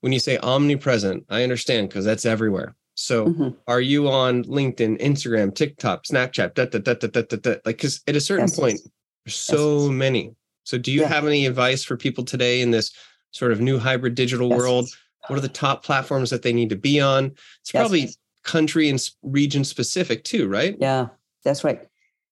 when 0.00 0.12
you 0.12 0.18
say 0.18 0.38
omnipresent 0.38 1.24
I 1.30 1.42
understand 1.42 1.88
because 1.88 2.04
that's 2.04 2.26
everywhere. 2.26 2.76
So 3.00 3.28
Mhm. 3.28 3.56
are 3.66 3.80
you 3.80 4.08
on 4.08 4.44
LinkedIn, 4.44 5.00
Instagram, 5.00 5.54
TikTok, 5.54 6.04
Snapchat, 6.04 6.54
da, 6.54 6.66
da, 6.66 6.78
da, 6.78 6.92
da, 6.94 7.06
da, 7.08 7.22
da, 7.22 7.36
da, 7.36 7.54
like 7.64 7.78
cuz 7.78 8.02
at 8.06 8.14
a 8.14 8.20
certain 8.20 8.44
Yes. 8.46 8.58
point 8.58 8.80
there's 9.24 9.36
so 9.36 9.90
many. 9.90 10.34
So 10.64 10.76
do 10.76 10.92
you 10.92 11.00
Yeah. 11.00 11.08
have 11.08 11.26
any 11.26 11.46
advice 11.46 11.82
for 11.82 11.96
people 11.96 12.24
today 12.24 12.60
in 12.60 12.70
this 12.70 12.92
sort 13.30 13.52
of 13.52 13.60
new 13.60 13.78
hybrid 13.78 14.14
digital 14.14 14.50
Yes. 14.50 14.58
world? 14.58 14.88
What 15.28 15.38
are 15.38 15.42
the 15.42 15.48
top 15.48 15.82
platforms 15.84 16.28
that 16.30 16.42
they 16.42 16.52
need 16.52 16.68
to 16.70 16.76
be 16.76 17.00
on? 17.00 17.26
It's 17.60 17.72
Yes. 17.72 17.80
probably 17.80 18.08
country 18.42 18.88
and 18.90 19.00
region 19.22 19.64
specific 19.64 20.24
too, 20.24 20.46
right? 20.48 20.76
Yeah, 20.78 21.08
that's 21.42 21.64
right. 21.64 21.80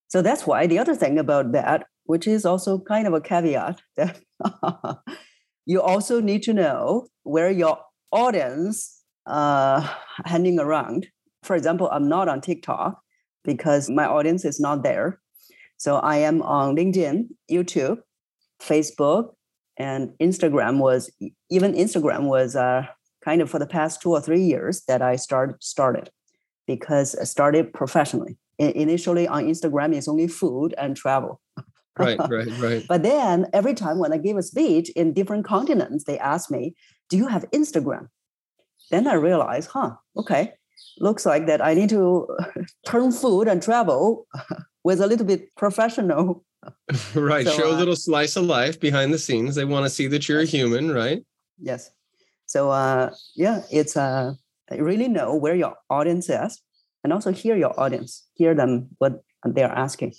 So 0.08 0.20
that's 0.22 0.46
why 0.46 0.66
the 0.66 0.78
other 0.78 0.94
thing 0.94 1.18
about 1.18 1.52
that, 1.52 1.86
which 2.04 2.26
is 2.26 2.44
also 2.44 2.78
kind 2.78 3.06
of 3.06 3.14
a 3.14 3.20
caveat, 3.20 3.80
that 3.96 4.20
you 5.64 5.80
also 5.80 6.20
need 6.20 6.42
to 6.44 6.52
know 6.52 7.06
where 7.22 7.50
your 7.50 7.78
audience 8.12 8.97
uh 9.28 9.88
hanging 10.24 10.58
around. 10.58 11.08
For 11.42 11.54
example, 11.56 11.88
I'm 11.92 12.08
not 12.08 12.28
on 12.28 12.40
TikTok 12.40 13.00
because 13.44 13.88
my 13.88 14.04
audience 14.04 14.44
is 14.44 14.60
not 14.60 14.82
there. 14.82 15.20
So 15.76 15.96
I 15.96 16.16
am 16.16 16.42
on 16.42 16.76
LinkedIn, 16.76 17.28
YouTube, 17.50 17.98
Facebook, 18.60 19.34
and 19.78 20.10
Instagram 20.20 20.78
was 20.78 21.10
even 21.50 21.72
Instagram 21.72 22.24
was 22.24 22.56
uh, 22.56 22.86
kind 23.24 23.40
of 23.40 23.48
for 23.48 23.58
the 23.58 23.66
past 23.66 24.02
two 24.02 24.10
or 24.10 24.20
three 24.20 24.42
years 24.42 24.82
that 24.88 25.02
I 25.02 25.16
started 25.16 25.62
started 25.62 26.10
because 26.66 27.14
I 27.14 27.24
started 27.24 27.72
professionally. 27.72 28.36
I- 28.60 28.72
initially 28.74 29.28
on 29.28 29.44
Instagram, 29.44 29.94
it's 29.94 30.08
only 30.08 30.26
food 30.26 30.74
and 30.76 30.96
travel. 30.96 31.40
Right, 31.96 32.18
right, 32.28 32.48
right. 32.58 32.84
But 32.88 33.04
then 33.04 33.46
every 33.52 33.74
time 33.74 33.98
when 33.98 34.12
I 34.12 34.18
give 34.18 34.36
a 34.36 34.42
speech 34.42 34.90
in 34.90 35.14
different 35.14 35.44
continents, 35.44 36.04
they 36.04 36.18
ask 36.18 36.50
me, 36.50 36.74
"Do 37.08 37.16
you 37.16 37.28
have 37.28 37.44
Instagram?" 37.52 38.08
Then 38.90 39.06
I 39.06 39.14
realize, 39.14 39.66
huh, 39.66 39.96
okay, 40.16 40.52
looks 40.98 41.26
like 41.26 41.46
that 41.46 41.64
I 41.64 41.74
need 41.74 41.90
to 41.90 42.26
turn 42.86 43.12
food 43.12 43.48
and 43.48 43.62
travel 43.62 44.26
with 44.84 45.00
a 45.00 45.06
little 45.06 45.26
bit 45.26 45.54
professional. 45.56 46.44
right. 47.14 47.46
So, 47.46 47.52
Show 47.52 47.70
a 47.70 47.74
uh, 47.74 47.78
little 47.78 47.96
slice 47.96 48.36
of 48.36 48.44
life 48.44 48.80
behind 48.80 49.12
the 49.12 49.18
scenes. 49.18 49.54
They 49.54 49.64
want 49.64 49.86
to 49.86 49.90
see 49.90 50.06
that 50.08 50.28
you're 50.28 50.40
a 50.40 50.44
human, 50.44 50.90
right? 50.90 51.24
Yes. 51.58 51.90
So 52.46 52.70
uh, 52.70 53.10
yeah, 53.36 53.62
it's 53.70 53.96
uh, 53.96 54.32
really 54.70 55.08
know 55.08 55.34
where 55.34 55.54
your 55.54 55.76
audience 55.90 56.28
is, 56.30 56.60
and 57.04 57.12
also 57.12 57.30
hear 57.30 57.56
your 57.56 57.78
audience, 57.78 58.26
hear 58.34 58.54
them 58.54 58.88
what 58.98 59.22
they're 59.44 59.70
asking. 59.70 60.14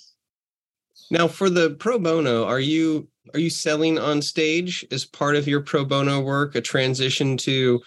Now, 1.10 1.26
for 1.26 1.50
the 1.50 1.70
pro 1.70 1.98
bono, 1.98 2.44
are 2.44 2.60
you 2.60 3.08
are 3.34 3.40
you 3.40 3.50
selling 3.50 3.98
on 3.98 4.22
stage 4.22 4.86
as 4.92 5.04
part 5.04 5.34
of 5.34 5.48
your 5.48 5.60
pro 5.60 5.84
bono 5.84 6.20
work? 6.20 6.54
A 6.54 6.60
transition 6.60 7.36
to 7.38 7.80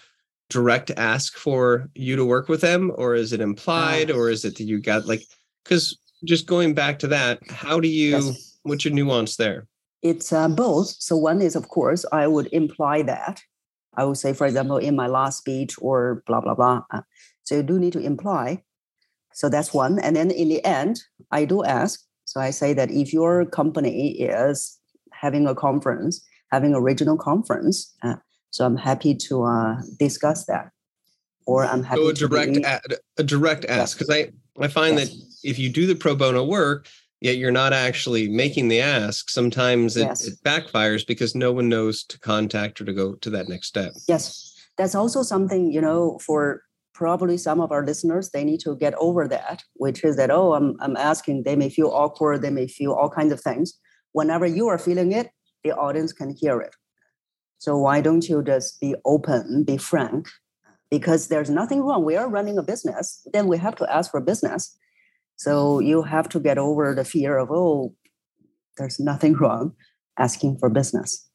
direct 0.50 0.90
ask 0.96 1.36
for 1.36 1.88
you 1.94 2.16
to 2.16 2.24
work 2.24 2.48
with 2.48 2.60
them, 2.60 2.92
or 2.96 3.14
is 3.14 3.32
it 3.32 3.40
implied, 3.40 4.10
or 4.10 4.30
is 4.30 4.44
it 4.44 4.56
that 4.56 4.64
you 4.64 4.80
got 4.80 5.06
like? 5.06 5.22
Because 5.64 5.98
just 6.24 6.46
going 6.46 6.74
back 6.74 6.98
to 7.00 7.08
that, 7.08 7.40
how 7.48 7.80
do 7.80 7.88
you? 7.88 8.10
Yes. 8.10 8.58
What's 8.62 8.84
your 8.84 8.94
nuance 8.94 9.36
there? 9.36 9.66
It's 10.02 10.32
uh, 10.32 10.48
both. 10.48 10.88
So 10.98 11.16
one 11.16 11.42
is, 11.42 11.56
of 11.56 11.68
course, 11.68 12.04
I 12.12 12.26
would 12.26 12.48
imply 12.52 13.02
that. 13.02 13.42
I 13.96 14.04
would 14.04 14.16
say, 14.16 14.32
for 14.32 14.46
example, 14.46 14.78
in 14.78 14.96
my 14.96 15.06
last 15.06 15.38
speech 15.38 15.74
or 15.80 16.22
blah 16.26 16.40
blah 16.40 16.54
blah. 16.54 16.82
Uh, 16.90 17.02
so 17.42 17.56
you 17.56 17.62
do 17.62 17.78
need 17.78 17.92
to 17.92 18.00
imply. 18.00 18.62
So 19.32 19.48
that's 19.48 19.74
one. 19.74 19.98
And 19.98 20.16
then 20.16 20.30
in 20.30 20.48
the 20.48 20.64
end, 20.64 21.02
I 21.30 21.44
do 21.44 21.64
ask. 21.64 22.00
So 22.24 22.40
I 22.40 22.50
say 22.50 22.72
that 22.74 22.90
if 22.90 23.12
your 23.12 23.44
company 23.44 24.12
is 24.12 24.78
having 25.12 25.46
a 25.46 25.54
conference, 25.54 26.24
having 26.50 26.74
a 26.74 26.80
regional 26.80 27.16
conference, 27.16 27.92
uh, 28.02 28.16
so 28.54 28.64
I'm 28.64 28.76
happy 28.76 29.16
to 29.16 29.42
uh, 29.42 29.82
discuss 29.98 30.44
that. 30.46 30.70
Or 31.44 31.64
I'm 31.64 31.82
happy 31.82 32.00
So 32.02 32.08
a 32.08 32.14
to 32.14 32.28
direct 32.28 32.56
in- 32.56 32.64
a, 32.64 32.80
a 33.18 33.24
direct 33.24 33.64
ask 33.64 33.98
because 33.98 34.14
I 34.14 34.30
I 34.64 34.68
find 34.68 34.96
that 34.96 35.10
if 35.42 35.58
you 35.58 35.68
do 35.68 35.86
the 35.88 35.96
pro 35.96 36.14
bono 36.14 36.44
work, 36.44 36.86
yet 37.20 37.36
you're 37.36 37.50
not 37.50 37.72
actually 37.72 38.28
making 38.28 38.68
the 38.68 38.80
ask, 38.80 39.28
sometimes 39.28 39.96
it, 39.96 40.02
Yes. 40.02 40.26
it 40.28 40.34
backfires 40.44 41.04
because 41.04 41.34
no 41.34 41.50
one 41.52 41.68
knows 41.68 42.04
to 42.04 42.16
contact 42.20 42.80
or 42.80 42.84
to 42.84 42.92
go 42.92 43.14
to 43.16 43.30
that 43.30 43.48
next 43.48 43.66
step. 43.66 43.92
Yes, 44.06 44.54
that's 44.78 44.94
also 44.94 45.24
something, 45.24 45.72
you 45.72 45.80
know, 45.80 46.18
for 46.24 46.62
probably 46.94 47.36
some 47.36 47.60
of 47.60 47.72
our 47.72 47.84
listeners, 47.84 48.30
they 48.30 48.44
need 48.44 48.60
to 48.60 48.76
get 48.76 48.94
over 48.94 49.26
that, 49.26 49.64
which 49.74 50.04
is 50.04 50.14
that, 50.16 50.30
oh, 50.30 50.54
I'm, 50.54 50.76
I'm 50.80 50.96
asking, 50.96 51.42
they 51.42 51.56
may 51.56 51.68
feel 51.70 51.88
awkward, 51.88 52.40
they 52.40 52.50
may 52.50 52.68
feel 52.68 52.92
all 52.92 53.10
kinds 53.10 53.32
of 53.32 53.40
things. 53.40 53.74
Whenever 54.12 54.46
you 54.46 54.68
are 54.68 54.78
feeling 54.78 55.10
it, 55.10 55.26
the 55.64 55.72
audience 55.72 56.12
can 56.12 56.30
hear 56.30 56.60
it. 56.60 56.72
So 57.64 57.78
why 57.78 58.02
don't 58.02 58.28
you 58.28 58.42
just 58.42 58.78
be 58.78 58.94
open, 59.06 59.64
be 59.64 59.78
frank? 59.78 60.28
Because 60.90 61.28
there's 61.28 61.48
nothing 61.48 61.80
wrong. 61.80 62.04
We 62.04 62.14
are 62.14 62.28
running 62.28 62.58
a 62.58 62.62
business, 62.62 63.26
then 63.32 63.48
we 63.48 63.56
have 63.56 63.74
to 63.76 63.90
ask 63.90 64.10
for 64.10 64.20
business. 64.20 64.76
So 65.36 65.80
you 65.80 66.02
have 66.02 66.28
to 66.28 66.40
get 66.40 66.58
over 66.58 66.94
the 66.94 67.06
fear 67.06 67.38
of, 67.38 67.50
oh, 67.50 67.94
there's 68.76 69.00
nothing 69.00 69.32
wrong 69.32 69.72
asking 70.18 70.58
for 70.58 70.68
business. 70.68 71.26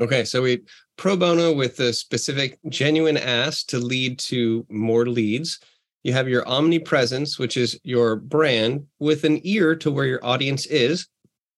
Okay, 0.00 0.24
so 0.24 0.42
we 0.42 0.64
pro 0.98 1.16
bono 1.16 1.54
with 1.54 1.76
the 1.76 1.92
specific 1.92 2.58
genuine 2.68 3.16
ask 3.16 3.68
to 3.68 3.78
lead 3.78 4.18
to 4.30 4.66
more 4.70 5.06
leads. 5.06 5.60
You 6.02 6.12
have 6.14 6.28
your 6.28 6.46
omnipresence, 6.48 7.38
which 7.38 7.56
is 7.56 7.78
your 7.84 8.16
brand 8.16 8.86
with 8.98 9.22
an 9.22 9.38
ear 9.44 9.76
to 9.76 9.92
where 9.92 10.06
your 10.06 10.24
audience 10.26 10.66
is, 10.66 11.06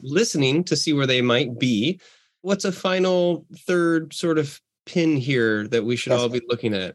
listening 0.03 0.65
to 0.65 0.77
see 0.77 0.93
where 0.93 1.07
they 1.07 1.23
might 1.23 1.59
be. 1.59 1.99
What's 2.43 2.65
a 2.65 2.73
final 2.73 3.47
third 3.67 4.13
sort 4.13 4.39
of 4.39 4.61
pin 4.85 5.17
here 5.17 5.67
that 5.69 5.85
we 5.85 5.97
should 5.97 6.11
Yes. 6.13 6.21
all 6.21 6.29
be 6.29 6.43
looking 6.49 6.75
at? 6.75 6.95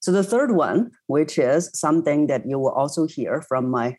So 0.00 0.10
the 0.12 0.24
third 0.24 0.52
one, 0.52 0.90
which 1.06 1.38
is 1.38 1.70
something 1.74 2.26
that 2.26 2.46
you 2.46 2.58
will 2.58 2.72
also 2.72 3.06
hear 3.06 3.42
from 3.42 3.70
my 3.70 3.96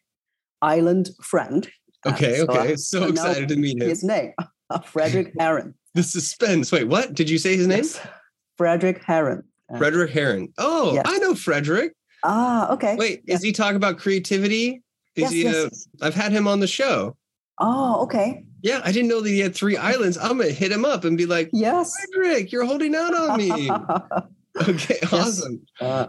island 0.61 1.09
friend. 1.22 1.68
uh, 2.05 2.09
Okay, 2.11 2.38
so, 2.38 2.43
okay. 2.45 2.74
uh, 2.74 2.78
So 2.78 3.03
excited 3.05 3.47
to 3.49 3.55
meet 3.55 3.82
him. 3.82 3.89
His 3.89 4.03
name, 4.03 4.34
Fredrik 4.86 5.34
Härén. 5.39 5.74
The 5.93 6.03
suspense. 6.03 6.72
Wait, 6.72 6.88
what? 6.88 7.13
Did 7.13 7.30
you 7.30 7.38
say 7.38 7.55
his 7.55 7.68
name? 7.68 7.78
Yes, 7.84 7.99
Fredrik 8.57 9.01
Härén. 9.03 9.43
Uh, 9.74 9.78
Fredrik 9.78 10.11
Härén. 10.11 10.51
Oh, 10.57 10.93
Yes. 10.95 11.05
I 11.07 11.18
know 11.20 11.34
Fredrik. 11.34 11.91
Ah, 12.24 12.72
okay. 12.74 12.95
Wait, 12.97 13.22
is 13.28 13.41
he 13.43 13.51
talking 13.51 13.76
about 13.76 13.97
creativity? 13.99 14.82
Is 15.16 15.22
Yes, 15.24 15.32
he 15.32 15.43
yes, 15.43 15.55
uh, 15.55 15.63
yes. 15.72 15.88
I've 16.01 16.16
had 16.16 16.32
him 16.32 16.47
on 16.47 16.59
the 16.59 16.68
show. 16.68 17.16
Oh, 17.59 18.03
okay. 18.03 18.45
Yeah, 18.61 18.81
I 18.83 18.91
didn't 18.91 19.09
know 19.09 19.21
that 19.21 19.29
he 19.29 19.39
had 19.39 19.55
three 19.55 19.77
islands. 19.77 20.17
I'm 20.17 20.37
gonna 20.37 20.51
hit 20.51 20.71
him 20.71 20.85
up 20.85 21.03
and 21.05 21.17
be 21.17 21.25
like, 21.25 21.49
Yes. 21.53 21.93
Fredrik, 22.13 22.51
you're 22.51 22.65
holding 22.65 22.95
out 22.95 23.13
on 23.15 23.37
me. 23.37 23.69
Okay, 24.69 24.99
awesome. 25.11 25.61
Uh, 25.81 26.07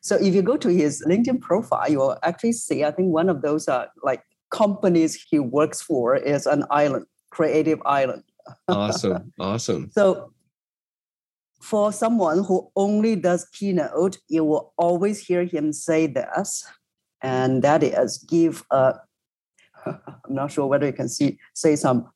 so 0.00 0.16
if 0.16 0.34
you 0.34 0.42
go 0.42 0.56
to 0.58 0.68
his 0.68 1.02
LinkedIn 1.08 1.40
profile, 1.40 1.90
you 1.90 1.98
will 1.98 2.18
actually 2.22 2.52
see, 2.52 2.84
I 2.84 2.90
think 2.90 3.12
one 3.12 3.30
of 3.30 3.40
those 3.40 3.66
uh, 3.66 3.86
like 4.02 4.22
companies 4.50 5.14
he 5.30 5.38
works 5.38 5.80
for 5.80 6.14
is 6.14 6.46
an 6.46 6.64
island, 6.70 7.06
creative 7.30 7.80
island. 7.86 8.24
Awesome. 8.68 9.32
Awesome. 9.40 9.90
So 9.92 10.32
for 11.60 11.92
someone 11.92 12.44
who 12.44 12.70
only 12.76 13.16
does 13.16 13.46
keynote, 13.52 14.18
you 14.28 14.44
will 14.44 14.72
always 14.76 15.18
hear 15.18 15.44
him 15.44 15.72
say 15.72 16.06
this, 16.06 16.64
and 17.22 17.62
that 17.62 17.82
is 17.82 18.18
give 18.18 18.64
a 18.70 18.94
I'm 19.88 20.34
not 20.34 20.52
sure 20.52 20.66
whether 20.66 20.86
you 20.86 20.92
can 20.92 21.08
see 21.08 21.38
say 21.54 21.76
some 21.76 22.08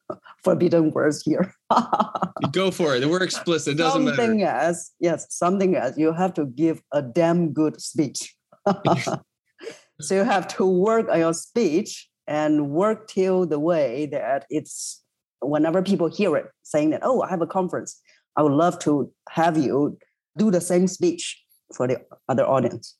forbidden 0.43 0.91
words 0.91 1.23
here. 1.23 1.55
Go 2.53 2.71
for 2.71 2.97
it. 2.97 3.09
We're 3.09 3.23
explicit. 3.23 3.75
It 3.75 3.79
doesn't 3.79 4.05
matter. 4.05 4.17
something 4.17 4.43
as 4.43 4.91
yes, 5.01 5.27
something 5.31 5.77
as 5.77 5.97
you 5.97 6.13
have 6.13 6.35
to 6.35 6.47
give 6.47 6.83
a 6.93 7.03
damn 7.03 7.53
good 7.53 7.81
speech. 7.81 8.35
so 10.01 10.15
you 10.15 10.25
have 10.25 10.49
to 10.57 10.67
work 10.67 11.09
on 11.09 11.19
your 11.19 11.35
speech 11.35 12.09
and 12.27 12.71
work 12.71 13.09
till 13.09 13.47
the 13.47 13.59
way 13.59 14.07
that 14.07 14.47
it's 14.51 15.03
whenever 15.41 15.83
people 15.83 16.09
hear 16.09 16.37
it 16.37 16.47
saying 16.63 16.91
that, 16.91 17.01
oh, 17.03 17.23
I 17.23 17.29
have 17.29 17.43
a 17.43 17.47
conference, 17.47 18.01
I 18.37 18.43
would 18.43 18.53
love 18.53 18.79
to 18.81 19.13
have 19.31 19.57
you 19.57 19.99
do 20.39 20.51
the 20.51 20.61
same 20.61 20.87
speech 20.87 21.43
for 21.75 21.87
the 21.87 22.01
other 22.29 22.47
audience. 22.47 22.97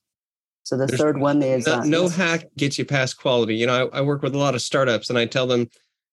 So 0.65 0.77
the 0.77 0.87
There's 0.87 1.01
third 1.01 1.19
one 1.19 1.43
is 1.43 1.67
no, 1.67 1.75
uh, 1.75 1.85
no 1.85 2.09
hack 2.09 2.47
gets 2.57 2.79
you 2.79 2.85
past 2.85 3.19
quality. 3.19 3.57
You 3.57 3.67
know, 3.67 3.89
I, 3.93 3.99
I 3.99 4.01
work 4.03 4.23
with 4.23 4.35
a 4.35 4.39
lot 4.39 4.55
of 4.55 4.63
startups 4.63 5.11
and 5.11 5.19
I 5.19 5.27
tell 5.27 5.47
them, 5.47 5.69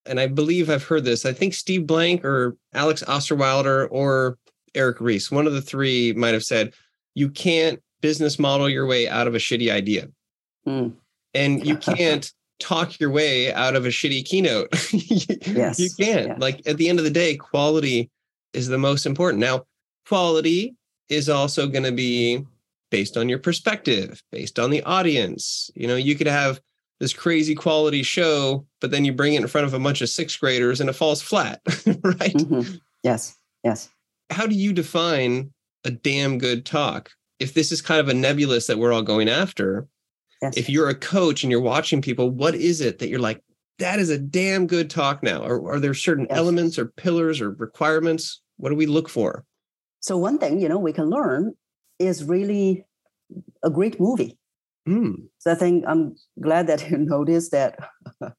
and 0.05 0.19
I 0.19 0.27
believe 0.27 0.69
I've 0.69 0.83
heard 0.83 1.05
this. 1.05 1.25
I 1.25 1.33
think 1.33 1.53
Steve 1.53 1.85
Blank 1.85 2.25
or 2.25 2.57
Alex 2.73 3.03
Osterwalder 3.03 3.87
or 3.91 4.37
Eric 4.73 4.99
Ries, 4.99 5.31
one 5.31 5.45
of 5.45 5.53
the 5.53 5.61
three 5.61 6.13
might 6.13 6.33
have 6.33 6.43
said, 6.43 6.73
you 7.13 7.29
can't 7.29 7.79
business 8.01 8.39
model 8.39 8.69
your 8.69 8.85
way 8.85 9.07
out 9.07 9.27
of 9.27 9.35
a 9.35 9.39
shitty 9.39 9.71
idea. 9.71 10.07
Mm. 10.67 10.93
And 11.33 11.65
you 11.65 11.77
can't 11.95 12.31
talk 12.59 12.99
your 12.99 13.09
way 13.09 13.53
out 13.53 13.75
of 13.75 13.85
a 13.85 13.89
shitty 13.89 14.25
keynote. 14.25 14.69
Yes, 15.47 15.79
You 15.79 15.89
can't. 15.97 16.27
yes. 16.27 16.39
Like 16.39 16.67
at 16.67 16.77
the 16.77 16.89
end 16.89 16.99
of 16.99 17.05
the 17.05 17.11
day, 17.11 17.35
quality 17.35 18.09
is 18.53 18.67
the 18.67 18.77
most 18.77 19.05
important. 19.05 19.39
Now, 19.41 19.65
quality 20.07 20.75
is 21.07 21.29
also 21.29 21.67
going 21.67 21.83
to 21.83 21.91
be 21.91 22.45
based 22.91 23.17
on 23.17 23.29
your 23.29 23.39
perspective, 23.39 24.23
based 24.31 24.59
on 24.59 24.69
the 24.69 24.81
audience. 24.83 25.69
You 25.75 25.87
know, 25.87 25.95
you 25.95 26.15
could 26.15 26.27
have 26.27 26.59
this 26.99 27.13
crazy 27.13 27.55
quality 27.55 28.03
show, 28.03 28.65
but 28.81 28.91
then 28.91 29.05
you 29.05 29.13
bring 29.13 29.33
it 29.33 29.41
in 29.41 29.47
front 29.47 29.65
of 29.67 29.73
a 29.73 29.79
bunch 29.79 30.01
of 30.01 30.09
sixth 30.09 30.39
graders 30.39 30.81
and 30.81 30.89
it 30.89 30.93
falls 30.93 31.21
flat, 31.21 31.61
right? 32.03 32.33
Mhm. 32.33 32.79
Yes, 33.03 33.35
yes. 33.63 33.89
How 34.29 34.45
do 34.45 34.55
you 34.55 34.73
define 34.73 35.53
a 35.85 35.91
damn 35.91 36.37
good 36.37 36.65
talk? 36.65 37.11
If 37.39 37.53
this 37.53 37.71
is 37.71 37.81
kind 37.81 38.01
of 38.01 38.09
a 38.09 38.13
nebulous 38.13 38.67
that 38.67 38.77
we're 38.79 38.91
all 38.91 39.01
going 39.01 39.29
after, 39.29 39.87
Yes. 40.41 40.55
if 40.57 40.69
you're 40.69 40.89
a 40.89 40.95
coach 40.95 41.43
and 41.43 41.51
you're 41.51 41.61
watching 41.61 42.01
people, 42.01 42.29
what 42.29 42.55
is 42.55 42.79
it 42.81 42.99
that 42.99 43.09
you're 43.09 43.19
like, 43.19 43.41
that 43.79 43.99
is 43.99 44.09
a 44.09 44.17
damn 44.17 44.67
good 44.67 44.89
talk 44.89 45.21
now? 45.23 45.41
Or 45.41 45.73
are 45.73 45.79
there 45.79 45.93
certain 45.93 46.27
Yes. 46.29 46.37
elements 46.37 46.77
or 46.79 46.85
pillars 46.87 47.39
or 47.41 47.51
requirements? 47.51 48.41
What 48.57 48.69
do 48.69 48.75
we 48.75 48.85
look 48.85 49.07
for? 49.09 49.45
So 50.01 50.17
one 50.17 50.37
thing, 50.37 50.59
you 50.59 50.67
know, 50.69 50.77
we 50.79 50.91
can 50.93 51.09
learn 51.09 51.53
is 51.99 52.23
really 52.23 52.85
a 53.63 53.69
great 53.69 53.99
movie. 53.99 54.37
Hmm. 54.85 55.11
So 55.37 55.51
I 55.51 55.55
think 55.55 55.83
I'm 55.87 56.15
glad 56.41 56.67
that 56.67 56.89
you 56.89 56.97
noticed 56.97 57.51
that 57.51 57.77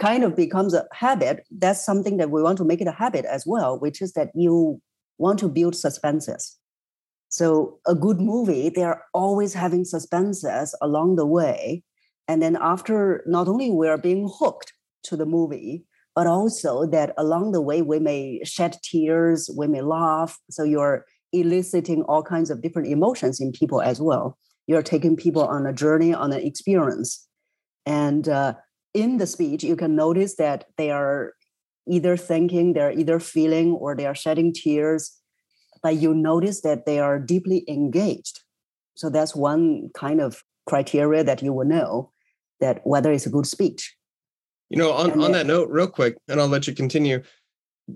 kind 0.00 0.24
of 0.24 0.36
becomes 0.36 0.74
a 0.74 0.86
habit. 0.92 1.44
That's 1.50 1.84
something 1.84 2.16
that 2.16 2.30
we 2.30 2.42
want 2.42 2.58
to 2.58 2.64
make 2.64 2.80
it 2.80 2.88
a 2.88 2.92
habit 2.92 3.24
as 3.24 3.44
well, 3.46 3.78
which 3.78 4.00
is 4.00 4.12
that 4.12 4.30
you 4.34 4.80
want 5.18 5.38
to 5.40 5.48
build 5.48 5.76
suspenses. 5.76 6.56
So 7.28 7.78
a 7.86 7.94
good 7.94 8.20
movie, 8.20 8.70
they 8.70 8.82
are 8.82 9.04
always 9.14 9.54
having 9.54 9.84
suspenses 9.84 10.74
along 10.82 11.16
the 11.16 11.26
way. 11.26 11.84
And 12.26 12.42
then 12.42 12.56
after 12.60 13.22
not 13.26 13.46
only 13.46 13.70
we 13.70 13.88
are 13.88 13.98
being 13.98 14.28
hooked 14.38 14.72
to 15.04 15.16
the 15.16 15.26
movie, 15.26 15.84
but 16.14 16.26
also 16.26 16.86
that 16.86 17.14
along 17.16 17.52
the 17.52 17.60
way 17.60 17.82
we 17.82 17.98
may 17.98 18.40
shed 18.44 18.76
tears, 18.82 19.48
we 19.56 19.68
may 19.68 19.80
laugh. 19.80 20.38
So 20.50 20.64
you're 20.64 21.04
eliciting 21.32 22.02
all 22.02 22.22
kinds 22.22 22.50
of 22.50 22.62
different 22.62 22.88
emotions 22.88 23.40
in 23.40 23.52
people 23.52 23.80
as 23.80 24.00
well. 24.00 24.38
You're 24.66 24.82
taking 24.82 25.16
people 25.16 25.44
on 25.44 25.66
a 25.66 25.72
journey 25.72 26.14
on 26.14 26.32
an 26.32 26.40
experience. 26.40 27.26
And 27.86 28.28
uh, 28.28 28.54
in 28.94 29.18
the 29.18 29.26
speech 29.26 29.62
you 29.62 29.76
can 29.76 29.94
notice 29.96 30.36
that 30.36 30.66
they 30.76 30.90
are 30.90 31.34
either 31.88 32.16
thinking 32.16 32.72
they're 32.72 32.92
either 32.92 33.18
feeling 33.18 33.72
or 33.72 33.96
they 33.96 34.06
are 34.06 34.14
shedding 34.14 34.52
tears 34.52 35.20
but 35.82 35.96
you 35.96 36.14
notice 36.14 36.60
that 36.62 36.86
they 36.86 36.98
are 36.98 37.18
deeply 37.18 37.64
engaged. 37.68 38.40
So 38.94 39.08
that's 39.08 39.34
one 39.34 39.90
kind 39.94 40.20
of 40.20 40.42
criteria 40.66 41.24
that 41.24 41.42
you 41.42 41.52
will 41.52 41.66
know 41.66 42.12
that 42.60 42.80
whether 42.84 43.10
it's 43.12 43.26
a 43.26 43.30
good 43.30 43.46
speech. 43.46 43.96
You 44.68 44.78
know, 44.78 44.92
on, 44.92 45.10
And 45.10 45.22
on 45.22 45.32
that 45.32 45.46
note, 45.46 45.68
real 45.70 45.88
quick, 45.88 46.16
and 46.28 46.40
I'll 46.40 46.48
let 46.48 46.66
you 46.66 46.74
continue. 46.74 47.22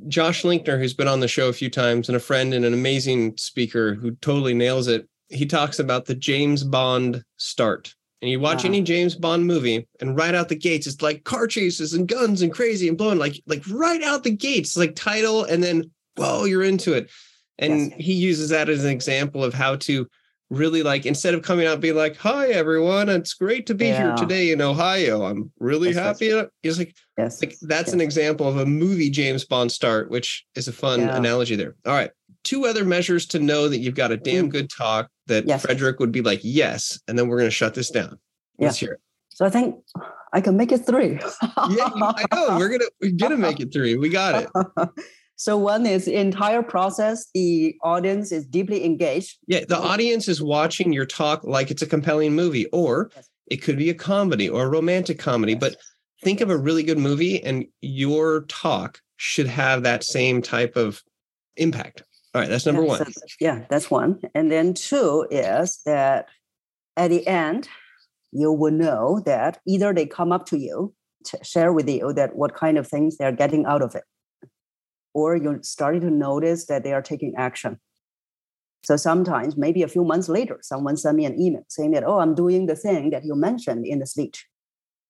Josh 0.09 0.42
Linkner, 0.42 0.78
who's 0.78 0.95
been 0.95 1.09
on 1.09 1.20
the 1.20 1.28
show 1.28 1.49
a 1.49 1.53
few 1.53 1.70
times 1.70 2.09
and 2.09 2.16
a 2.16 2.20
friend 2.20 2.55
and 2.55 2.64
an 2.64 2.74
amazing 2.74 3.36
speaker 3.36 3.95
who 3.95 4.12
totally 4.16 4.55
nails 4.55 4.88
it, 4.88 5.09
he 5.28 5.47
talks 5.47 5.78
about 5.78 6.05
the 6.07 6.14
James 6.14 6.62
Bond 6.64 7.24
start. 7.36 7.95
And 8.22 8.30
you 8.30 8.40
watch 8.40 8.64
Ah. 8.64 8.68
any 8.68 8.80
James 8.80 9.14
Bond 9.14 9.47
movie, 9.47 9.86
and 10.01 10.16
right 10.16 10.34
out 10.34 10.49
the 10.49 10.55
gates, 10.57 10.86
it's 10.86 11.03
like 11.03 11.24
car 11.24 11.47
chases 11.47 11.92
and 11.92 12.09
guns 12.09 12.40
and 12.40 12.53
crazy 12.53 12.88
and 12.88 12.97
blowing, 12.97 13.18
like 13.18 13.42
like 13.47 13.62
right 13.68 14.03
out 14.03 14.24
the 14.24 14.30
gates, 14.30 14.76
like 14.76 14.95
title, 14.95 15.45
and 15.45 15.62
then 15.62 15.90
whoa, 16.16 16.45
you're 16.45 16.62
into 16.62 16.95
it. 16.95 17.11
And 17.59 17.90
Yes. 17.90 17.92
he 17.99 18.12
uses 18.14 18.49
that 18.51 18.68
as 18.68 18.82
an 18.84 18.90
example 18.90 19.45
of 19.45 19.53
how 19.53 19.76
to 19.76 20.07
really 20.51 20.82
like 20.82 21.07
instead 21.07 21.34
of 21.34 21.42
coming 21.42 21.66
out 21.66 21.80
being 21.80 21.97
like, 21.97 22.16
"Hi 22.18 22.49
everyone, 22.49 23.09
it's 23.09 23.34
great 23.34 23.66
to 23.66 23.74
be 23.74 23.86
here 23.86 24.14
today 24.16 24.51
in 24.53 24.61
Ohio. 24.61 25.24
I'm 25.24 25.51
really 25.59 25.88
Yes, 25.88 25.97
yes. 25.97 26.05
happy." 26.20 26.49
He's 26.62 26.78
like, 26.78 26.95
yes 27.18 27.40
like 27.42 27.57
that's 27.62 27.88
yes. 27.88 27.95
an 27.95 28.01
example 28.01 28.47
of 28.49 28.57
a 28.59 28.66
movie 28.66 29.11
James 29.11 29.45
Bond 29.45 29.70
start, 29.72 30.11
which 30.11 30.45
is 30.55 30.68
a 30.68 30.72
fun 30.72 31.01
Yeah. 31.01 31.16
analogy 31.16 31.57
there. 31.57 31.74
All 31.86 31.92
right. 31.95 32.11
Two 32.45 32.66
other 32.66 32.84
measures 32.84 33.24
to 33.28 33.38
know 33.38 33.68
that 33.68 33.78
you've 33.78 33.95
got 33.95 34.12
a 34.12 34.16
damn 34.18 34.49
good 34.51 34.68
talk 34.70 35.09
that. 35.28 35.47
Fredrik 35.62 35.99
would 35.99 36.12
be 36.12 36.20
like, 36.20 36.40
yes. 36.42 37.01
And 37.09 37.18
then 37.18 37.28
we're 37.28 37.38
going 37.38 37.49
to 37.49 37.55
shut 37.55 37.72
this 37.74 37.90
down. 37.90 38.18
Let's 38.59 38.76
hear 38.78 38.92
it. 38.92 39.01
so 39.30 39.45
i 39.47 39.51
think 39.51 39.76
i 40.32 40.40
can 40.40 40.57
make 40.57 40.70
it 40.70 40.78
three 40.86 41.18
Yeah, 41.70 41.88
I 41.95 42.24
know. 42.32 42.57
We're 42.59 42.68
going 42.68 42.80
to, 42.80 42.90
we're 43.01 43.12
going 43.12 43.32
to 43.32 43.36
make 43.38 43.59
it 43.61 43.72
three. 43.72 43.97
We 43.97 44.09
got 44.11 44.42
it. 44.45 44.49
so 45.37 45.57
one 45.59 45.85
is 45.87 46.07
entire 46.09 46.62
process 46.62 47.26
the 47.35 47.74
audience 47.82 48.32
is 48.32 48.47
deeply 48.47 48.85
engaged 48.85 49.39
Yeah. 49.47 49.64
The 49.68 49.78
audience 49.78 50.28
is 50.28 50.43
watching 50.43 50.93
your 50.93 51.07
talk 51.07 51.43
like 51.45 51.70
it's 51.70 51.82
a 51.82 51.87
compelling 51.87 52.35
movie, 52.35 52.66
or 52.66 53.11
Yes. 53.16 53.28
it 53.49 53.57
could 53.59 53.76
be 53.76 53.91
a 53.91 53.95
comedy 53.95 54.49
or 54.49 54.64
a 54.64 54.68
romantic 54.68 55.18
comedy. 55.18 55.55
But 55.55 55.76
think 56.22 56.41
of 56.41 56.51
a 56.51 56.57
really 56.57 56.82
good 56.82 56.99
movie 56.99 57.43
and 57.43 57.66
your 57.80 58.43
talk 58.49 59.01
should 59.16 59.47
have 59.47 59.82
that 59.82 60.05
same 60.05 60.41
type 60.43 60.76
of 60.76 61.03
impact. 61.57 62.03
All 62.35 62.41
right. 62.41 62.51
That's 62.51 62.66
number 62.66 62.82
one. 62.82 63.05
yeah, 63.41 63.64
that's 63.68 63.91
one. 63.91 64.20
And 64.35 64.51
then 64.51 64.74
two 64.74 65.26
is 65.30 65.80
that 65.87 66.28
at 66.97 67.11
the 67.11 67.26
end, 67.26 67.68
you 68.32 68.53
will 68.53 68.72
know 68.72 69.20
that 69.26 69.61
either 69.66 69.93
they 69.95 70.07
come 70.07 70.32
up 70.32 70.47
to 70.47 70.59
you, 70.59 70.93
to 71.26 71.39
share 71.45 71.72
with 71.72 71.89
you 71.89 72.12
that 72.14 72.35
what 72.35 72.55
kind 72.55 72.76
of 72.76 72.87
things 72.89 73.16
they're 73.16 73.30
getting 73.32 73.64
out 73.66 73.82
of 73.82 73.95
it, 73.95 74.03
or 75.14 75.36
you're 75.36 75.60
starting 75.62 76.00
to 76.02 76.10
notice 76.10 76.66
that 76.66 76.82
they 76.84 76.92
are 76.92 77.02
taking 77.02 77.34
action. 77.36 77.80
So 78.82 78.96
sometimes, 78.96 79.56
maybe 79.56 79.82
a 79.82 79.88
few 79.88 80.04
months 80.04 80.28
later, 80.28 80.58
someone 80.60 80.98
sent 80.98 81.16
me 81.16 81.24
an 81.24 81.40
email 81.40 81.64
saying 81.68 81.92
that, 81.92 82.04
oh, 82.04 82.18
I'm 82.18 82.34
doing 82.34 82.66
the 82.66 82.76
thing 82.76 83.10
that 83.10 83.24
you 83.24 83.34
mentioned 83.34 83.86
in 83.86 83.98
the 84.00 84.06
speech. 84.06 84.46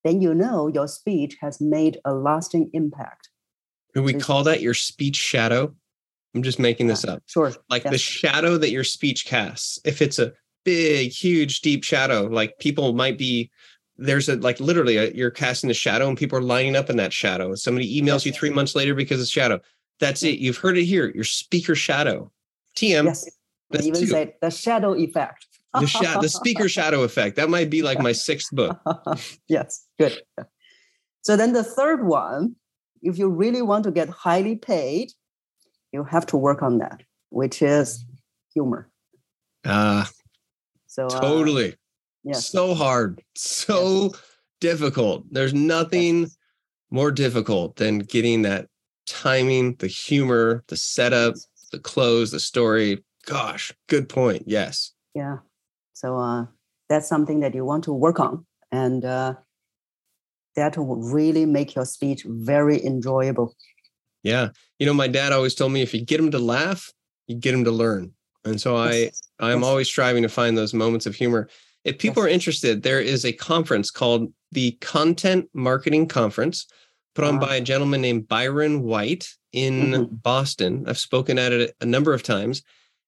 Then 0.05 0.21
you 0.21 0.33
know 0.35 0.69
your 0.69 0.87
speech 0.87 1.37
has 1.41 1.61
made 1.61 1.99
a 2.05 2.15
lasting 2.15 2.71
impact. 2.73 3.31
Could 3.95 4.05
we 4.05 4.13
So- 4.13 4.19
call 4.21 4.45
that 4.45 4.61
your 4.61 4.75
speech 4.75 5.17
shadow? 5.17 5.75
I'm 6.35 6.43
just 6.43 6.59
making 6.59 6.89
this 6.89 7.05
up. 7.05 7.23
Sure. 7.27 7.53
Like 7.71 7.85
the 7.85 7.99
shadow 7.99 8.59
that 8.59 8.71
your 8.71 8.83
speech 8.85 9.25
casts. 9.25 9.79
If 9.85 10.03
it's 10.03 10.19
a 10.19 10.33
big, 10.65 11.13
huge, 11.13 11.61
deep 11.61 11.85
shadow, 11.85 12.23
like 12.23 12.59
people 12.59 12.93
might 12.93 13.17
be 13.19 13.51
there's 13.97 14.29
a 14.29 14.35
like 14.37 14.59
literally 14.59 14.97
a, 14.97 15.13
you're 15.13 15.31
casting 15.31 15.71
a 15.71 15.75
shadow 15.75 16.09
and 16.09 16.19
people 16.19 16.37
are 16.37 16.43
lining 16.43 16.75
up 16.75 16.91
in 16.91 16.97
that 16.97 17.13
shadow. 17.13 17.55
Somebody 17.55 18.01
emails 18.01 18.27
you 18.27 18.33
three 18.33 18.51
months 18.51 18.75
later 18.75 18.95
because 18.95 19.21
of 19.21 19.29
shadow. 19.29 19.61
That's 20.01 20.23
it. 20.23 20.39
You've 20.39 20.59
heard 20.59 20.77
it 20.77 20.85
here. 20.85 21.11
Your 21.15 21.25
speaker 21.25 21.75
shadow. 21.75 22.31
TM. 22.77 23.05
Yes. 23.05 23.29
That's 23.71 23.87
even 23.87 24.01
two. 24.01 24.07
say 24.07 24.35
the 24.41 24.51
shadow 24.51 24.95
effect. 24.95 25.47
The 25.81 25.87
shadow, 25.87 26.21
the 26.21 26.29
speaker 26.29 26.69
shadow 26.69 27.03
effect. 27.03 27.35
That 27.37 27.51
might 27.51 27.69
be 27.69 27.83
like 27.83 27.99
my 27.99 28.13
sixth 28.13 28.51
book. 28.53 28.79
yes, 29.49 29.87
good. 29.99 30.21
So 31.23 31.37
then 31.37 31.53
the 31.53 31.65
third 31.65 32.07
one, 32.07 32.55
if 33.03 33.19
you 33.19 33.29
really 33.29 33.63
want 33.63 33.83
to 33.85 33.91
get 33.91 34.09
highly 34.09 34.55
paid, 34.55 35.11
you 35.93 36.05
have 36.05 36.27
to 36.27 36.37
work 36.37 36.63
on 36.63 36.79
that, 36.79 37.03
which 37.31 37.61
is 37.61 38.05
humor. 38.53 38.89
Ah, 39.65 40.09
So 40.87 41.07
uh, 41.07 41.21
totally. 41.21 41.75
yes, 42.23 42.49
So 42.49 42.75
hard. 42.75 43.21
So 43.35 44.15
difficult. 44.61 45.25
There's 45.33 45.55
nothing 45.55 46.29
more 46.91 47.11
difficult 47.11 47.77
than 47.77 47.99
getting 47.99 48.43
that 48.43 48.69
timing, 49.07 49.75
the 49.77 49.87
humor, 49.87 50.65
the 50.69 50.77
setup, 50.77 51.35
the 51.73 51.79
close, 51.79 52.31
the 52.31 52.41
story. 52.41 53.05
Gosh, 53.27 53.73
good 53.89 54.09
point. 54.09 54.45
Yes. 54.47 54.93
yeah. 55.15 55.39
So 55.95 56.19
uh, 56.19 56.47
that's 56.89 57.09
something 57.09 57.41
that 57.41 57.55
you 57.55 57.65
want 57.65 57.85
to 57.85 57.93
work 57.93 58.21
on, 58.21 58.45
and 58.73 59.05
uh, 59.05 59.35
that 60.57 60.77
will 60.77 60.97
really 60.97 61.47
make 61.47 61.75
your 61.75 61.85
speech 61.85 62.25
very 62.27 62.85
enjoyable. 62.85 63.55
Yeah. 64.23 64.49
You 64.79 64.87
know, 64.87 64.95
my 64.95 65.09
dad 65.09 65.33
always 65.33 65.55
told 65.55 65.73
me 65.73 65.83
if 65.83 65.95
you 65.95 66.05
get 66.05 66.17
them 66.17 66.31
to 66.31 66.39
laugh, 66.39 66.93
you 67.27 67.37
get 67.37 67.53
them 67.53 67.65
to 67.65 67.71
learn. 67.71 68.13
And 68.45 68.61
so 68.61 68.77
I 68.77 69.11
I'm 69.39 69.61
yes. 69.61 69.69
always 69.69 69.87
striving 69.89 70.23
to 70.23 70.29
find 70.29 70.57
those 70.57 70.75
moments 70.75 71.07
of 71.07 71.15
humor. 71.15 71.49
If 71.85 71.99
people 71.99 72.23
Yes. 72.23 72.31
are 72.31 72.35
interested, 72.35 72.83
there 72.83 73.01
is 73.01 73.25
a 73.25 73.33
conference 73.33 73.91
called 73.91 74.33
the 74.53 74.73
Content 74.81 75.49
Marketing 75.55 76.09
Conference 76.09 76.67
put 77.15 77.25
on 77.25 77.37
Ah. 77.37 77.41
by 77.47 77.57
a 77.57 77.61
gentleman 77.61 78.01
named 78.01 78.29
Byron 78.29 78.83
White 78.83 79.29
in 79.53 79.91
Mhm. 79.93 80.23
Boston. 80.23 80.85
I've 80.87 80.99
spoken 80.99 81.39
at 81.39 81.53
it 81.53 81.75
a 81.81 81.87
number 81.87 82.13
of 82.13 82.23
times. 82.23 82.63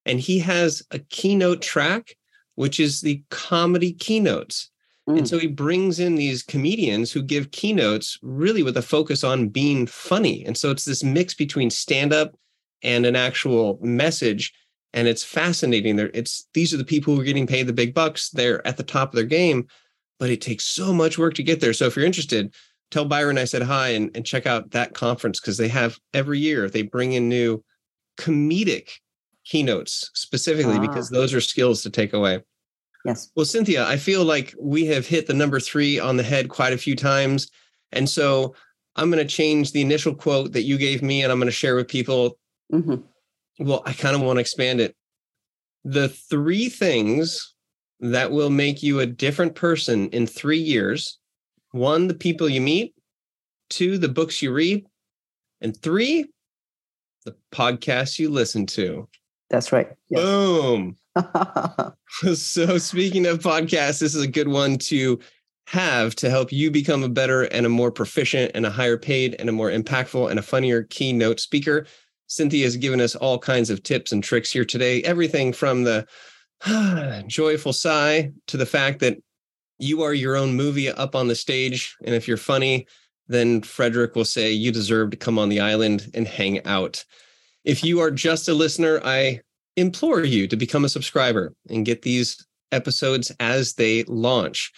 And 0.05 0.19
he 0.19 0.39
has 0.39 0.81
a 0.91 0.99
keynote 0.99 1.61
track, 1.61 2.15
which 2.55 2.79
is 2.79 3.01
the 3.01 3.21
comedy 3.29 3.91
keynotes. 3.91 4.69
And 5.07 5.21
Mm. 5.21 5.27
so 5.27 5.37
he 5.39 5.47
brings 5.47 5.99
in 5.99 6.15
these 6.15 6.43
comedians 6.43 7.11
who 7.11 7.21
give 7.21 7.51
keynotes 7.51 8.17
really 8.21 8.63
with 8.63 8.77
a 8.77 8.81
focus 8.81 9.23
on 9.23 9.49
being 9.49 9.85
funny. 9.87 10.45
And 10.45 10.57
so 10.57 10.71
it's 10.71 10.85
this 10.85 11.03
mix 11.03 11.33
between 11.33 11.69
stand 11.69 12.13
up 12.13 12.37
and 12.81 13.05
an 13.05 13.15
actual 13.15 13.79
message. 13.81 14.53
and 14.93 15.07
it's 15.07 15.21
fascinating. 15.23 15.97
There, 15.97 16.09
it's 16.13 16.47
these 16.53 16.73
are 16.73 16.77
the 16.77 16.85
people 16.85 17.13
who 17.13 17.21
are 17.21 17.25
getting 17.25 17.45
paid 17.45 17.67
the 17.67 17.73
big 17.73 17.93
bucks. 17.93 18.29
They're 18.29 18.65
at 18.65 18.77
the 18.77 18.83
top 18.83 19.09
of 19.11 19.15
their 19.17 19.25
game, 19.25 19.67
but 20.17 20.29
it 20.31 20.39
takes 20.41 20.63
so 20.63 20.93
much 20.93 21.17
work 21.17 21.33
to 21.35 21.43
get 21.43 21.59
there. 21.59 21.73
So 21.73 21.85
if 21.85 21.95
you're 21.95 22.05
interested, 22.05 22.55
tell 22.91 23.05
Byron 23.05 23.37
I 23.37 23.45
said 23.45 23.61
hi 23.61 23.89
and, 23.89 24.11
and 24.15 24.25
check 24.25 24.45
out 24.45 24.71
that 24.71 24.93
conference 24.93 25.39
because 25.39 25.57
they 25.57 25.67
have 25.67 25.97
every 26.13 26.39
year 26.39 26.69
they 26.69 26.83
bring 26.83 27.13
in 27.13 27.29
new 27.29 27.63
comedic 28.17 28.89
keynotes 29.45 30.09
specifically 30.13 30.77
ah. 30.77 30.81
because 30.81 31.09
those 31.09 31.33
are 31.33 31.41
skills 31.41 31.81
to 31.83 31.89
take 31.89 32.13
away. 32.13 32.41
Yes. 33.05 33.31
Well, 33.35 33.45
Cynthia, 33.45 33.85
I 33.85 33.97
feel 33.97 34.25
like 34.25 34.53
we 34.59 34.85
have 34.87 35.07
hit 35.07 35.27
the 35.27 35.33
number 35.33 35.59
three 35.59 35.99
on 35.99 36.17
the 36.17 36.23
head 36.23 36.49
quite 36.49 36.73
a 36.73 36.77
few 36.77 36.95
times. 36.95 37.49
And 37.93 38.09
so 38.09 38.53
I'm 38.97 39.09
going 39.09 39.25
to 39.25 39.33
change 39.33 39.71
the 39.71 39.81
initial 39.81 40.13
quote 40.13 40.51
that 40.53 40.63
you 40.63 40.77
gave 40.77 41.01
me 41.01 41.23
and 41.23 41.31
I'm 41.31 41.39
going 41.39 41.47
to 41.47 41.51
share 41.51 41.75
with 41.75 41.87
people. 41.87 42.37
Mm-hmm. 42.73 42.95
Well, 43.65 43.81
I 43.85 43.93
kind 43.93 44.15
of 44.15 44.21
want 44.21 44.37
to 44.37 44.41
expand 44.41 44.81
it. 44.81 44.95
The 45.85 46.09
three 46.09 46.67
things 46.67 47.53
that 47.99 48.31
will 48.31 48.49
make 48.49 48.83
you 48.83 48.99
a 48.99 49.05
different 49.05 49.55
person 49.55 50.09
in 50.09 50.27
three 50.27 50.59
years 50.59 51.17
one, 51.77 52.07
the 52.07 52.13
people 52.13 52.49
you 52.49 52.61
meet, 52.61 52.95
two, 53.69 53.97
the 53.97 54.09
books 54.09 54.41
you 54.41 54.51
read, 54.51 54.85
and 55.61 55.75
three, 55.75 56.25
the 57.25 57.35
podcasts 57.51 58.19
you 58.19 58.29
listen 58.29 58.65
to. 58.67 59.07
That's 59.49 59.71
right. 59.71 59.89
Yes. 60.09 60.21
Boom. 60.21 60.95
so, 62.35 62.77
speaking 62.77 63.25
of 63.25 63.39
podcasts, 63.39 63.99
this 63.99 64.15
is 64.15 64.21
a 64.21 64.27
good 64.27 64.47
one 64.47 64.77
to 64.77 65.19
have 65.67 66.15
to 66.15 66.29
help 66.29 66.51
you 66.51 66.71
become 66.71 67.03
a 67.03 67.09
better 67.09 67.43
and 67.43 67.65
a 67.65 67.69
more 67.69 67.91
proficient 67.91 68.51
and 68.55 68.65
a 68.65 68.69
higher 68.69 68.97
paid 68.97 69.35
and 69.37 69.49
a 69.49 69.51
more 69.51 69.69
impactful 69.69 70.29
and 70.29 70.39
a 70.39 70.43
funnier 70.43 70.83
keynote 70.83 71.39
speaker. 71.39 71.85
Cynthia 72.27 72.63
has 72.63 72.77
given 72.77 73.01
us 73.01 73.15
all 73.15 73.37
kinds 73.37 73.69
of 73.69 73.83
tips 73.83 74.11
and 74.11 74.23
tricks 74.23 74.51
here 74.51 74.65
today. 74.65 75.01
Everything 75.03 75.51
from 75.51 75.83
the 75.83 76.07
joyful 77.27 77.73
sigh 77.73 78.31
to 78.47 78.57
the 78.57 78.65
fact 78.65 78.99
that 78.99 79.17
you 79.79 80.01
are 80.03 80.13
your 80.13 80.35
own 80.35 80.55
movie 80.55 80.89
up 80.89 81.15
on 81.15 81.27
the 81.27 81.35
stage. 81.35 81.95
And 82.03 82.15
if 82.15 82.27
you're 82.27 82.37
funny, 82.37 82.87
then 83.27 83.61
Fredrik 83.61 84.15
will 84.15 84.25
say 84.25 84.51
you 84.51 84.71
deserve 84.71 85.11
to 85.11 85.17
come 85.17 85.37
on 85.37 85.49
the 85.49 85.59
island 85.59 86.09
and 86.13 86.27
hang 86.27 86.65
out. 86.65 87.03
If 87.65 87.83
you 87.83 87.99
are 87.99 88.11
just 88.11 88.47
a 88.47 88.53
listener, 88.53 89.01
I 89.03 89.41
implore 89.75 90.23
you 90.23 90.47
to 90.47 90.55
become 90.55 90.85
a 90.85 90.89
subscriber 90.89 91.53
and 91.69 91.85
get 91.85 92.01
these 92.01 92.45
episodes 92.71 93.31
as 93.39 93.73
they 93.73 94.03
launch. 94.03 94.71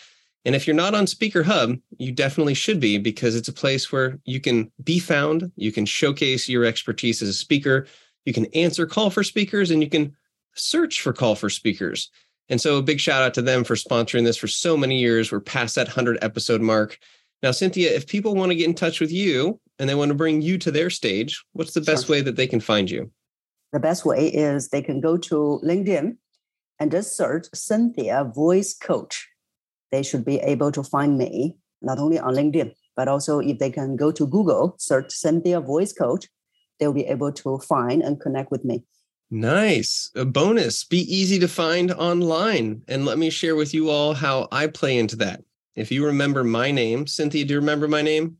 And 0.45 0.55
if 0.55 0.65
you're 0.65 0.75
not 0.75 0.95
on 0.95 1.05
Speaker 1.05 1.43
Hub, 1.43 1.75
you 1.97 2.11
definitely 2.11 2.53
should 2.53 2.79
be 2.79 2.97
because 2.97 3.35
it's 3.35 3.47
a 3.47 3.53
place 3.53 3.91
where 3.91 4.19
you 4.25 4.39
can 4.39 4.71
be 4.83 4.99
found, 4.99 5.51
you 5.55 5.71
can 5.71 5.85
showcase 5.85 6.47
your 6.47 6.65
expertise 6.65 7.21
as 7.21 7.29
a 7.29 7.33
speaker, 7.33 7.87
you 8.25 8.33
can 8.33 8.45
answer 8.47 8.85
call 8.85 9.09
for 9.09 9.23
speakers, 9.23 9.69
and 9.69 9.83
you 9.83 9.89
can 9.89 10.15
search 10.55 11.01
for 11.01 11.13
call 11.13 11.35
for 11.35 11.49
speakers. 11.49 12.09
And 12.49 12.59
so, 12.59 12.77
a 12.77 12.81
big 12.81 12.99
shout 12.99 13.21
out 13.21 13.33
to 13.35 13.41
them 13.41 13.63
for 13.63 13.75
sponsoring 13.75 14.25
this 14.25 14.37
for 14.37 14.47
so 14.47 14.75
many 14.75 14.99
years. 14.99 15.31
We're 15.31 15.39
past 15.39 15.75
that 15.75 15.87
100 15.87 16.17
episode 16.21 16.61
mark. 16.61 16.97
Now, 17.43 17.51
Cynthia, 17.51 17.95
if 17.95 18.07
people 18.07 18.35
want 18.35 18.51
to 18.51 18.55
get 18.55 18.67
in 18.67 18.73
touch 18.73 18.99
with 18.99 19.11
you 19.11 19.59
and 19.77 19.87
they 19.87 19.95
want 19.95 20.09
to 20.09 20.15
bring 20.15 20.41
you 20.41 20.57
to 20.57 20.71
their 20.71 20.89
stage, 20.89 21.43
what's 21.53 21.73
the 21.73 21.81
best 21.81 22.07
sure. 22.07 22.15
way 22.15 22.21
that 22.21 22.35
they 22.35 22.47
can 22.47 22.59
find 22.59 22.89
you? 22.89 23.11
The 23.71 23.79
best 23.79 24.05
way 24.05 24.27
is 24.27 24.69
they 24.69 24.81
can 24.81 24.99
go 24.99 25.15
to 25.17 25.61
LinkedIn 25.63 26.17
and 26.79 26.91
just 26.91 27.15
search 27.15 27.47
Cynthia 27.53 28.23
Voice 28.23 28.73
Coach. 28.73 29.27
They 29.91 30.03
should 30.03 30.25
be 30.25 30.37
able 30.39 30.71
to 30.71 30.83
find 30.83 31.17
me 31.17 31.57
not 31.81 31.99
only 31.99 32.19
on 32.19 32.33
LinkedIn, 32.33 32.73
but 32.95 33.07
also 33.07 33.39
if 33.39 33.59
they 33.59 33.69
can 33.69 33.95
go 33.95 34.11
to 34.11 34.27
Google, 34.27 34.75
search 34.77 35.13
Cynthia 35.13 35.61
Voice 35.61 35.93
Coach, 35.93 36.27
they'll 36.79 36.93
be 36.93 37.05
able 37.05 37.31
to 37.31 37.59
find 37.59 38.01
and 38.01 38.19
connect 38.19 38.51
with 38.51 38.65
me. 38.65 38.83
Nice. 39.31 40.11
A 40.15 40.25
bonus. 40.25 40.83
Be 40.83 40.99
easy 40.99 41.37
to 41.39 41.47
find 41.47 41.91
online. 41.91 42.81
And 42.87 43.05
let 43.05 43.17
me 43.17 43.29
share 43.29 43.55
with 43.55 43.73
you 43.73 43.89
all 43.89 44.13
how 44.13 44.47
I 44.51 44.67
play 44.67 44.97
into 44.97 45.15
that. 45.17 45.43
If 45.75 45.91
you 45.91 46.05
remember 46.05 46.43
my 46.43 46.71
name, 46.71 47.05
Cynthia, 47.05 47.45
do 47.45 47.53
you 47.53 47.59
remember 47.59 47.87
my 47.87 48.01
name? 48.01 48.37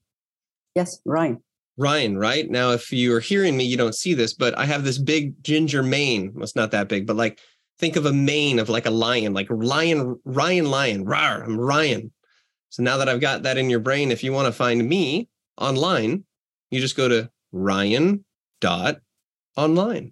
Yes, 0.76 1.00
Ryan. 1.06 1.42
Ryan, 1.78 2.18
right? 2.18 2.50
Now, 2.50 2.72
if 2.72 2.92
you're 2.92 3.22
hearing 3.22 3.56
me, 3.56 3.64
you 3.64 3.78
don't 3.78 3.96
see 3.96 4.14
this, 4.14 4.34
but 4.34 4.58
I 4.58 4.66
have 4.66 4.84
this 4.84 4.98
big 4.98 5.42
ginger 5.44 5.82
mane. 5.82 6.32
Well, 6.34 6.44
it's 6.44 6.56
not 6.56 6.72
that 6.72 6.90
big, 6.90 7.08
but 7.08 7.16
like 7.16 7.40
think 7.78 7.96
of 7.96 8.06
a 8.06 8.12
mane 8.12 8.60
of 8.60 8.68
like 8.68 8.86
a 8.86 8.92
lion, 8.92 9.34
like 9.34 9.48
lion, 9.50 10.20
Ryan, 10.26 10.70
lion, 10.70 11.06
rar, 11.06 11.44
I'm 11.44 11.58
Ryan. 11.58 12.12
So 12.70 12.84
now 12.84 12.98
that 12.98 13.08
I've 13.08 13.22
got 13.22 13.44
that 13.44 13.58
in 13.58 13.70
your 13.70 13.80
brain, 13.80 14.12
if 14.12 14.24
you 14.24 14.34
want 14.34 14.48
to 14.48 14.52
find 14.52 14.88
me 14.88 15.30
online, 15.58 16.26
you 16.70 16.82
just 16.82 16.98
go 16.98 17.08
to 17.08 17.32
Ryan 17.52 18.26
dot 18.60 18.98
online. 19.56 20.12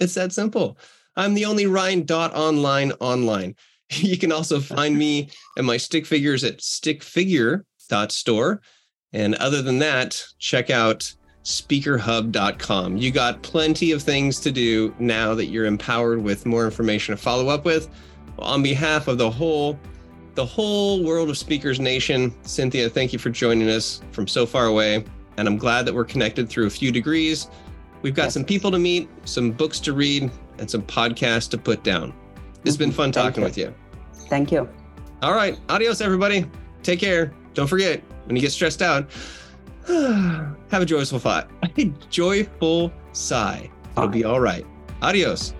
It's 0.00 0.14
that 0.14 0.32
simple. 0.32 0.78
I'm 1.16 1.34
the 1.34 1.44
only 1.44 1.66
Ryan 1.66 2.04
dot 2.04 2.34
online 2.34 2.92
online. 3.00 3.54
You 3.92 4.16
can 4.16 4.30
also 4.30 4.60
find 4.60 4.96
me 4.96 5.30
and 5.56 5.66
my 5.66 5.76
stick 5.76 6.06
figures 6.06 6.44
at 6.44 6.58
stickfigure.store. 6.58 8.60
And 9.12 9.34
other 9.34 9.62
than 9.62 9.80
that, 9.80 10.24
check 10.38 10.70
out 10.70 11.12
speakerhub.com. 11.42 12.96
You 12.96 13.10
got 13.10 13.42
plenty 13.42 13.90
of 13.90 14.00
things 14.00 14.38
to 14.40 14.52
do 14.52 14.94
now 15.00 15.34
that 15.34 15.46
you're 15.46 15.64
empowered 15.64 16.22
with 16.22 16.46
more 16.46 16.64
information 16.64 17.16
to 17.16 17.20
follow 17.20 17.48
up 17.48 17.64
with. 17.64 17.88
On 18.38 18.62
behalf 18.62 19.08
of 19.08 19.18
the 19.18 19.30
whole 19.30 19.76
the 20.36 20.46
whole 20.46 21.02
world 21.02 21.28
of 21.28 21.36
Speakers 21.36 21.80
Nation, 21.80 22.32
Cynthia, 22.42 22.88
thank 22.88 23.12
you 23.12 23.18
for 23.18 23.30
joining 23.30 23.68
us 23.68 24.00
from 24.12 24.28
so 24.28 24.46
far 24.46 24.66
away. 24.66 25.04
And 25.36 25.48
I'm 25.48 25.58
glad 25.58 25.84
that 25.86 25.94
we're 25.94 26.04
connected 26.04 26.48
through 26.48 26.66
a 26.66 26.70
few 26.70 26.92
degrees. 26.92 27.48
We've 28.02 28.14
got 28.14 28.32
some 28.32 28.44
people 28.44 28.70
to 28.70 28.78
meet, 28.78 29.08
some 29.24 29.50
books 29.50 29.78
to 29.80 29.92
read, 29.92 30.30
and 30.58 30.70
some 30.70 30.82
podcasts 30.82 31.48
to 31.50 31.58
put 31.58 31.82
down. 31.82 32.14
It's 32.64 32.76
been 32.76 32.90
mm-hmm. 32.90 32.96
fun 32.96 33.12
talking 33.12 33.42
you. 33.42 33.46
with 33.46 33.58
you. 33.58 33.74
Thank 34.28 34.52
you. 34.52 34.68
All 35.22 35.34
right. 35.34 35.58
Adios, 35.68 36.00
everybody. 36.00 36.46
Take 36.82 37.00
care. 37.00 37.32
Don't 37.54 37.66
forget, 37.66 38.02
when 38.26 38.36
you 38.36 38.42
get 38.42 38.52
stressed 38.52 38.80
out, 38.80 39.10
have 39.88 40.82
a 40.82 40.86
joyful 40.86 41.18
thought. 41.18 41.50
A 41.76 41.84
joyful 42.10 42.92
sigh. 43.12 43.70
It'll 43.96 44.08
be 44.08 44.24
all 44.24 44.40
right. 44.40 44.66
Adios. 45.02 45.54